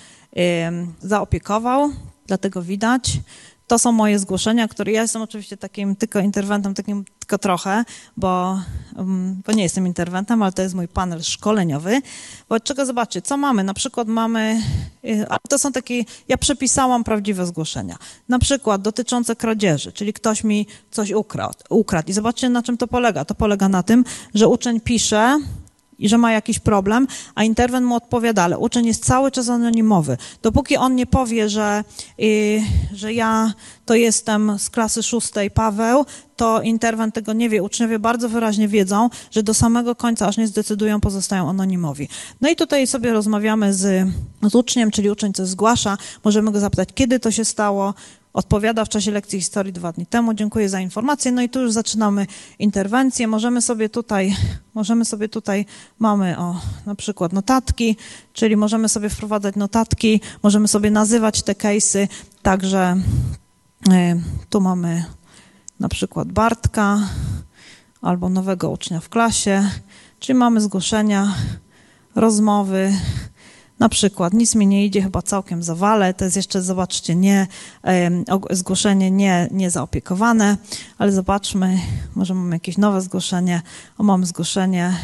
zaopiekował, 1.01 1.91
dlatego 2.27 2.63
widać. 2.63 3.21
To 3.67 3.79
są 3.79 3.93
moje 3.93 4.19
zgłoszenia, 4.19 4.69
które 4.69 4.93
ja 4.93 5.03
jestem 5.03 5.23
oczywiście 5.23 5.57
takim 5.57 5.97
tylko 5.97 6.21
interwentem, 6.21 6.75
takim 6.75 7.05
tylko 7.29 7.39
trochę, 7.39 7.85
bo, 8.17 8.61
um, 8.97 9.43
bo 9.47 9.53
nie 9.53 9.63
jestem 9.63 9.87
interwentem, 9.87 10.43
ale 10.43 10.53
to 10.53 10.63
jest 10.63 10.75
mój 10.75 10.89
panel 10.89 11.23
szkoleniowy. 11.23 12.03
Bo 12.49 12.61
czego 12.61 12.87
zobaczcie, 12.87 13.23
co 13.23 13.37
mamy? 13.37 13.65
Na 13.65 13.75
przykład 13.75 14.09
mamy, 14.09 14.61
y, 15.05 15.27
to 15.49 15.59
są 15.59 15.73
takie, 15.73 16.05
ja 16.29 16.39
przepisałam 16.39 17.05
prawdziwe 17.05 17.47
zgłoszenia. 17.47 17.97
Na 18.29 18.39
przykład 18.39 18.83
dotyczące 18.83 19.37
kradzieży, 19.37 19.93
czyli 19.93 20.13
ktoś 20.13 20.45
mi 20.45 20.67
coś 20.91 21.11
ukradł. 21.11 21.59
ukradł. 21.69 22.11
I 22.11 22.13
zobaczcie, 22.13 22.49
na 22.49 22.63
czym 22.63 22.77
to 22.77 22.87
polega. 22.87 23.25
To 23.25 23.35
polega 23.35 23.69
na 23.69 23.83
tym, 23.83 24.05
że 24.35 24.49
uczeń 24.49 24.81
pisze, 24.81 25.39
i 25.99 26.09
że 26.09 26.19
ma 26.19 26.33
jakiś 26.33 26.59
problem, 26.59 27.07
a 27.35 27.45
interwent 27.45 27.87
mu 27.87 27.95
odpowiada, 27.95 28.43
ale 28.43 28.59
uczeń 28.59 28.87
jest 28.87 29.05
cały 29.05 29.31
czas 29.31 29.49
anonimowy. 29.49 30.17
Dopóki 30.43 30.77
on 30.77 30.95
nie 30.95 31.07
powie, 31.07 31.49
że, 31.49 31.85
yy, 32.19 32.61
że 32.93 33.13
ja 33.13 33.53
to 33.87 33.95
jestem 33.95 34.59
z 34.59 34.71
klasy 34.71 35.03
szóstej 35.03 35.51
Paweł, 35.51 36.05
to 36.37 36.63
interwent 36.63 37.15
tego 37.15 37.33
nie 37.33 37.49
wie. 37.49 37.63
Uczniowie 37.63 37.99
bardzo 37.99 38.29
wyraźnie 38.29 38.69
wiedzą, 38.69 39.11
że 39.31 39.43
do 39.43 39.55
samego 39.55 39.95
końca, 39.95 40.27
aż 40.27 40.37
nie 40.37 40.47
zdecydują, 40.47 41.01
pozostają 41.01 41.51
anonimowi. 41.51 42.09
No 42.41 42.51
i 42.51 42.57
tutaj 42.57 42.87
sobie 42.87 43.13
rozmawiamy 43.13 43.75
z, 43.75 44.09
z 44.43 44.55
uczniem, 44.55 44.91
czyli 44.91 45.11
uczeń 45.11 45.33
coś 45.33 45.49
zgłasza, 45.49 45.99
możemy 46.25 46.53
go 46.53 46.61
zapytać, 46.61 46.89
kiedy 46.95 47.21
to 47.21 47.31
się 47.31 47.45
stało, 47.45 47.95
odpowiada 48.33 48.85
w 48.85 48.89
czasie 48.89 49.11
lekcji 49.11 49.41
historii 49.41 49.73
dwa 49.73 49.93
dni 49.93 50.07
temu. 50.07 50.35
Dziękuję 50.35 50.69
za 50.69 50.81
informację. 50.81 51.33
No 51.33 51.43
i 51.43 51.49
tu 51.49 51.61
już 51.61 51.73
zaczynamy 51.73 52.27
interwencję. 52.59 53.29
Możemy 53.29 53.63
sobie 53.63 53.89
tutaj, 53.89 54.37
możemy 54.75 55.05
sobie 55.05 55.29
tutaj, 55.29 55.67
mamy 55.99 56.39
o, 56.39 56.61
na 56.87 56.95
przykład 56.95 57.33
notatki, 57.33 57.97
czyli 58.33 58.57
możemy 58.57 58.89
sobie 58.89 59.09
wprowadzać 59.09 59.57
notatki, 59.57 60.21
możemy 60.43 60.69
sobie 60.69 60.91
nazywać 60.91 61.43
te 61.43 61.53
case'y, 61.53 62.09
także 62.43 62.97
y, 63.89 64.23
tu 64.51 64.61
mamy 64.61 65.05
na 65.81 65.89
przykład 65.89 66.33
Bartka 66.33 66.99
albo 68.03 68.29
nowego 68.29 68.71
ucznia 68.71 69.01
w 69.01 69.09
klasie, 69.09 69.71
czyli 70.21 70.39
mamy 70.39 70.61
zgłoszenia, 70.61 71.35
rozmowy, 72.15 72.93
na 73.79 73.89
przykład 73.89 74.33
nic 74.33 74.55
mi 74.55 74.67
nie 74.67 74.87
idzie, 74.87 75.03
chyba 75.03 75.23
całkiem 75.23 75.63
zawale, 75.63 76.15
to 76.15 76.25
jest 76.25 76.37
jeszcze, 76.37 76.63
zobaczcie, 76.63 77.15
nie, 77.15 77.47
zgłoszenie 78.51 79.11
nie, 79.11 79.49
nie 79.51 79.71
zaopiekowane, 79.71 80.57
ale 80.99 81.13
zobaczmy, 81.13 81.79
może 82.15 82.35
mamy 82.35 82.57
jakieś 82.57 82.79
nowe 82.79 83.01
zgłoszenie. 83.01 83.63
O, 83.99 84.03
mam 84.03 84.27
zgłoszenie 84.27 84.97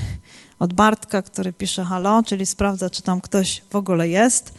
od 0.58 0.72
Bartka, 0.72 1.22
który 1.22 1.52
pisze 1.52 1.84
halo, 1.84 2.22
czyli 2.22 2.46
sprawdza, 2.46 2.90
czy 2.90 3.02
tam 3.02 3.20
ktoś 3.20 3.62
w 3.70 3.76
ogóle 3.76 4.08
jest. 4.08 4.54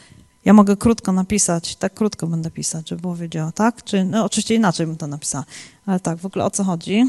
Ja 0.46 0.54
mogę 0.54 0.78
krótko 0.78 1.12
napisać, 1.12 1.76
tak 1.76 1.94
krótko 1.94 2.28
będę 2.28 2.52
pisać, 2.52 2.90
żeby 2.90 3.02
było 3.02 3.16
wiedziało, 3.16 3.52
tak? 3.52 3.84
Czy, 3.84 4.04
no 4.04 4.26
oczywiście 4.26 4.56
inaczej 4.56 4.88
bym 4.88 4.98
to 4.98 5.08
napisała, 5.08 5.46
ale 5.86 6.00
tak, 6.00 6.18
w 6.18 6.26
ogóle 6.26 6.46
o 6.46 6.52
co 6.52 6.64
chodzi? 6.64 7.06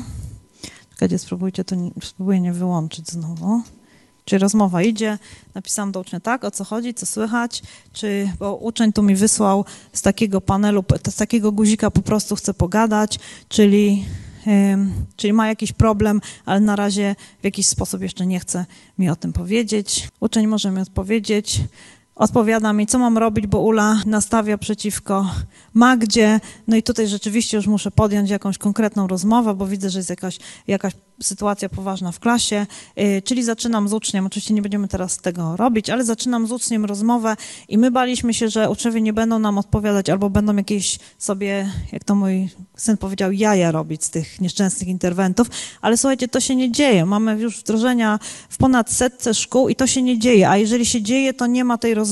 Czekajcie, 0.90 1.18
spróbujcie 1.18 1.64
to, 1.64 1.76
spróbuję 2.02 2.40
nie 2.40 2.52
wyłączyć 2.52 3.10
znowu. 3.10 3.62
Czy 4.28 4.38
rozmowa 4.38 4.82
idzie, 4.82 5.18
napisałam 5.54 5.92
do 5.92 6.00
ucznia 6.00 6.20
tak, 6.20 6.44
o 6.44 6.50
co 6.50 6.64
chodzi, 6.64 6.94
co 6.94 7.06
słychać, 7.06 7.62
czy, 7.92 8.30
bo 8.38 8.56
uczeń 8.56 8.92
tu 8.92 9.02
mi 9.02 9.16
wysłał 9.16 9.64
z 9.92 10.02
takiego 10.02 10.40
panelu, 10.40 10.84
z 11.08 11.16
takiego 11.16 11.52
guzika 11.52 11.90
po 11.90 12.02
prostu 12.02 12.36
chce 12.36 12.54
pogadać, 12.54 13.18
czyli, 13.48 14.04
czyli 15.16 15.32
ma 15.32 15.48
jakiś 15.48 15.72
problem, 15.72 16.20
ale 16.44 16.60
na 16.60 16.76
razie 16.76 17.16
w 17.40 17.44
jakiś 17.44 17.66
sposób 17.66 18.02
jeszcze 18.02 18.26
nie 18.26 18.40
chce 18.40 18.66
mi 18.98 19.10
o 19.10 19.16
tym 19.16 19.32
powiedzieć. 19.32 20.08
Uczeń 20.20 20.46
może 20.46 20.70
mi 20.70 20.80
odpowiedzieć, 20.80 21.60
odpowiada 22.16 22.72
mi, 22.72 22.86
co 22.86 22.98
mam 22.98 23.18
robić, 23.18 23.46
bo 23.46 23.60
Ula 23.60 24.02
nastawia 24.06 24.58
przeciwko 24.58 25.30
Magdzie. 25.74 26.40
No 26.66 26.76
i 26.76 26.82
tutaj 26.82 27.08
rzeczywiście 27.08 27.56
już 27.56 27.66
muszę 27.66 27.90
podjąć 27.90 28.30
jakąś 28.30 28.58
konkretną 28.58 29.06
rozmowę, 29.06 29.54
bo 29.54 29.66
widzę, 29.66 29.90
że 29.90 29.98
jest 29.98 30.10
jakaś, 30.10 30.38
jakaś 30.66 30.92
sytuacja 31.22 31.68
poważna 31.68 32.12
w 32.12 32.20
klasie, 32.20 32.66
y, 32.98 33.22
czyli 33.22 33.42
zaczynam 33.42 33.88
z 33.88 33.92
uczniem, 33.92 34.26
oczywiście 34.26 34.54
nie 34.54 34.62
będziemy 34.62 34.88
teraz 34.88 35.18
tego 35.18 35.56
robić, 35.56 35.90
ale 35.90 36.04
zaczynam 36.04 36.46
z 36.46 36.52
uczniem 36.52 36.84
rozmowę 36.84 37.36
i 37.68 37.78
my 37.78 37.90
baliśmy 37.90 38.34
się, 38.34 38.48
że 38.48 38.70
uczniowie 38.70 39.00
nie 39.00 39.12
będą 39.12 39.38
nam 39.38 39.58
odpowiadać 39.58 40.10
albo 40.10 40.30
będą 40.30 40.56
jakieś 40.56 40.98
sobie, 41.18 41.70
jak 41.92 42.04
to 42.04 42.14
mój 42.14 42.48
syn 42.76 42.96
powiedział, 42.96 43.32
jaja 43.32 43.72
robić 43.72 44.04
z 44.04 44.10
tych 44.10 44.40
nieszczęsnych 44.40 44.88
interwentów, 44.88 45.48
ale 45.80 45.96
słuchajcie, 45.96 46.28
to 46.28 46.40
się 46.40 46.56
nie 46.56 46.72
dzieje. 46.72 47.06
Mamy 47.06 47.40
już 47.40 47.60
wdrożenia 47.60 48.18
w 48.48 48.56
ponad 48.56 48.90
setce 48.90 49.34
szkół 49.34 49.68
i 49.68 49.76
to 49.76 49.86
się 49.86 50.02
nie 50.02 50.18
dzieje, 50.18 50.50
a 50.50 50.56
jeżeli 50.56 50.86
się 50.86 51.02
dzieje, 51.02 51.34
to 51.34 51.46
nie 51.46 51.64
ma 51.64 51.78
tej 51.78 51.94
rozmowy, 51.94 52.05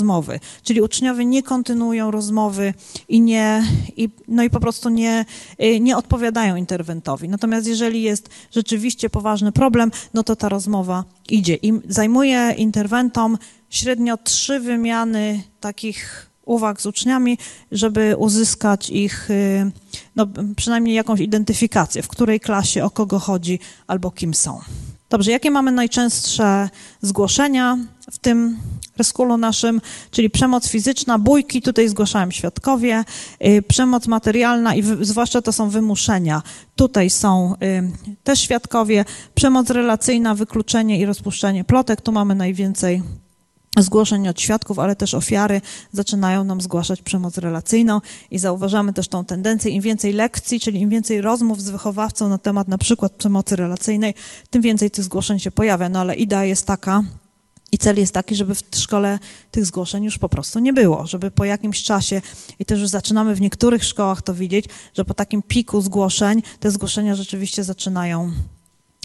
czyli 0.62 0.80
uczniowie 0.80 1.24
nie 1.24 1.42
kontynuują 1.42 2.10
rozmowy 2.10 2.74
i 3.08 3.20
nie, 3.20 3.64
i, 3.96 4.08
no 4.28 4.42
i 4.42 4.50
po 4.50 4.60
prostu 4.60 4.88
nie, 4.88 5.24
y, 5.62 5.80
nie 5.80 5.96
odpowiadają 5.96 6.56
interwentowi. 6.56 7.28
Natomiast 7.28 7.66
jeżeli 7.66 8.02
jest 8.02 8.28
rzeczywiście 8.50 8.74
rzeczywiście 8.74 9.10
poważny 9.10 9.52
problem, 9.52 9.90
no 10.14 10.22
to 10.22 10.36
ta 10.36 10.48
rozmowa 10.48 11.04
idzie. 11.28 11.54
I 11.54 11.72
zajmuje 11.88 12.54
interwentom 12.56 13.38
średnio 13.70 14.16
trzy 14.16 14.60
wymiany 14.60 15.42
takich 15.60 16.30
uwag 16.44 16.80
z 16.80 16.86
uczniami, 16.86 17.38
żeby 17.72 18.16
uzyskać 18.18 18.90
ich, 18.90 19.30
y, 19.30 19.70
no, 20.16 20.26
przynajmniej 20.56 20.94
jakąś 20.94 21.20
identyfikację, 21.20 22.02
w 22.02 22.08
której 22.08 22.40
klasie, 22.40 22.84
o 22.84 22.90
kogo 22.90 23.18
chodzi 23.18 23.58
albo 23.86 24.10
kim 24.10 24.34
są. 24.34 24.60
Dobrze, 25.10 25.30
jakie 25.30 25.50
mamy 25.50 25.72
najczęstsze 25.72 26.68
zgłoszenia 27.02 27.78
w 28.10 28.18
tym 28.18 28.56
reskulu 28.98 29.36
naszym, 29.36 29.80
czyli 30.10 30.30
przemoc 30.30 30.68
fizyczna, 30.68 31.18
bójki, 31.18 31.62
tutaj 31.62 31.88
zgłaszałem 31.88 32.32
świadkowie, 32.32 33.04
y, 33.46 33.62
przemoc 33.62 34.06
materialna 34.06 34.74
i 34.74 34.82
zwłaszcza 35.00 35.42
to 35.42 35.52
są 35.52 35.70
wymuszenia. 35.70 36.42
Tutaj 36.76 37.10
są 37.10 37.54
y, 37.62 37.92
też 38.24 38.40
świadkowie, 38.40 39.04
przemoc 39.34 39.70
relacyjna, 39.70 40.34
wykluczenie 40.34 40.98
i 40.98 41.06
rozpuszczenie 41.06 41.64
plotek, 41.64 42.00
tu 42.00 42.12
mamy 42.12 42.34
najwięcej 42.34 43.02
zgłoszeń 43.78 44.28
od 44.28 44.40
świadków, 44.40 44.78
ale 44.78 44.96
też 44.96 45.14
ofiary 45.14 45.60
zaczynają 45.92 46.44
nam 46.44 46.60
zgłaszać 46.60 47.02
przemoc 47.02 47.38
relacyjną 47.38 48.00
i 48.30 48.38
zauważamy 48.38 48.92
też 48.92 49.08
tą 49.08 49.24
tendencję, 49.24 49.70
im 49.70 49.82
więcej 49.82 50.12
lekcji, 50.12 50.60
czyli 50.60 50.80
im 50.80 50.90
więcej 50.90 51.20
rozmów 51.20 51.62
z 51.62 51.70
wychowawcą 51.70 52.28
na 52.28 52.38
temat 52.38 52.68
na 52.68 52.78
przykład 52.78 53.12
przemocy 53.12 53.56
relacyjnej, 53.56 54.14
tym 54.50 54.62
więcej 54.62 54.90
tych 54.90 55.04
zgłoszeń 55.04 55.38
się 55.38 55.50
pojawia. 55.50 55.88
No 55.88 56.00
ale 56.00 56.14
idea 56.14 56.44
jest 56.44 56.66
taka, 56.66 57.02
i 57.74 57.78
cel 57.78 57.98
jest 57.98 58.14
taki, 58.14 58.34
żeby 58.34 58.54
w 58.54 58.62
szkole 58.76 59.18
tych 59.50 59.66
zgłoszeń 59.66 60.04
już 60.04 60.18
po 60.18 60.28
prostu 60.28 60.58
nie 60.58 60.72
było, 60.72 61.06
żeby 61.06 61.30
po 61.30 61.44
jakimś 61.44 61.82
czasie, 61.82 62.22
i 62.58 62.64
też 62.64 62.80
już 62.80 62.88
zaczynamy 62.88 63.34
w 63.34 63.40
niektórych 63.40 63.84
szkołach 63.84 64.22
to 64.22 64.34
widzieć, 64.34 64.64
że 64.94 65.04
po 65.04 65.14
takim 65.14 65.42
piku 65.42 65.80
zgłoszeń 65.80 66.42
te 66.60 66.70
zgłoszenia 66.70 67.14
rzeczywiście 67.14 67.64
zaczynają 67.64 68.32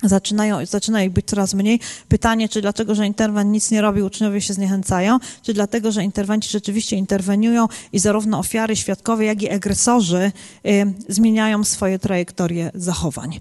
zaczynają, 0.03 0.65
zaczyna 0.65 1.03
ich 1.03 1.12
być 1.12 1.25
coraz 1.25 1.53
mniej. 1.53 1.79
Pytanie, 2.08 2.49
czy 2.49 2.62
dlatego, 2.62 2.95
że 2.95 3.08
interwent 3.08 3.51
nic 3.51 3.71
nie 3.71 3.82
robi, 3.82 4.01
uczniowie 4.01 4.41
się 4.41 4.53
zniechęcają, 4.53 5.19
czy 5.41 5.53
dlatego, 5.53 5.91
że 5.91 6.03
interwenci 6.03 6.49
rzeczywiście 6.49 6.95
interweniują 6.95 7.67
i 7.93 7.99
zarówno 7.99 8.39
ofiary, 8.39 8.75
świadkowie, 8.75 9.25
jak 9.25 9.41
i 9.41 9.49
agresorzy 9.49 10.32
y, 10.65 10.93
zmieniają 11.08 11.63
swoje 11.63 11.99
trajektorie 11.99 12.71
zachowań. 12.75 13.39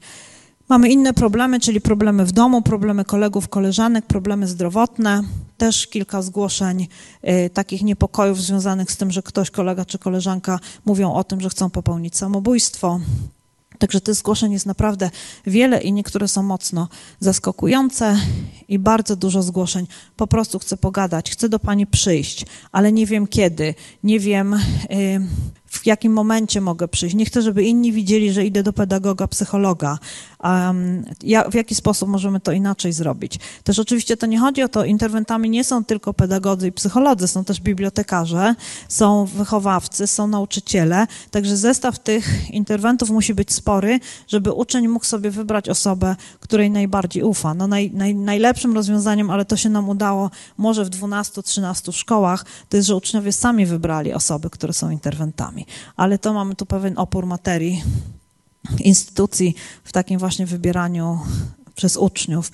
Mamy 0.69 0.89
inne 0.89 1.15
problemy, 1.15 1.61
czyli 1.61 1.81
problemy 1.81 2.25
w 2.25 2.33
domu, 2.33 2.63
problemy 2.63 3.05
kolegów, 3.05 3.49
koleżanek, 3.49 4.07
problemy 4.07 4.47
zdrowotne. 4.47 5.23
Też 5.59 5.87
kilka 5.87 6.23
zgłoszeń 6.23 6.89
y, 7.25 7.51
takich 7.51 7.83
niepokojów 7.83 8.43
związanych 8.43 8.93
z 8.93 8.97
tym, 8.97 9.11
że 9.11 9.23
ktoś, 9.23 9.51
kolega 9.51 9.85
czy 9.85 9.99
koleżanka 9.99 10.59
mówią 10.85 11.13
o 11.13 11.25
tym, 11.25 11.41
że 11.41 11.49
chcą 11.49 11.71
popełnić 11.71 12.17
samobójstwo. 12.17 13.01
Także 13.79 14.01
tych 14.01 14.15
zgłoszeń 14.15 14.53
jest 14.53 14.67
naprawdę 14.67 15.11
wiele 15.47 15.81
i 15.81 15.93
niektóre 15.93 16.29
są 16.29 16.43
mocno 16.43 16.89
zaskakujące 17.21 18.17
i 18.69 18.79
bardzo 18.79 19.17
dużo 19.17 19.43
zgłoszeń. 19.43 19.87
Po 20.17 20.27
prostu 20.27 20.59
chcę 20.59 20.77
pogadać, 20.77 21.31
chcę 21.31 21.49
do 21.49 21.59
Pani 21.59 21.87
przyjść, 21.87 22.47
ale 22.73 22.93
nie 22.93 23.07
wiem 23.07 23.27
kiedy, 23.27 23.75
nie 24.03 24.21
wiem 24.21 24.55
y, 24.55 24.59
w 25.69 25.87
jakim 25.87 26.13
momencie 26.13 26.61
mogę 26.61 26.89
przyjść. 26.89 27.15
Nie 27.15 27.25
chcę, 27.25 27.43
żeby 27.43 27.63
inni 27.63 27.93
widzieli, 27.93 28.33
że 28.33 28.45
idę 28.45 28.63
do 28.63 28.73
pedagoga, 28.73 29.29
psychologa. 29.29 29.99
Um, 30.45 31.05
ja, 31.23 31.51
w 31.51 31.55
jaki 31.55 31.75
sposób 31.75 32.09
możemy 32.09 32.41
to 32.41 32.53
inaczej 32.53 32.93
zrobić? 32.93 33.39
Też 33.65 33.79
oczywiście 33.79 34.17
to 34.17 34.27
nie 34.27 34.39
chodzi 34.39 34.63
o 34.63 34.69
to, 34.69 34.85
interwentami 34.85 35.51
nie 35.51 35.65
są 35.65 35.85
tylko 35.85 36.15
pedagodzy 36.15 36.69
i 36.69 36.73
psycholodzy, 36.73 37.29
są 37.29 37.45
też 37.45 37.61
bibliotekarze, 37.61 38.55
są 38.89 39.25
wychowawcy, 39.25 40.07
są 40.07 40.27
nauczyciele, 40.27 41.07
także 41.31 41.57
zestaw 41.57 41.99
tych 41.99 42.51
interwentów 42.51 43.11
musi 43.11 43.35
być 43.35 43.53
spory, 43.53 44.01
żeby 44.29 44.53
uczeń 44.53 44.89
mógł 44.89 45.05
sobie 45.05 45.31
wybrać 45.31 45.69
osobę, 45.69 46.17
której 46.41 46.71
najbardziej 46.71 47.23
ufa. 47.23 47.55
No 47.55 47.67
naj, 47.67 47.91
naj, 47.91 48.15
najlepszym 48.15 48.75
rozwiązaniem, 48.75 49.31
ale 49.31 49.45
to 49.45 49.57
się 49.57 49.69
nam 49.69 49.89
udało 49.89 50.31
może 50.57 50.85
w 50.85 50.91
12-13 50.91 51.93
szkołach, 51.93 52.45
to 52.69 52.77
jest, 52.77 52.89
że 52.89 52.97
uczniowie 52.97 53.33
sami 53.33 53.67
wybrali 53.67 54.13
osoby, 54.13 54.51
które 54.51 54.73
są 54.73 54.91
interwentami 54.91 55.59
ale 55.97 56.19
to 56.19 56.33
mamy 56.33 56.55
tu 56.55 56.67
pewien 56.67 56.99
opór 56.99 57.27
materii 57.27 57.83
instytucji 58.81 59.55
w 59.85 59.93
takim 59.93 60.19
właśnie 60.19 60.47
wybieraniu 60.47 61.19
przez 61.79 61.97
uczniów, 61.97 62.53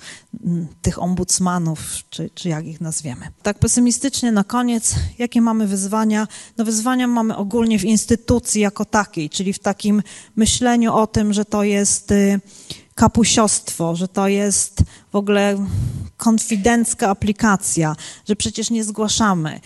tych 0.81 1.01
ombudsmanów, 1.01 1.79
czy, 2.09 2.29
czy 2.35 2.49
jak 2.49 2.65
ich 2.65 2.81
nazwiemy. 2.81 3.27
Tak 3.43 3.59
pesymistycznie 3.59 4.31
na 4.31 4.43
koniec, 4.43 4.95
jakie 5.17 5.41
mamy 5.41 5.67
wyzwania? 5.67 6.27
No 6.57 6.65
wyzwania 6.65 7.07
mamy 7.07 7.35
ogólnie 7.35 7.79
w 7.79 7.83
instytucji 7.85 8.61
jako 8.61 8.85
takiej, 8.85 9.29
czyli 9.29 9.53
w 9.53 9.59
takim 9.59 10.03
myśleniu 10.35 10.93
o 10.93 11.07
tym, 11.07 11.33
że 11.33 11.45
to 11.45 11.63
jest 11.63 12.11
y, 12.11 12.39
kapusiostwo, 12.95 13.95
że 13.95 14.07
to 14.07 14.27
jest 14.27 14.83
w 15.15 15.17
ogóle 15.17 15.57
konfidencka 16.17 17.09
aplikacja, 17.09 17.95
że 18.27 18.35
przecież 18.35 18.69
nie 18.69 18.83
zgłaszamy. 18.83 19.59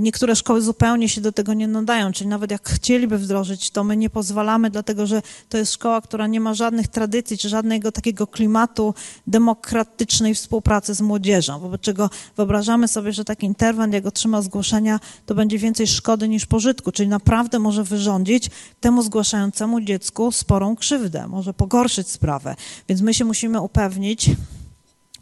Niektóre 0.00 0.36
szkoły 0.36 0.62
zupełnie 0.62 1.08
się 1.08 1.20
do 1.20 1.32
tego 1.32 1.54
nie 1.54 1.68
nadają, 1.68 2.12
czyli 2.12 2.30
nawet 2.30 2.50
jak 2.50 2.68
chcieliby 2.68 3.18
wdrożyć, 3.18 3.70
to 3.70 3.84
my 3.84 3.96
nie 3.96 4.10
pozwalamy, 4.10 4.70
dlatego 4.70 5.06
że 5.06 5.22
to 5.48 5.58
jest 5.58 5.72
szkoła, 5.72 6.00
która 6.00 6.26
nie 6.26 6.40
ma 6.40 6.54
żadnych 6.54 6.88
tradycji, 6.88 7.38
czy 7.38 7.48
żadnego 7.48 7.92
takiego 7.92 8.26
klimatu 8.26 8.94
demokratycznej 9.26 10.34
współpracy 10.34 10.94
z 10.94 11.00
młodzieżą, 11.00 11.58
wobec 11.58 11.80
czego 11.80 12.10
wyobrażamy 12.36 12.88
sobie, 12.88 13.12
że 13.12 13.24
taki 13.24 13.46
interwent, 13.46 13.94
jak 13.94 14.06
otrzyma 14.06 14.42
zgłoszenia, 14.42 15.00
to 15.26 15.34
będzie 15.34 15.58
więcej 15.58 15.86
szkody 15.86 16.28
niż 16.28 16.46
pożytku, 16.46 16.92
czyli 16.92 17.08
naprawdę 17.08 17.58
może 17.58 17.84
wyrządzić 17.84 18.50
temu 18.80 19.02
zgłaszającemu 19.02 19.80
dziecku 19.80 20.32
sporą 20.32 20.76
krzywdę, 20.76 21.28
może 21.28 21.54
pogorszyć 21.54 22.08
sprawę. 22.08 22.56
Więc 22.88 23.00
my 23.00 23.14
się 23.14 23.24
musimy 23.24 23.60
upewnić, 23.60 24.30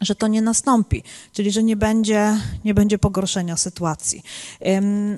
że 0.01 0.15
to 0.15 0.27
nie 0.27 0.41
nastąpi, 0.41 1.03
czyli 1.33 1.51
że 1.51 1.63
nie 1.63 1.75
będzie, 1.75 2.37
nie 2.65 2.73
będzie 2.73 2.97
pogorszenia 2.97 3.57
sytuacji. 3.57 4.23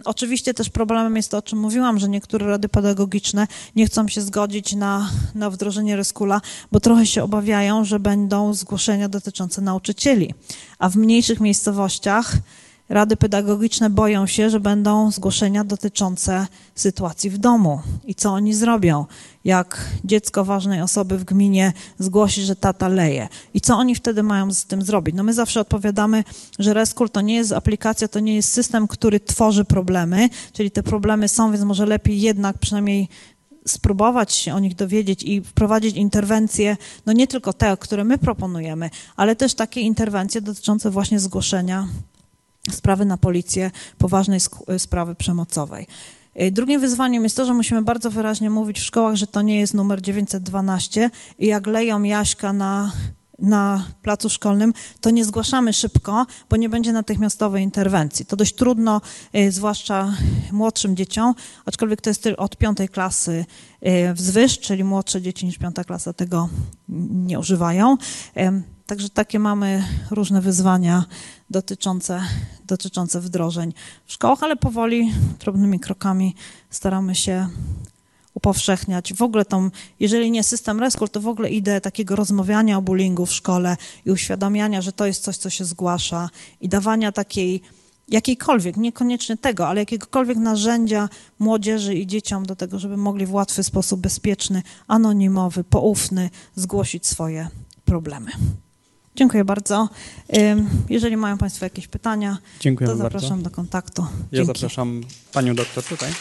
Oczywiście 0.06 0.54
też 0.54 0.70
problemem 0.70 1.16
jest 1.16 1.32
to, 1.32 1.38
o 1.38 1.42
czym 1.42 1.60
mówiłam, 1.60 2.00
że 2.00 2.10
niektóre 2.10 2.48
rady 2.48 2.70
pedagogiczne 2.70 3.48
nie 3.76 3.86
chcą 3.86 4.08
się 4.08 4.22
zgodzić 4.22 4.76
na, 4.76 5.10
na 5.36 5.50
wdrożenie 5.50 5.96
Reskula, 5.96 6.42
bo 6.72 6.80
trochę 6.80 7.06
się 7.06 7.24
obawiają, 7.24 7.86
że 7.86 8.00
będą 8.00 8.54
zgłoszenia 8.54 9.10
dotyczące 9.10 9.62
nauczycieli, 9.62 10.34
a 10.80 10.90
w 10.90 10.96
mniejszych 10.96 11.40
miejscowościach 11.40 12.34
Rady 12.94 13.18
pedagogiczne 13.18 13.90
boją 13.90 14.28
się, 14.28 14.50
że 14.50 14.60
będą 14.60 15.12
zgłoszenia 15.12 15.64
dotyczące 15.64 16.48
sytuacji 16.76 17.30
w 17.30 17.38
domu 17.38 17.82
i 18.06 18.16
co 18.16 18.30
oni 18.32 18.54
zrobią, 18.54 19.06
jak 19.46 19.90
dziecko 20.06 20.46
ważnej 20.46 20.82
osoby 20.82 21.18
w 21.18 21.24
gminie 21.24 21.74
zgłosi, 22.00 22.42
że 22.42 22.56
tata 22.56 22.88
leje. 22.88 23.28
I 23.54 23.62
co 23.62 23.78
oni 23.78 23.96
wtedy 23.96 24.24
mają 24.24 24.54
z 24.54 24.66
tym 24.66 24.82
zrobić? 24.82 25.16
No 25.16 25.24
my 25.24 25.34
zawsze 25.34 25.62
odpowiadamy, 25.62 26.24
że 26.60 26.74
Rescue 26.74 27.10
to 27.10 27.22
nie 27.22 27.36
jest 27.36 27.52
aplikacja, 27.52 28.08
to 28.08 28.20
nie 28.20 28.36
jest 28.36 28.52
system, 28.52 28.88
który 28.88 29.20
tworzy 29.20 29.66
problemy, 29.66 30.30
czyli 30.54 30.72
te 30.72 30.84
problemy 30.84 31.28
są, 31.28 31.52
więc 31.52 31.64
może 31.64 31.86
lepiej 31.86 32.22
jednak 32.22 32.58
przynajmniej 32.58 33.08
spróbować 33.68 34.34
się 34.34 34.54
o 34.54 34.60
nich 34.60 34.76
dowiedzieć 34.76 35.24
i 35.24 35.42
wprowadzić 35.42 35.96
interwencje, 35.96 36.78
no 37.06 37.14
nie 37.14 37.28
tylko 37.28 37.54
te, 37.54 37.78
które 37.78 38.04
my 38.04 38.18
proponujemy, 38.18 38.90
ale 39.16 39.36
też 39.36 39.54
takie 39.54 39.82
interwencje 39.82 40.42
dotyczące 40.42 40.92
właśnie 40.92 41.20
zgłoszenia 41.20 41.88
sprawy 42.72 43.06
na 43.06 43.18
policję 43.18 43.72
poważnej 43.98 44.40
sprawy 44.78 45.16
przemocowej. 45.16 45.88
Y, 46.42 46.52
drugim 46.52 46.82
wyzwaniem 46.82 47.24
jest 47.24 47.38
to, 47.38 47.46
że 47.46 47.54
musimy 47.54 47.82
bardzo 47.82 48.12
wyraźnie 48.12 48.50
mówić 48.50 48.80
w 48.80 48.84
szkołach, 48.84 49.16
że 49.16 49.28
to 49.28 49.42
nie 49.42 49.60
jest 49.60 49.74
numer 49.74 50.02
912 50.02 51.10
i 51.40 51.48
jak 51.48 51.68
leją 51.68 52.04
Jaśka 52.04 52.54
na, 52.54 52.92
na 53.40 53.86
placu 54.02 54.30
szkolnym, 54.30 54.74
to 55.02 55.10
nie 55.10 55.26
zgłaszamy 55.26 55.74
szybko, 55.74 56.26
bo 56.50 56.56
nie 56.56 56.70
będzie 56.70 56.94
natychmiastowej 56.94 57.64
interwencji. 57.64 58.26
To 58.26 58.36
dość 58.36 58.56
trudno, 58.56 59.02
y, 59.36 59.52
zwłaszcza 59.52 60.14
młodszym 60.52 60.96
dzieciom, 60.96 61.36
aczkolwiek 61.66 62.02
to 62.02 62.10
jest 62.10 62.30
od 62.38 62.58
piątej 62.58 62.90
klasy 62.90 63.46
y, 63.88 64.14
wzwyż, 64.14 64.60
czyli 64.60 64.84
młodsze 64.84 65.22
dzieci 65.22 65.46
niż 65.46 65.58
piąta 65.58 65.84
klasa 65.84 66.14
tego 66.14 66.50
nie 67.10 67.40
używają. 67.40 67.98
Także 68.94 69.10
takie 69.10 69.40
mamy 69.40 69.84
różne 70.12 70.42
wyzwania 70.42 71.06
dotyczące, 71.50 72.24
dotyczące 72.66 73.22
wdrożeń 73.22 73.74
w 74.06 74.14
szkołach, 74.14 74.44
ale 74.44 74.56
powoli, 74.56 75.12
drobnymi 75.40 75.80
krokami 75.80 76.36
staramy 76.70 77.16
się 77.16 77.48
upowszechniać. 78.34 79.14
W 79.14 79.22
ogóle 79.22 79.46
tą, 79.46 79.70
jeżeli 80.00 80.32
nie 80.32 80.44
system 80.44 80.80
Rescue, 80.80 81.08
to 81.08 81.22
w 81.22 81.28
ogóle 81.28 81.50
ideę 81.50 81.82
takiego 81.82 82.16
rozmawiania 82.16 82.78
o 82.78 82.82
bullyingu 82.82 83.26
w 83.26 83.34
szkole 83.34 83.78
i 84.06 84.12
uświadamiania, 84.12 84.82
że 84.82 84.92
to 84.92 85.06
jest 85.06 85.24
coś, 85.24 85.38
co 85.38 85.50
się 85.50 85.66
zgłasza 85.66 86.30
i 86.62 86.70
dawania 86.70 87.12
takiej 87.12 87.62
jakiejkolwiek, 88.10 88.78
niekoniecznie 88.78 89.38
tego, 89.38 89.68
ale 89.68 89.82
jakiegokolwiek 89.82 90.38
narzędzia 90.38 91.10
młodzieży 91.40 91.96
i 91.96 92.08
dzieciom 92.08 92.46
do 92.46 92.56
tego, 92.56 92.80
żeby 92.80 92.98
mogli 92.98 93.26
w 93.26 93.34
łatwy 93.34 93.64
sposób, 93.64 94.00
bezpieczny, 94.00 94.64
anonimowy, 94.88 95.64
poufny 95.64 96.30
zgłosić 96.56 97.08
swoje 97.08 97.48
problemy. 97.86 98.32
Dziękuję 99.16 99.46
bardzo. 99.46 99.90
Jeżeli 100.90 101.18
mają 101.18 101.38
Państwo 101.38 101.66
jakieś 101.66 101.88
pytania, 101.88 102.38
to 102.86 102.96
zapraszam 102.96 103.30
bardzo. 103.30 103.44
do 103.44 103.50
kontaktu. 103.50 104.02
Ja 104.02 104.38
Dzięki. 104.38 104.48
zapraszam 104.48 105.04
Panią 105.34 105.56
doktor 105.56 105.84
tutaj. 105.84 106.12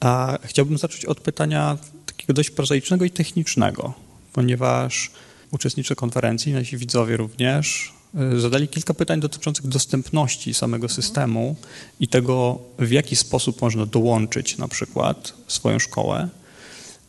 A 0.00 0.38
chciałbym 0.44 0.78
zacząć 0.78 1.04
od 1.04 1.20
pytania 1.20 1.78
takiego 2.06 2.32
dość 2.32 2.50
prozaicznego 2.50 3.04
i 3.04 3.10
technicznego, 3.10 3.94
ponieważ 4.32 5.10
uczestnicze 5.50 5.96
konferencji, 5.96 6.52
nasi 6.52 6.76
widzowie 6.76 7.16
również, 7.16 7.92
y, 8.36 8.40
zadali 8.40 8.68
kilka 8.68 8.94
pytań 8.94 9.20
dotyczących 9.20 9.66
dostępności 9.66 10.54
samego 10.54 10.88
systemu 10.88 11.56
i 12.00 12.08
tego, 12.08 12.58
w 12.78 12.90
jaki 12.90 13.16
sposób 13.16 13.62
można 13.62 13.86
dołączyć 13.86 14.58
na 14.58 14.68
przykład 14.68 15.34
swoją 15.48 15.78
szkołę 15.78 16.28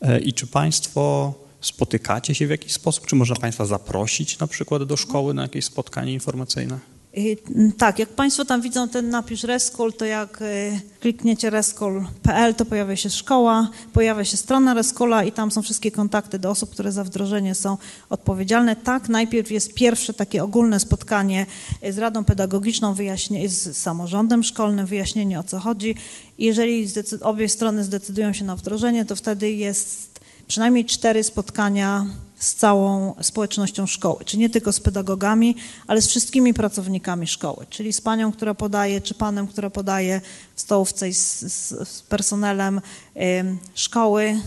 y, 0.03 0.19
i 0.19 0.33
czy 0.33 0.47
Państwo 0.47 1.33
Spotykacie 1.65 2.35
się 2.35 2.47
w 2.47 2.49
jakiś 2.49 2.73
sposób? 2.73 3.07
Czy 3.07 3.15
można 3.15 3.35
Państwa 3.35 3.65
zaprosić 3.65 4.39
na 4.39 4.47
przykład 4.47 4.83
do 4.83 4.97
szkoły 4.97 5.33
na 5.33 5.41
jakieś 5.41 5.65
spotkanie 5.65 6.13
informacyjne? 6.13 6.79
Y, 7.17 7.37
tak, 7.77 7.99
jak 7.99 8.09
Państwo 8.09 8.45
tam 8.45 8.61
widzą 8.61 8.89
ten 8.89 9.09
napis 9.09 9.43
Reskol, 9.43 9.93
to 9.93 10.05
jak 10.05 10.41
y, 10.41 10.79
klikniecie 10.99 11.49
reskol.pl, 11.49 12.55
to 12.55 12.65
pojawia 12.65 12.95
się 12.95 13.09
szkoła, 13.09 13.69
pojawia 13.93 14.25
się 14.25 14.37
strona 14.37 14.73
Reskola 14.73 15.23
i 15.23 15.31
tam 15.31 15.51
są 15.51 15.61
wszystkie 15.61 15.91
kontakty 15.91 16.39
do 16.39 16.49
osób, 16.49 16.71
które 16.71 16.91
za 16.91 17.03
wdrożenie 17.03 17.55
są 17.55 17.77
odpowiedzialne. 18.09 18.75
Tak, 18.75 19.09
najpierw 19.09 19.51
jest 19.51 19.73
pierwsze 19.73 20.13
takie 20.13 20.43
ogólne 20.43 20.79
spotkanie 20.79 21.45
z 21.89 21.97
Radą 21.97 22.23
Pedagogiczną, 22.23 22.93
wyjaśnie, 22.93 23.49
z 23.49 23.77
samorządem 23.77 24.43
szkolnym, 24.43 24.85
wyjaśnienie 24.85 25.39
o 25.39 25.43
co 25.43 25.59
chodzi. 25.59 25.95
Jeżeli 26.37 26.87
obie 27.21 27.49
strony 27.49 27.83
zdecydują 27.83 28.33
się 28.33 28.45
na 28.45 28.55
wdrożenie, 28.55 29.05
to 29.05 29.15
wtedy 29.15 29.51
jest 29.51 30.14
przynajmniej 30.47 30.85
cztery 30.85 31.23
spotkania 31.23 32.05
z 32.37 32.55
całą 32.55 33.15
społecznością 33.21 33.85
szkoły, 33.85 34.25
czyli 34.25 34.41
nie 34.41 34.49
tylko 34.49 34.71
z 34.71 34.79
pedagogami, 34.79 35.55
ale 35.87 36.01
z 36.01 36.07
wszystkimi 36.07 36.53
pracownikami 36.53 37.27
szkoły, 37.27 37.65
czyli 37.69 37.93
z 37.93 38.01
panią, 38.01 38.31
która 38.31 38.53
podaje, 38.53 39.01
czy 39.01 39.13
panem, 39.13 39.47
która 39.47 39.69
podaje 39.69 40.21
w 40.55 40.61
stołówce 40.61 41.13
z, 41.13 41.39
z, 41.41 41.89
z 41.89 42.01
personelem 42.01 42.81
y, 43.15 43.21
szkoły. 43.75 44.41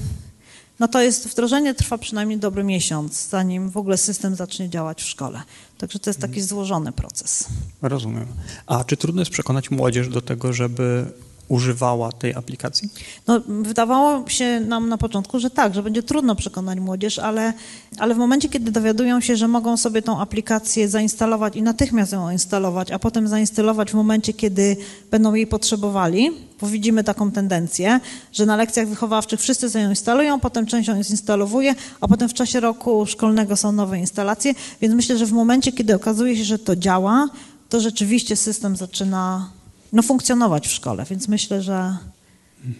No 0.79 0.89
to 0.89 1.03
jest, 1.03 1.29
wdrożenie 1.29 1.75
trwa 1.75 1.99
przynajmniej 1.99 2.39
dobry 2.39 2.65
miesiąc, 2.65 3.29
zanim 3.29 3.71
w 3.71 3.77
ogóle 3.77 3.97
system 3.97 4.35
zacznie 4.35 4.71
działać 4.71 5.03
w 5.03 5.09
szkole. 5.09 5.43
Także 5.79 5.99
to 5.99 6.11
jest 6.11 6.21
taki 6.21 6.43
złożony 6.43 6.93
proces. 6.93 7.45
Rozumiem. 7.83 8.27
A 8.67 8.85
czy 8.85 8.97
trudno 8.97 9.21
jest 9.21 9.31
przekonać 9.31 9.71
młodzież 9.71 10.09
do 10.09 10.21
tego, 10.21 10.53
żeby 10.53 11.07
używała 11.49 12.13
tej 12.13 12.35
aplikacji? 12.35 12.89
No, 13.27 13.41
wydawało 13.49 14.29
się 14.29 14.61
nam 14.61 14.89
na 14.89 14.99
początku, 14.99 15.41
że 15.41 15.51
tak, 15.51 15.75
że 15.75 15.83
będzie 15.83 16.03
trudno 16.03 16.35
przekonać 16.35 16.81
młodzież, 16.81 17.19
ale, 17.19 17.53
ale 17.99 18.15
w 18.15 18.19
momencie, 18.19 18.49
kiedy 18.49 18.71
dowiadują 18.71 19.21
się, 19.21 19.37
że 19.37 19.49
mogą 19.49 19.77
sobie 19.77 20.03
tą 20.03 20.21
aplikację 20.21 20.89
zainstalować 20.89 21.57
i 21.57 21.63
natychmiast 21.63 22.13
ją 22.13 22.31
instalować, 22.31 22.91
a 22.91 22.99
potem 22.99 23.29
zainstalować 23.29 23.91
w 23.91 23.95
momencie, 23.95 24.33
kiedy 24.33 24.77
będą 25.11 25.35
jej 25.35 25.47
potrzebowali, 25.47 26.31
bo 26.61 26.67
widzimy 26.67 27.05
taką 27.05 27.31
tendencję, 27.31 28.01
że 28.33 28.47
na 28.47 28.57
lekcjach 28.57 28.89
wychowawczych 28.89 29.41
wszyscy 29.41 29.79
ją 29.79 29.91
instalują, 29.91 30.41
potem 30.41 30.67
część 30.67 30.89
ją 30.89 31.03
zinstalowuje, 31.03 31.75
a 32.01 32.09
potem 32.09 32.29
w 32.29 32.35
czasie 32.35 32.61
roku 32.61 33.07
szkolnego 33.07 33.57
są 33.57 33.73
nowe 33.73 33.99
instalacje, 33.99 34.55
więc 34.81 34.95
myślę, 34.95 35.19
że 35.19 35.27
w 35.27 35.33
momencie, 35.33 35.73
kiedy 35.73 35.95
okazuje 35.95 36.37
się, 36.37 36.45
że 36.45 36.59
to 36.59 36.77
działa, 36.77 37.29
to 37.69 37.81
rzeczywiście 37.81 38.37
system 38.37 38.77
zaczyna 38.77 39.58
no, 39.93 40.03
funkcjonować 40.03 40.69
w 40.69 40.73
szkole, 40.73 41.05
więc 41.11 41.29
myślę, 41.29 41.63
że, 41.63 41.97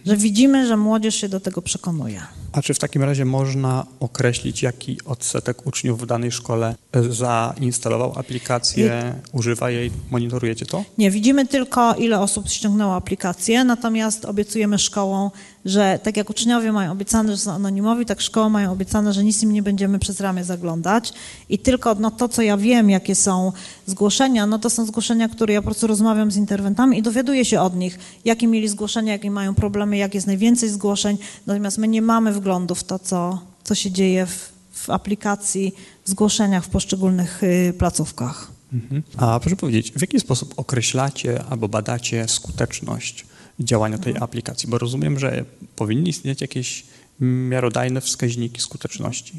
że 0.05 0.17
widzimy, 0.17 0.67
że 0.67 0.77
młodzież 0.77 1.15
się 1.15 1.29
do 1.29 1.39
tego 1.39 1.61
przekonuje. 1.61 2.21
A 2.51 2.61
czy 2.61 2.73
w 2.73 2.79
takim 2.79 3.03
razie 3.03 3.25
można 3.25 3.85
określić, 3.99 4.63
jaki 4.63 4.97
odsetek 5.05 5.67
uczniów 5.67 6.01
w 6.01 6.05
danej 6.05 6.31
szkole 6.31 6.75
e, 6.91 7.03
zainstalował 7.03 8.19
aplikację, 8.19 9.15
używa 9.31 9.69
jej, 9.69 9.91
monitorujecie 10.11 10.65
to? 10.65 10.83
Nie, 10.97 11.11
widzimy 11.11 11.47
tylko, 11.47 11.95
ile 11.95 12.19
osób 12.19 12.49
ściągnęło 12.49 12.95
aplikację, 12.95 13.63
natomiast 13.63 14.25
obiecujemy 14.25 14.79
szkołom, 14.79 15.29
że 15.65 15.99
tak 16.03 16.17
jak 16.17 16.29
uczniowie 16.29 16.71
mają 16.71 16.91
obiecane, 16.91 17.31
że 17.31 17.37
są 17.37 17.51
anonimowi, 17.51 18.05
tak 18.05 18.21
szkoły 18.21 18.49
mają 18.49 18.71
obiecane, 18.71 19.13
że 19.13 19.23
nic 19.23 19.43
im 19.43 19.51
nie 19.51 19.63
będziemy 19.63 19.99
przez 19.99 20.19
ramię 20.19 20.43
zaglądać 20.43 21.13
i 21.49 21.59
tylko 21.59 21.95
no, 21.95 22.11
to, 22.11 22.29
co 22.29 22.41
ja 22.41 22.57
wiem, 22.57 22.89
jakie 22.89 23.15
są 23.15 23.51
zgłoszenia, 23.85 24.47
no 24.47 24.59
to 24.59 24.69
są 24.69 24.85
zgłoszenia, 24.85 25.29
które 25.29 25.53
ja 25.53 25.61
po 25.61 25.65
prostu 25.65 25.87
rozmawiam 25.87 26.31
z 26.31 26.37
interwentami 26.37 26.97
i 26.97 27.01
dowiaduję 27.01 27.45
się 27.45 27.61
od 27.61 27.75
nich, 27.75 27.99
jakie 28.25 28.47
mieli 28.47 28.67
zgłoszenia, 28.67 29.13
jakie 29.13 29.31
mają 29.31 29.55
problemy, 29.55 29.97
jak 29.97 30.15
jest 30.15 30.27
najwięcej 30.27 30.69
zgłoszeń, 30.69 31.17
natomiast 31.47 31.77
my 31.77 31.87
nie 31.87 32.01
mamy 32.01 32.33
wglądu 32.39 32.75
w 32.75 32.83
to, 32.83 32.99
co, 32.99 33.41
co 33.63 33.75
się 33.75 33.91
dzieje 33.91 34.25
w, 34.25 34.51
w 34.71 34.89
aplikacji, 34.89 35.75
w 36.05 36.09
zgłoszeniach 36.09 36.65
w 36.65 36.69
poszczególnych 36.69 37.43
y, 37.43 37.73
placówkach. 37.77 38.51
Mhm. 38.73 39.03
A 39.17 39.39
proszę 39.39 39.55
powiedzieć, 39.55 39.91
w 39.91 40.01
jaki 40.01 40.19
sposób 40.19 40.53
określacie 40.57 41.43
albo 41.49 41.67
badacie 41.67 42.27
skuteczność 42.27 43.25
działania 43.59 43.97
tej 43.97 44.11
mhm. 44.11 44.23
aplikacji? 44.23 44.69
Bo 44.69 44.77
rozumiem, 44.77 45.19
że 45.19 45.45
powinny 45.75 46.09
istnieć 46.09 46.41
jakieś 46.41 46.85
miarodajne 47.19 48.01
wskaźniki 48.01 48.61
skuteczności. 48.61 49.33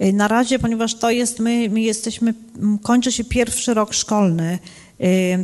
Y, 0.00 0.12
na 0.12 0.28
razie, 0.28 0.58
ponieważ 0.58 0.94
to 0.94 1.10
jest, 1.10 1.38
my, 1.38 1.68
my 1.68 1.80
jesteśmy, 1.80 2.34
kończy 2.82 3.12
się 3.12 3.24
pierwszy 3.24 3.74
rok 3.74 3.94
szkolny 3.94 4.58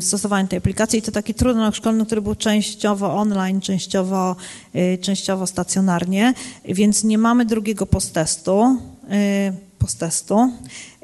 stosowania 0.01 0.49
tej 0.49 0.57
aplikacji 0.57 0.99
i 0.99 1.03
to 1.03 1.13
taki 1.13 1.35
trudny 1.35 1.63
rok 1.63 1.75
szkolny, 1.75 2.07
który 2.07 2.23
był 2.23 2.35
częściowo 2.35 3.15
online, 3.15 3.61
częściowo, 3.61 4.37
y, 4.75 4.99
częściowo 5.01 5.47
stacjonarnie, 5.47 6.35
więc 6.65 7.05
nie 7.05 7.19
mamy 7.19 7.45
drugiego 7.45 7.87
postestu. 7.87 8.79
Y, 9.05 9.53
posttestu. 9.53 9.68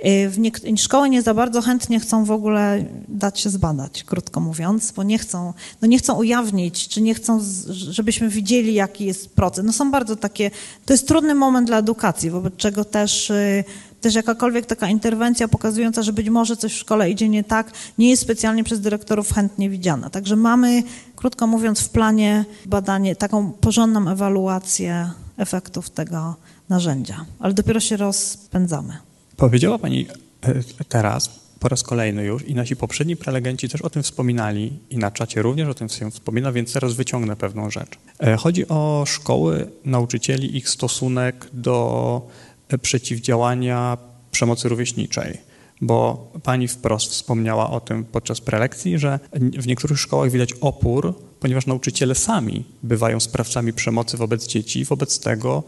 Y, 0.07 0.31
w 0.31 0.39
niek- 0.39 0.79
szkoły 0.79 1.11
nie 1.11 1.23
za 1.23 1.35
bardzo 1.35 1.63
chętnie 1.63 2.01
chcą 2.01 2.25
w 2.25 2.31
ogóle 2.31 2.85
dać 3.09 3.41
się 3.41 3.51
zbadać, 3.51 4.05
krótko 4.05 4.41
mówiąc, 4.41 4.93
bo 4.93 5.03
nie 5.03 5.19
chcą, 5.19 5.53
no 5.83 5.89
nie 5.89 5.99
chcą 5.99 6.15
ujawnić, 6.15 6.89
czy 6.89 7.03
nie 7.03 7.15
chcą, 7.15 7.41
żebyśmy 7.71 8.29
widzieli, 8.29 8.75
jaki 8.75 9.05
jest 9.05 9.35
proces. 9.35 9.65
No 9.65 9.73
są 9.73 9.91
bardzo 9.91 10.17
takie, 10.17 10.51
to 10.87 10.93
jest 10.93 11.09
trudny 11.09 11.35
moment 11.35 11.67
dla 11.67 11.79
edukacji, 11.79 12.31
wobec 12.31 12.57
czego 12.57 12.85
też, 12.85 13.31
y, 13.31 13.65
też 14.01 14.15
jakakolwiek 14.15 14.67
taka 14.67 14.89
interwencja 14.89 15.49
pokazująca, 15.49 16.03
że 16.03 16.13
być 16.13 16.31
może 16.31 16.57
coś 16.57 16.73
w 16.73 16.79
szkole 16.79 17.11
idzie 17.11 17.29
nie 17.29 17.45
tak, 17.45 17.73
nie 17.99 18.11
jest 18.11 18.23
specjalnie 18.23 18.65
przez 18.65 18.81
dyrektorów 18.81 19.33
chętnie 19.33 19.71
widziana. 19.71 20.11
Także 20.11 20.37
mamy, 20.37 20.83
krótko 21.17 21.47
mówiąc, 21.47 21.81
w 21.81 21.89
planie 21.89 22.45
badanie, 22.67 23.17
taką 23.17 23.53
porządną 23.53 24.09
ewaluację 24.09 25.11
efektów 25.37 25.91
tego 25.91 26.37
narzędzia, 26.69 27.25
ale 27.39 27.55
dopiero 27.55 27.81
się 27.81 27.97
rozpędzamy. 27.97 28.97
Powiedziała 29.37 29.79
Pani 29.79 30.07
e, 30.43 30.85
teraz 30.89 31.45
po 31.61 31.69
raz 31.69 31.83
kolejny 31.83 32.25
już 32.25 32.43
i 32.43 32.55
nasi 32.55 32.77
poprzedni 32.77 33.17
prelegenci 33.17 33.69
też 33.69 33.83
o 33.83 33.91
tym 33.91 34.03
wspominali 34.03 34.79
i 34.91 34.99
na 34.99 35.11
czacie 35.11 35.43
również 35.43 35.69
o 35.69 35.75
tym 35.75 35.89
się 35.89 36.11
wspomina, 36.11 36.53
więc 36.53 36.73
teraz 36.73 36.95
wyciągnę 36.95 37.37
pewną 37.37 37.71
rzecz. 37.71 37.99
E, 38.21 38.37
chodzi 38.37 38.69
o 38.69 39.05
szkoły, 39.07 39.71
nauczycieli, 39.85 40.57
ich 40.57 40.69
stosunek 40.69 41.47
do 41.53 42.29
e, 42.69 42.79
przeciwdziałania 42.79 43.99
przemocy 44.31 44.69
rówieśniczej 44.69 45.39
bo 45.81 46.31
pani 46.43 46.69
wprost 46.69 47.11
wspomniała 47.11 47.71
o 47.71 47.81
tym 47.81 48.05
podczas 48.05 48.41
prelekcji, 48.41 48.99
że 48.99 49.19
w 49.33 49.67
niektórych 49.67 50.01
szkołach 50.01 50.31
widać 50.31 50.53
opór, 50.61 51.15
ponieważ 51.41 51.67
nauczyciele 51.67 52.15
sami 52.15 52.65
bywają 52.83 53.21
sprawcami 53.21 53.73
przemocy 53.73 54.17
wobec 54.17 54.47
dzieci. 54.47 54.85
Wobec 54.85 55.21
tego 55.21 55.63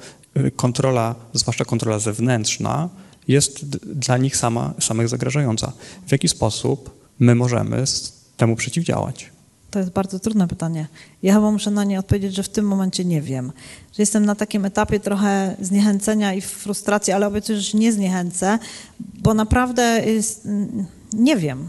kontrola, 0.56 1.14
zwłaszcza 1.32 1.64
kontrola 1.64 1.98
zewnętrzna, 1.98 2.88
jest 3.28 3.76
dla 3.78 4.16
nich 4.16 4.36
sama, 4.36 4.74
samych 4.80 5.08
zagrażająca. 5.08 5.72
W 6.06 6.12
jaki 6.12 6.28
sposób 6.28 6.90
my 7.18 7.34
możemy 7.34 7.84
temu 8.36 8.56
przeciwdziałać? 8.56 9.30
To 9.70 9.78
jest 9.78 9.90
bardzo 9.90 10.18
trudne 10.18 10.48
pytanie. 10.48 10.86
Ja 11.22 11.34
chyba 11.34 11.50
muszę 11.50 11.70
na 11.70 11.84
nie 11.84 11.98
odpowiedzieć, 11.98 12.34
że 12.34 12.42
w 12.42 12.48
tym 12.48 12.64
momencie 12.66 13.04
nie 13.04 13.22
wiem. 13.22 13.52
Że 13.92 14.02
jestem 14.02 14.26
na 14.26 14.34
takim 14.34 14.64
etapie 14.64 15.00
trochę 15.00 15.56
zniechęcenia 15.60 16.34
i 16.34 16.40
frustracji, 16.40 17.12
ale 17.12 17.26
obiecuję, 17.26 17.58
że 17.58 17.64
się 17.64 17.78
nie 17.78 17.92
zniechęcę, 17.92 18.58
bo 19.00 19.34
naprawdę 19.34 20.02
jest, 20.06 20.48
nie 21.12 21.36
wiem. 21.36 21.68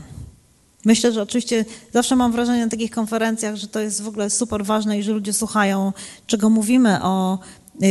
Myślę, 0.85 1.11
że 1.13 1.21
oczywiście 1.21 1.65
zawsze 1.93 2.15
mam 2.15 2.31
wrażenie 2.31 2.63
na 2.63 2.71
takich 2.71 2.91
konferencjach, 2.91 3.55
że 3.55 3.67
to 3.67 3.79
jest 3.79 4.01
w 4.01 4.07
ogóle 4.07 4.29
super 4.29 4.65
ważne 4.65 4.99
i 4.99 5.03
że 5.03 5.11
ludzie 5.11 5.33
słuchają, 5.33 5.93
czego 6.27 6.49
mówimy 6.49 7.03
o 7.03 7.39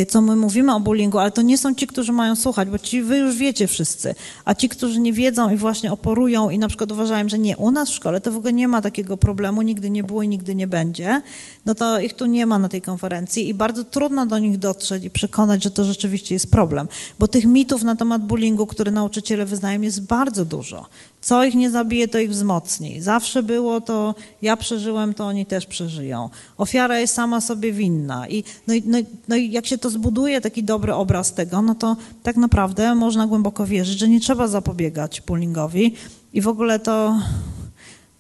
co 0.09 0.20
my 0.20 0.37
mówimy 0.37 0.74
o 0.74 0.80
bullyingu, 0.80 1.18
ale 1.18 1.30
to 1.30 1.43
nie 1.43 1.59
są 1.59 1.74
ci, 1.74 1.87
którzy 1.87 2.12
mają 2.12 2.37
słuchać, 2.37 2.68
bo 2.68 2.78
ci 2.78 3.03
wy 3.03 3.18
już 3.18 3.37
wiecie 3.37 3.66
wszyscy, 3.66 4.14
a 4.45 4.55
ci, 4.55 4.68
którzy 4.68 5.01
nie 5.01 5.12
wiedzą 5.12 5.51
i 5.51 5.57
właśnie 5.57 5.93
oporują 5.93 6.51
i 6.51 6.59
na 6.59 6.68
przykład 6.68 6.93
uważają, 6.93 7.28
że 7.28 7.39
nie, 7.39 7.57
u 7.57 7.70
nas 7.70 7.91
w 7.91 7.95
szkole 7.95 8.20
to 8.20 8.32
w 8.32 8.37
ogóle 8.37 8.53
nie 8.53 8.68
ma 8.68 8.82
takiego 8.82 9.16
problemu, 9.16 9.62
nigdy 9.62 9.91
nie 9.91 10.05
było 10.05 10.22
i 10.22 10.28
nigdy 10.28 10.55
nie 10.55 10.66
będzie, 10.66 11.22
no 11.66 11.74
to 11.74 12.01
ich 12.01 12.14
tu 12.14 12.26
nie 12.26 12.47
ma 12.47 12.59
na 12.59 12.68
tej 12.68 12.82
konferencji 12.82 13.49
i 13.49 13.55
bardzo 13.55 13.84
trudno 13.84 14.26
do 14.26 14.39
nich 14.39 14.59
dotrzeć 14.59 15.05
i 15.05 15.11
przekonać, 15.11 15.62
że 15.62 15.70
to 15.70 15.84
rzeczywiście 15.84 16.34
jest 16.34 16.51
problem, 16.51 16.89
bo 17.18 17.28
tych 17.28 17.45
mitów 17.45 17.82
na 17.82 17.97
temat 17.97 18.22
bullyingu, 18.22 18.66
które 18.66 18.91
nauczyciele 18.91 19.47
wyznają 19.47 19.80
jest 19.80 20.07
bardzo 20.07 20.45
dużo. 20.45 20.87
Co 21.27 21.45
ich 21.45 21.55
nie 21.55 21.70
zabije, 21.70 22.09
to 22.09 22.18
ich 22.18 22.31
wzmocni. 22.31 23.01
Zawsze 23.03 23.43
było 23.43 23.81
to, 23.81 24.14
ja 24.43 24.57
przeżyłem, 24.57 25.14
to 25.14 25.27
oni 25.27 25.47
też 25.47 25.66
przeżyją. 25.66 26.31
Ofiara 26.57 26.99
jest 26.99 27.14
sama 27.14 27.41
sobie 27.41 27.72
winna. 27.72 28.29
I, 28.29 28.45
no, 28.66 28.74
i, 28.74 28.83
no, 28.87 28.99
no 29.29 29.37
i 29.37 29.51
jak 29.51 29.66
się 29.66 29.79
to 29.79 29.91
zbuduje, 29.91 30.41
taki 30.41 30.64
dobry 30.64 30.95
obraz 30.95 31.35
tego, 31.35 31.62
no 31.62 31.74
to 31.74 31.97
tak 32.22 32.37
naprawdę 32.37 32.95
można 32.95 33.27
głęboko 33.27 33.66
wierzyć, 33.66 33.99
że 33.99 34.09
nie 34.09 34.20
trzeba 34.20 34.49
zapobiegać 34.49 35.20
bullyingowi 35.20 35.95
i 36.33 36.41
w 36.41 36.49
ogóle 36.49 36.79
to, 36.79 37.20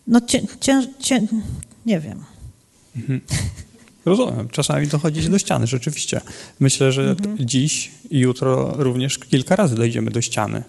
no 0.06 0.20
cię, 0.20 0.42
cię, 0.60 0.86
cię 0.98 1.26
nie 1.86 2.00
wiem. 2.00 2.24
Mhm. 2.96 3.20
Rozumiem. 4.04 4.48
Czasami 4.48 4.86
dochodzi 4.86 5.30
do 5.30 5.38
ściany, 5.38 5.66
rzeczywiście. 5.66 6.20
Myślę, 6.60 6.92
że 6.92 7.10
mhm. 7.10 7.36
dziś 7.40 7.90
i 8.10 8.18
jutro 8.18 8.74
również 8.76 9.18
kilka 9.18 9.56
razy 9.56 9.76
dojdziemy 9.76 10.10
do 10.10 10.20
ściany. 10.20 10.62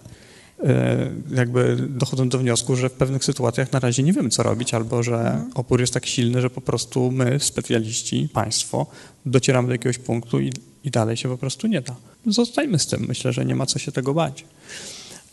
E, 0.64 1.10
jakby 1.34 1.76
dochodzą 1.88 2.28
do 2.28 2.38
wniosku, 2.38 2.76
że 2.76 2.88
w 2.88 2.92
pewnych 2.92 3.24
sytuacjach 3.24 3.72
na 3.72 3.80
razie 3.80 4.02
nie 4.02 4.12
wiemy, 4.12 4.28
co 4.28 4.42
robić, 4.42 4.74
albo 4.74 5.02
że 5.02 5.16
mhm. 5.16 5.50
opór 5.54 5.80
jest 5.80 5.94
tak 5.94 6.06
silny, 6.06 6.40
że 6.40 6.50
po 6.50 6.60
prostu 6.60 7.10
my, 7.10 7.40
specjaliści, 7.40 8.28
państwo, 8.32 8.86
docieramy 9.26 9.68
do 9.68 9.74
jakiegoś 9.74 9.98
punktu 9.98 10.40
i, 10.40 10.52
i 10.84 10.90
dalej 10.90 11.16
się 11.16 11.28
po 11.28 11.38
prostu 11.38 11.66
nie 11.66 11.80
da. 11.80 11.96
Zostajmy 12.26 12.78
z 12.78 12.86
tym. 12.86 13.04
Myślę, 13.08 13.32
że 13.32 13.44
nie 13.44 13.54
ma 13.54 13.66
co 13.66 13.78
się 13.78 13.92
tego 13.92 14.14
bać. 14.14 14.44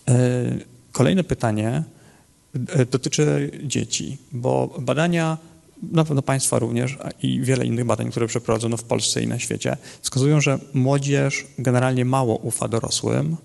E, 0.07 0.15
kolejne 0.91 1.23
pytanie 1.23 1.83
e, 2.69 2.85
dotyczy 2.85 3.51
dzieci, 3.63 4.17
bo 4.31 4.77
badania 4.79 5.37
na 5.91 6.05
pewno 6.05 6.21
Państwa 6.21 6.59
również 6.59 6.97
i 7.21 7.41
wiele 7.41 7.65
innych 7.65 7.85
badań, 7.85 8.11
które 8.11 8.27
przeprowadzono 8.27 8.77
w 8.77 8.83
Polsce 8.83 9.23
i 9.23 9.27
na 9.27 9.39
świecie, 9.39 9.77
wskazują, 10.01 10.41
że 10.41 10.59
młodzież 10.73 11.45
generalnie 11.59 12.05
mało 12.05 12.35
ufa 12.37 12.67
dorosłym 12.67 13.37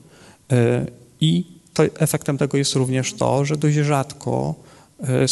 i 1.21 1.60
to 1.75 1.85
efektem 1.85 2.39
tego 2.39 2.59
jest 2.59 2.75
również 2.75 3.15
to, 3.15 3.45
że 3.45 3.57
dość 3.57 3.77
rzadko 3.77 4.55
e, 5.01 5.27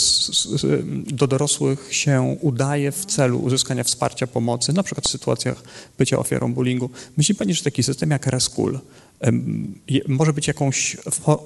do 1.06 1.26
dorosłych 1.26 1.94
się 1.94 2.36
udaje 2.40 2.92
w 2.92 3.06
celu 3.06 3.38
uzyskania 3.38 3.84
wsparcia 3.84 4.26
pomocy, 4.26 4.72
na 4.72 4.82
przykład 4.82 5.06
w 5.06 5.10
sytuacjach 5.10 5.62
bycia 5.98 6.18
ofiarą 6.18 6.54
bullyingu. 6.54 6.90
Myśli 7.16 7.34
Pani, 7.34 7.54
że 7.54 7.64
taki 7.64 7.82
system 7.82 8.10
jak 8.10 8.26
Reschool 8.26 8.80
może 10.08 10.32
być 10.32 10.48
jakąś 10.48 10.96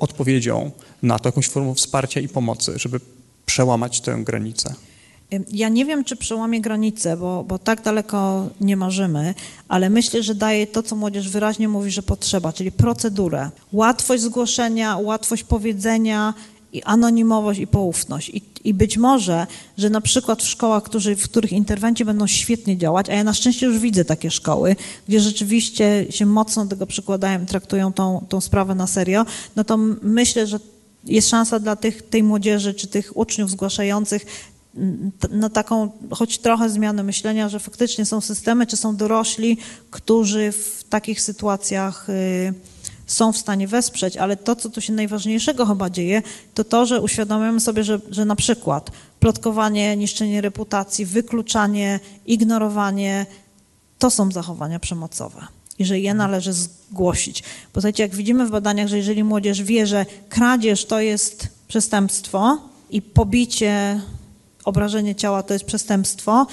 odpowiedzią 0.01 0.71
na 1.03 1.19
to, 1.19 1.29
jakąś 1.29 1.49
formą 1.49 1.75
wsparcia 1.75 2.21
i 2.21 2.29
pomocy, 2.29 2.73
żeby 2.77 3.01
przełamać 3.47 4.01
tę 4.01 4.19
granicę? 4.25 4.75
Ja 5.51 5.69
nie 5.69 5.85
wiem, 5.85 6.05
czy 6.05 6.17
przełamie 6.17 6.61
granicę, 6.61 7.17
bo, 7.17 7.45
bo 7.45 7.59
tak 7.59 7.83
daleko 7.83 8.49
nie 8.61 8.77
marzymy, 8.77 9.35
ale 9.69 9.91
myślę, 9.91 10.23
że 10.23 10.35
daje 10.35 10.67
to, 10.67 10.83
co 10.83 10.97
młodzież 10.97 11.29
wyraźnie 11.29 11.69
mówi, 11.69 11.91
że 11.91 12.03
potrzeba, 12.03 12.53
czyli 12.53 12.73
procedurę. 12.73 13.51
Łatwość 13.73 14.23
zgłoszenia, 14.23 14.99
łatwość 14.99 15.45
powiedzenia 15.45 16.35
i 16.73 16.83
anonimowość 16.83 17.61
i 17.61 17.67
poufność. 17.67 18.29
I, 18.29 18.43
I 18.65 18.75
być 18.75 18.99
może, 18.99 19.47
że 19.79 19.91
na 19.91 20.01
przykład 20.01 20.43
w 20.43 20.49
szkołach, 20.49 20.83
którzy, 20.83 21.17
w 21.17 21.25
których 21.25 21.53
interwencje 21.53 22.07
będą 22.07 22.27
świetnie 22.27 22.79
działać, 22.79 23.11
a 23.11 23.15
ja 23.15 23.25
na 23.25 23.35
szczęście 23.35 23.67
już 23.67 23.79
widzę 23.79 24.05
takie 24.05 24.31
szkoły, 24.31 24.77
gdzie 25.09 25.21
rzeczywiście 25.21 26.07
się 26.11 26.27
mocno 26.27 26.67
tego 26.67 26.87
przykładają, 26.87 27.47
traktują 27.47 27.93
tą, 27.93 28.27
tą 28.29 28.41
sprawę 28.41 28.75
na 28.75 28.87
serio, 28.87 29.27
no 29.57 29.65
to 29.65 29.77
myślę, 30.03 30.47
że 30.47 30.59
jest 31.05 31.29
szansa 31.29 31.59
dla 31.59 31.77
tych, 31.77 32.03
tej 32.03 32.23
młodzieży 32.23 32.75
czy 32.75 32.87
tych 32.87 33.17
uczniów 33.17 33.51
zgłaszających 33.51 34.27
na 35.31 35.51
taką 35.51 35.91
choć 36.11 36.39
trochę 36.39 36.71
zmianę 36.71 37.03
myślenia, 37.03 37.49
że 37.49 37.61
faktycznie 37.61 38.07
są 38.07 38.21
systemy, 38.21 38.67
czy 38.67 38.77
są 38.77 38.97
dorośli, 38.97 39.57
którzy 39.91 40.53
w 40.53 40.85
takich 40.89 41.21
sytuacjach 41.21 42.09
y, 42.11 42.55
są 43.07 43.33
w 43.33 43.39
stanie 43.39 43.69
wesprzeć, 43.69 44.17
ale 44.17 44.37
to, 44.37 44.57
co 44.57 44.71
tu 44.71 44.81
się 44.81 44.93
najważniejszego 44.93 45.67
chyba 45.67 45.91
dzieje, 45.91 46.23
to 46.55 46.65
to, 46.65 46.87
że 46.87 47.01
uświadamiamy 47.01 47.61
sobie, 47.61 47.85
że, 47.85 48.01
że 48.11 48.25
na 48.25 48.37
przykład 48.37 48.91
plotkowanie, 49.21 49.97
niszczenie 49.97 50.41
reputacji, 50.41 51.07
wykluczanie, 51.07 52.01
ignorowanie, 52.27 53.27
to 53.99 54.11
są 54.11 54.31
zachowania 54.31 54.79
przemocowe 54.79 55.47
i 55.79 55.85
że 55.85 56.01
je 56.01 56.15
należy 56.15 56.53
zgłosić. 56.53 57.43
Bo 57.43 57.81
słuchajcie, 57.81 58.03
jak 58.03 58.15
widzimy 58.15 58.47
w 58.47 58.51
badaniach, 58.51 58.89
że 58.89 58.97
jeżeli 58.97 59.25
młodzież 59.25 59.63
wie, 59.63 59.87
że 59.87 60.07
kradzież 60.29 60.85
to 60.85 61.01
jest 61.01 61.49
przestępstwo 61.69 62.59
i 62.91 63.03
pobicie 63.03 64.01
obrażenie 64.65 65.15
ciała 65.15 65.43
to 65.43 65.53
jest 65.53 65.65
przestępstwo 65.65 66.47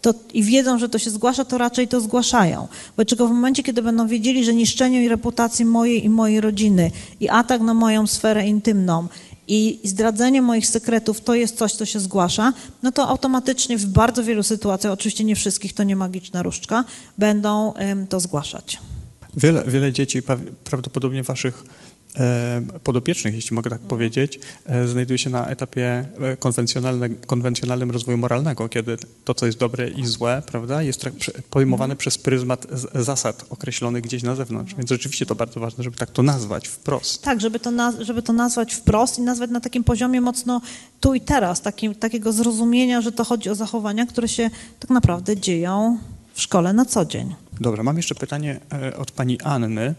to, 0.00 0.14
i 0.34 0.42
wiedzą, 0.42 0.78
że 0.78 0.88
to 0.88 0.98
się 0.98 1.10
zgłasza, 1.10 1.44
to 1.44 1.58
raczej 1.58 1.88
to 1.88 2.00
zgłaszają. 2.00 2.68
Bo 2.96 3.04
czego 3.04 3.28
w 3.28 3.30
momencie, 3.30 3.62
kiedy 3.62 3.82
będą 3.82 4.06
wiedzieli, 4.06 4.44
że 4.44 4.54
niszczenie 4.54 5.08
reputacji 5.08 5.64
mojej 5.64 6.04
i 6.04 6.08
mojej 6.08 6.40
rodziny 6.40 6.90
i 7.20 7.28
atak 7.28 7.60
na 7.60 7.74
moją 7.74 8.06
sferę 8.06 8.46
intymną 8.46 9.08
i 9.48 9.80
zdradzenie 9.84 10.42
moich 10.42 10.66
sekretów 10.66 11.20
to 11.20 11.34
jest 11.34 11.58
coś, 11.58 11.72
co 11.72 11.86
się 11.86 12.00
zgłasza, 12.00 12.52
no 12.82 12.92
to 12.92 13.08
automatycznie 13.08 13.78
w 13.78 13.86
bardzo 13.86 14.24
wielu 14.24 14.42
sytuacjach, 14.42 14.92
oczywiście 14.92 15.24
nie 15.24 15.36
wszystkich, 15.36 15.72
to 15.72 15.82
nie 15.82 15.96
magiczna 15.96 16.42
różdżka, 16.42 16.84
będą 17.18 17.72
to 18.08 18.20
zgłaszać. 18.20 18.78
Wiele, 19.36 19.64
wiele 19.66 19.92
dzieci, 19.92 20.22
prawdopodobnie 20.64 21.22
waszych 21.22 21.64
podopiecznych, 22.84 23.34
jeśli 23.34 23.54
mogę 23.54 23.70
tak 23.70 23.80
powiedzieć, 23.80 24.40
e, 24.66 24.88
znajduje 24.88 25.18
się 25.18 25.30
na 25.30 25.46
etapie 25.46 26.04
e, 26.20 26.36
konwencjonalnym 27.26 27.90
rozwoju 27.90 28.18
moralnego, 28.18 28.68
kiedy 28.68 28.96
to, 29.24 29.34
co 29.34 29.46
jest 29.46 29.58
dobre 29.58 29.88
i 29.88 30.06
złe, 30.06 30.42
prawda, 30.46 30.82
jest 30.82 31.04
pojmowane 31.50 31.96
przez 31.96 32.18
pryzmat 32.18 32.66
zasad 32.94 33.44
określonych 33.50 34.02
gdzieś 34.02 34.22
na 34.22 34.34
zewnątrz. 34.34 34.74
Więc 34.74 34.90
rzeczywiście 34.90 35.26
to 35.26 35.34
bardzo 35.34 35.60
ważne, 35.60 35.84
żeby 35.84 35.96
tak 35.96 36.10
to 36.10 36.22
nazwać 36.22 36.68
wprost. 36.68 37.22
Tak, 37.22 37.40
żeby 37.40 37.60
to, 37.60 37.70
żeby 38.00 38.22
to 38.22 38.32
nazwać 38.32 38.74
wprost 38.74 39.18
i 39.18 39.22
nazwać 39.22 39.50
na 39.50 39.60
takim 39.60 39.84
poziomie 39.84 40.20
mocno 40.20 40.60
tu 41.00 41.14
i 41.14 41.20
teraz, 41.20 41.60
takim, 41.60 41.94
takiego 41.94 42.32
zrozumienia, 42.32 43.00
że 43.00 43.12
to 43.12 43.24
chodzi 43.24 43.50
o 43.50 43.54
zachowania, 43.54 44.06
które 44.06 44.28
się 44.28 44.50
tak 44.80 44.90
naprawdę 44.90 45.36
dzieją 45.36 45.98
w 46.34 46.42
szkole 46.42 46.72
na 46.72 46.84
co 46.84 47.04
dzień. 47.04 47.34
Dobrze, 47.60 47.82
mam 47.82 47.96
jeszcze 47.96 48.14
pytanie 48.14 48.60
od 48.98 49.10
pani 49.10 49.40
Anny. 49.40 49.94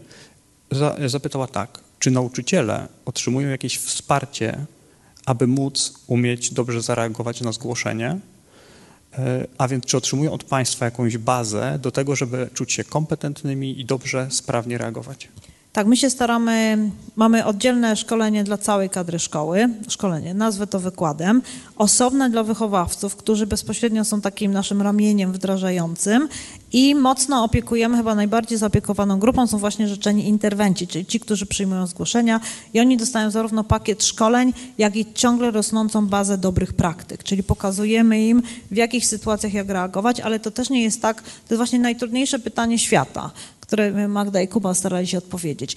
Zapytała 1.06 1.46
tak. 1.46 1.84
Czy 2.04 2.10
nauczyciele 2.10 2.88
otrzymują 3.04 3.48
jakieś 3.48 3.78
wsparcie, 3.78 4.66
aby 5.26 5.46
móc 5.46 5.94
umieć 6.06 6.52
dobrze 6.52 6.82
zareagować 6.82 7.40
na 7.40 7.52
zgłoszenie? 7.52 8.18
E, 9.18 9.46
a 9.58 9.68
więc 9.68 9.84
czy 9.84 9.96
otrzymują 9.96 10.32
od 10.32 10.44
państwa 10.44 10.84
jakąś 10.84 11.18
bazę 11.18 11.78
do 11.82 11.90
tego, 11.90 12.16
żeby 12.16 12.50
czuć 12.54 12.72
się 12.72 12.84
kompetentnymi 12.84 13.80
i 13.80 13.84
dobrze, 13.84 14.26
sprawnie 14.30 14.78
reagować? 14.78 15.28
Tak, 15.74 15.86
my 15.86 15.96
się 15.96 16.10
staramy, 16.10 16.78
mamy 17.16 17.44
oddzielne 17.44 17.96
szkolenie 17.96 18.44
dla 18.44 18.58
całej 18.58 18.90
kadry 18.90 19.18
szkoły, 19.18 19.68
szkolenie, 19.88 20.34
nazwę 20.34 20.66
to 20.66 20.80
wykładem, 20.80 21.42
osobne 21.76 22.30
dla 22.30 22.42
wychowawców, 22.42 23.16
którzy 23.16 23.46
bezpośrednio 23.46 24.04
są 24.04 24.20
takim 24.20 24.52
naszym 24.52 24.82
ramieniem 24.82 25.32
wdrażającym 25.32 26.28
i 26.72 26.94
mocno 26.94 27.44
opiekujemy, 27.44 27.96
chyba 27.96 28.14
najbardziej 28.14 28.58
zaopiekowaną 28.58 29.18
grupą 29.18 29.46
są 29.46 29.58
właśnie 29.58 29.88
życzeni 29.88 30.28
interwencji, 30.28 30.86
czyli 30.86 31.06
ci, 31.06 31.20
którzy 31.20 31.46
przyjmują 31.46 31.86
zgłoszenia 31.86 32.40
i 32.74 32.80
oni 32.80 32.96
dostają 32.96 33.30
zarówno 33.30 33.64
pakiet 33.64 34.04
szkoleń, 34.04 34.52
jak 34.78 34.96
i 34.96 35.06
ciągle 35.14 35.50
rosnącą 35.50 36.06
bazę 36.06 36.38
dobrych 36.38 36.72
praktyk, 36.72 37.22
czyli 37.22 37.42
pokazujemy 37.42 38.26
im 38.26 38.42
w 38.70 38.76
jakich 38.76 39.06
sytuacjach 39.06 39.54
jak 39.54 39.68
reagować, 39.68 40.20
ale 40.20 40.40
to 40.40 40.50
też 40.50 40.70
nie 40.70 40.82
jest 40.82 41.02
tak, 41.02 41.22
to 41.22 41.28
jest 41.50 41.56
właśnie 41.56 41.78
najtrudniejsze 41.78 42.38
pytanie 42.38 42.78
świata 42.78 43.30
które 43.74 44.08
Magda 44.08 44.42
i 44.42 44.48
Kuba 44.48 44.74
starali 44.74 45.06
się 45.06 45.18
odpowiedzieć. 45.18 45.76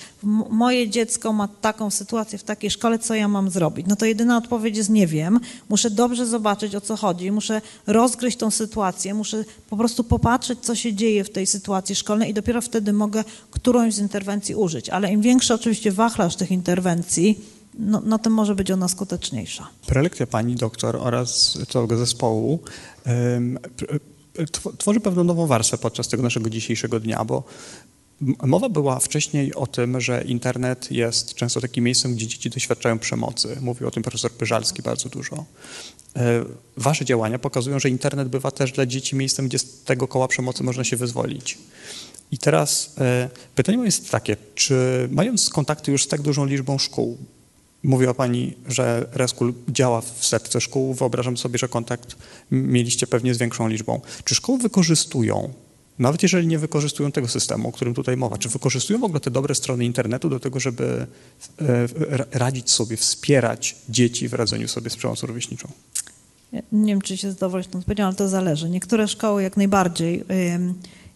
Moje 0.50 0.90
dziecko 0.90 1.34
ma 1.34 1.48
taką 1.48 1.90
sytuację 1.90 2.38
w 2.38 2.44
takiej 2.44 2.72
szkole, 2.72 3.00
co 3.00 3.16
ja 3.16 3.28
mam 3.28 3.50
zrobić? 3.50 3.88
No 3.90 3.96
to 3.96 4.06
jedyna 4.06 4.38
odpowiedź 4.38 4.78
jest 4.78 4.90
nie 4.90 5.08
wiem. 5.08 5.40
Muszę 5.70 5.90
dobrze 5.90 6.26
zobaczyć, 6.26 6.76
o 6.76 6.82
co 6.82 6.96
chodzi. 6.96 7.32
Muszę 7.32 7.62
rozgryźć 7.88 8.38
tą 8.38 8.52
sytuację. 8.52 9.14
Muszę 9.14 9.44
po 9.70 9.78
prostu 9.78 10.04
popatrzeć, 10.04 10.60
co 10.60 10.76
się 10.76 10.94
dzieje 10.94 11.24
w 11.24 11.30
tej 11.30 11.46
sytuacji 11.46 11.96
szkolnej 11.96 12.30
i 12.30 12.34
dopiero 12.34 12.62
wtedy 12.62 12.94
mogę 12.94 13.24
którąś 13.52 13.94
z 13.94 14.00
interwencji 14.00 14.56
użyć. 14.56 14.90
Ale 14.90 15.12
im 15.12 15.22
większy 15.22 15.54
oczywiście 15.54 15.92
wachlarz 15.92 16.36
tych 16.36 16.52
interwencji, 16.52 17.42
no, 17.80 18.02
no 18.06 18.20
może 18.30 18.56
być 18.56 18.72
ona 18.72 18.88
skuteczniejsza. 18.88 19.68
Prelekcja 19.88 20.28
pani 20.28 20.56
doktor 20.56 20.96
oraz 20.96 21.58
całego 21.70 21.98
zespołu 21.98 22.60
tworzy 24.78 25.00
pewną 25.00 25.24
nową 25.24 25.48
warstwę 25.48 25.78
podczas 25.78 26.08
tego 26.08 26.24
naszego 26.24 26.50
dzisiejszego 26.50 27.00
dnia, 27.00 27.26
bo 27.26 27.44
Mowa 28.22 28.70
była 28.70 29.00
wcześniej 29.00 29.56
o 29.56 29.68
tym, 29.68 30.02
że 30.02 30.24
internet 30.24 30.92
jest 30.92 31.34
często 31.34 31.62
takim 31.62 31.84
miejscem, 31.84 32.16
gdzie 32.16 32.28
dzieci 32.28 32.50
doświadczają 32.50 33.00
przemocy. 33.00 33.58
Mówił 33.62 33.88
o 33.88 33.92
tym 33.92 34.04
profesor 34.04 34.32
Pyżalski 34.32 34.82
bardzo 34.82 35.10
dużo. 35.10 35.46
E, 36.16 36.46
wasze 36.78 37.06
działania 37.06 37.40
pokazują, 37.40 37.80
że 37.80 37.90
internet 37.90 38.28
bywa 38.28 38.52
też 38.52 38.72
dla 38.72 38.86
dzieci 38.86 39.16
miejscem, 39.16 39.48
gdzie 39.48 39.60
z 39.60 39.84
tego 39.84 40.08
koła 40.08 40.28
przemocy 40.28 40.64
można 40.64 40.84
się 40.84 40.98
wyzwolić. 40.98 41.58
I 42.32 42.38
teraz 42.38 42.96
e, 42.98 43.30
pytanie 43.56 43.78
moje 43.78 43.88
jest 43.88 44.12
takie, 44.12 44.38
czy 44.56 45.08
mając 45.12 45.50
kontakty 45.50 45.92
już 45.92 46.04
z 46.04 46.08
tak 46.08 46.22
dużą 46.22 46.46
liczbą 46.46 46.78
szkół, 46.78 47.18
Mówiła 47.84 48.14
Pani, 48.14 48.54
że 48.68 49.10
Reskul 49.12 49.54
działa 49.70 50.02
w 50.02 50.26
setce 50.26 50.62
szkół. 50.62 50.94
Wyobrażam 50.94 51.38
sobie, 51.38 51.60
że 51.60 51.68
kontakt 51.68 52.16
mieliście 52.52 53.08
pewnie 53.08 53.34
z 53.34 53.38
większą 53.38 53.68
liczbą. 53.68 54.02
Czy 54.24 54.36
szkoły 54.36 54.58
wykorzystują, 54.60 55.54
nawet 56.00 56.24
jeżeli 56.24 56.48
nie 56.48 56.60
wykorzystują 56.60 57.12
tego 57.12 57.28
systemu, 57.28 57.70
o 57.70 57.72
którym 57.72 57.94
tutaj 57.94 58.18
mowa, 58.18 58.38
czy 58.38 58.50
wykorzystują 58.50 59.00
w 59.00 59.04
ogóle 59.04 59.20
te 59.20 59.32
dobre 59.32 59.56
strony 59.56 59.86
internetu 59.86 60.30
do 60.30 60.40
tego, 60.40 60.60
żeby 60.60 61.08
e, 61.62 61.88
radzić 62.32 62.72
sobie, 62.72 62.98
wspierać 62.98 63.76
dzieci 63.90 64.28
w 64.28 64.34
radzeniu 64.34 64.68
sobie 64.68 64.90
z 64.90 64.96
przemocą 64.96 65.28
rówieśniczą? 65.28 65.68
Nie 66.72 66.94
wiem, 66.94 67.02
czy 67.02 67.18
się 67.18 67.32
zadowolić 67.32 67.68
tą 67.68 67.80
odpowiedzią, 67.80 68.06
ale 68.06 68.16
to 68.16 68.30
zależy. 68.30 68.70
Niektóre 68.70 69.08
szkoły 69.08 69.44
jak 69.44 69.58
najbardziej 69.58 70.24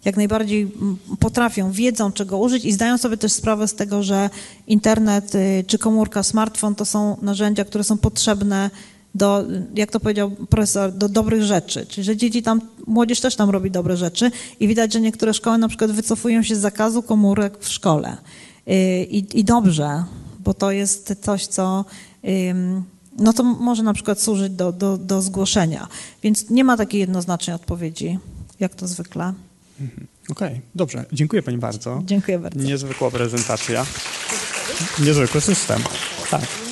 jak 0.06 0.18
najbardziej 0.18 0.72
potrafią, 1.20 1.72
wiedzą 1.72 2.12
czego 2.12 2.38
użyć 2.38 2.66
i 2.66 2.72
zdają 2.72 2.98
sobie 2.98 3.18
też 3.18 3.32
sprawę 3.32 3.68
z 3.68 3.74
tego, 3.74 4.04
że 4.04 4.30
internet 4.68 5.36
y, 5.36 5.64
czy 5.68 5.78
komórka, 5.78 6.24
smartfon 6.24 6.76
to 6.76 6.86
są 6.86 7.18
narzędzia, 7.22 7.66
które 7.66 7.84
są 7.84 7.98
potrzebne 7.98 8.70
do, 9.16 9.44
jak 9.76 9.92
to 9.92 10.00
powiedział 10.00 10.32
profesor, 10.32 10.92
do 10.92 11.10
dobrych 11.10 11.44
rzeczy. 11.44 11.86
Czyli, 11.86 12.04
że 12.04 12.18
dzieci 12.18 12.44
tam, 12.44 12.62
młodzież 12.88 13.20
też 13.20 13.36
tam 13.36 13.50
robi 13.50 13.72
dobre 13.72 13.98
rzeczy 13.98 14.32
i 14.60 14.68
widać, 14.68 14.94
że 14.94 15.02
niektóre 15.02 15.34
szkoły 15.34 15.58
na 15.58 15.68
przykład 15.68 15.92
wycofują 15.92 16.44
się 16.44 16.56
z 16.56 16.60
zakazu 16.60 17.04
komórek 17.04 17.58
w 17.60 17.68
szkole. 17.68 18.18
Y, 18.68 18.74
I, 19.04 19.40
i 19.40 19.44
dobrze, 19.44 20.04
bo 20.40 20.54
to 20.54 20.72
jest 20.72 21.16
coś, 21.22 21.48
co 21.48 21.86
no 23.18 23.34
to 23.34 23.44
może 23.44 23.84
na 23.84 23.94
przykład 23.94 24.22
służyć 24.22 24.54
do, 24.54 24.72
do, 24.72 24.98
do 24.98 25.22
zgłoszenia. 25.22 25.88
Więc 26.24 26.50
nie 26.50 26.64
ma 26.64 26.78
takiej 26.78 27.00
jednoznacznej 27.00 27.56
odpowiedzi, 27.56 28.20
jak 28.60 28.76
to 28.76 28.88
zwykle. 28.88 29.34
Mhm. 29.82 30.08
Okej, 30.30 30.48
okay, 30.48 30.62
dobrze. 30.76 31.06
Dziękuję 31.12 31.44
Pani 31.44 31.58
bardzo. 31.58 32.02
Dziękuję 32.06 32.40
bardzo. 32.40 32.60
Niezwykła 32.60 33.12
prezentacja. 33.12 33.86
Niezwykły 35.00 35.42
system. 35.42 35.82
Tak. 36.32 36.71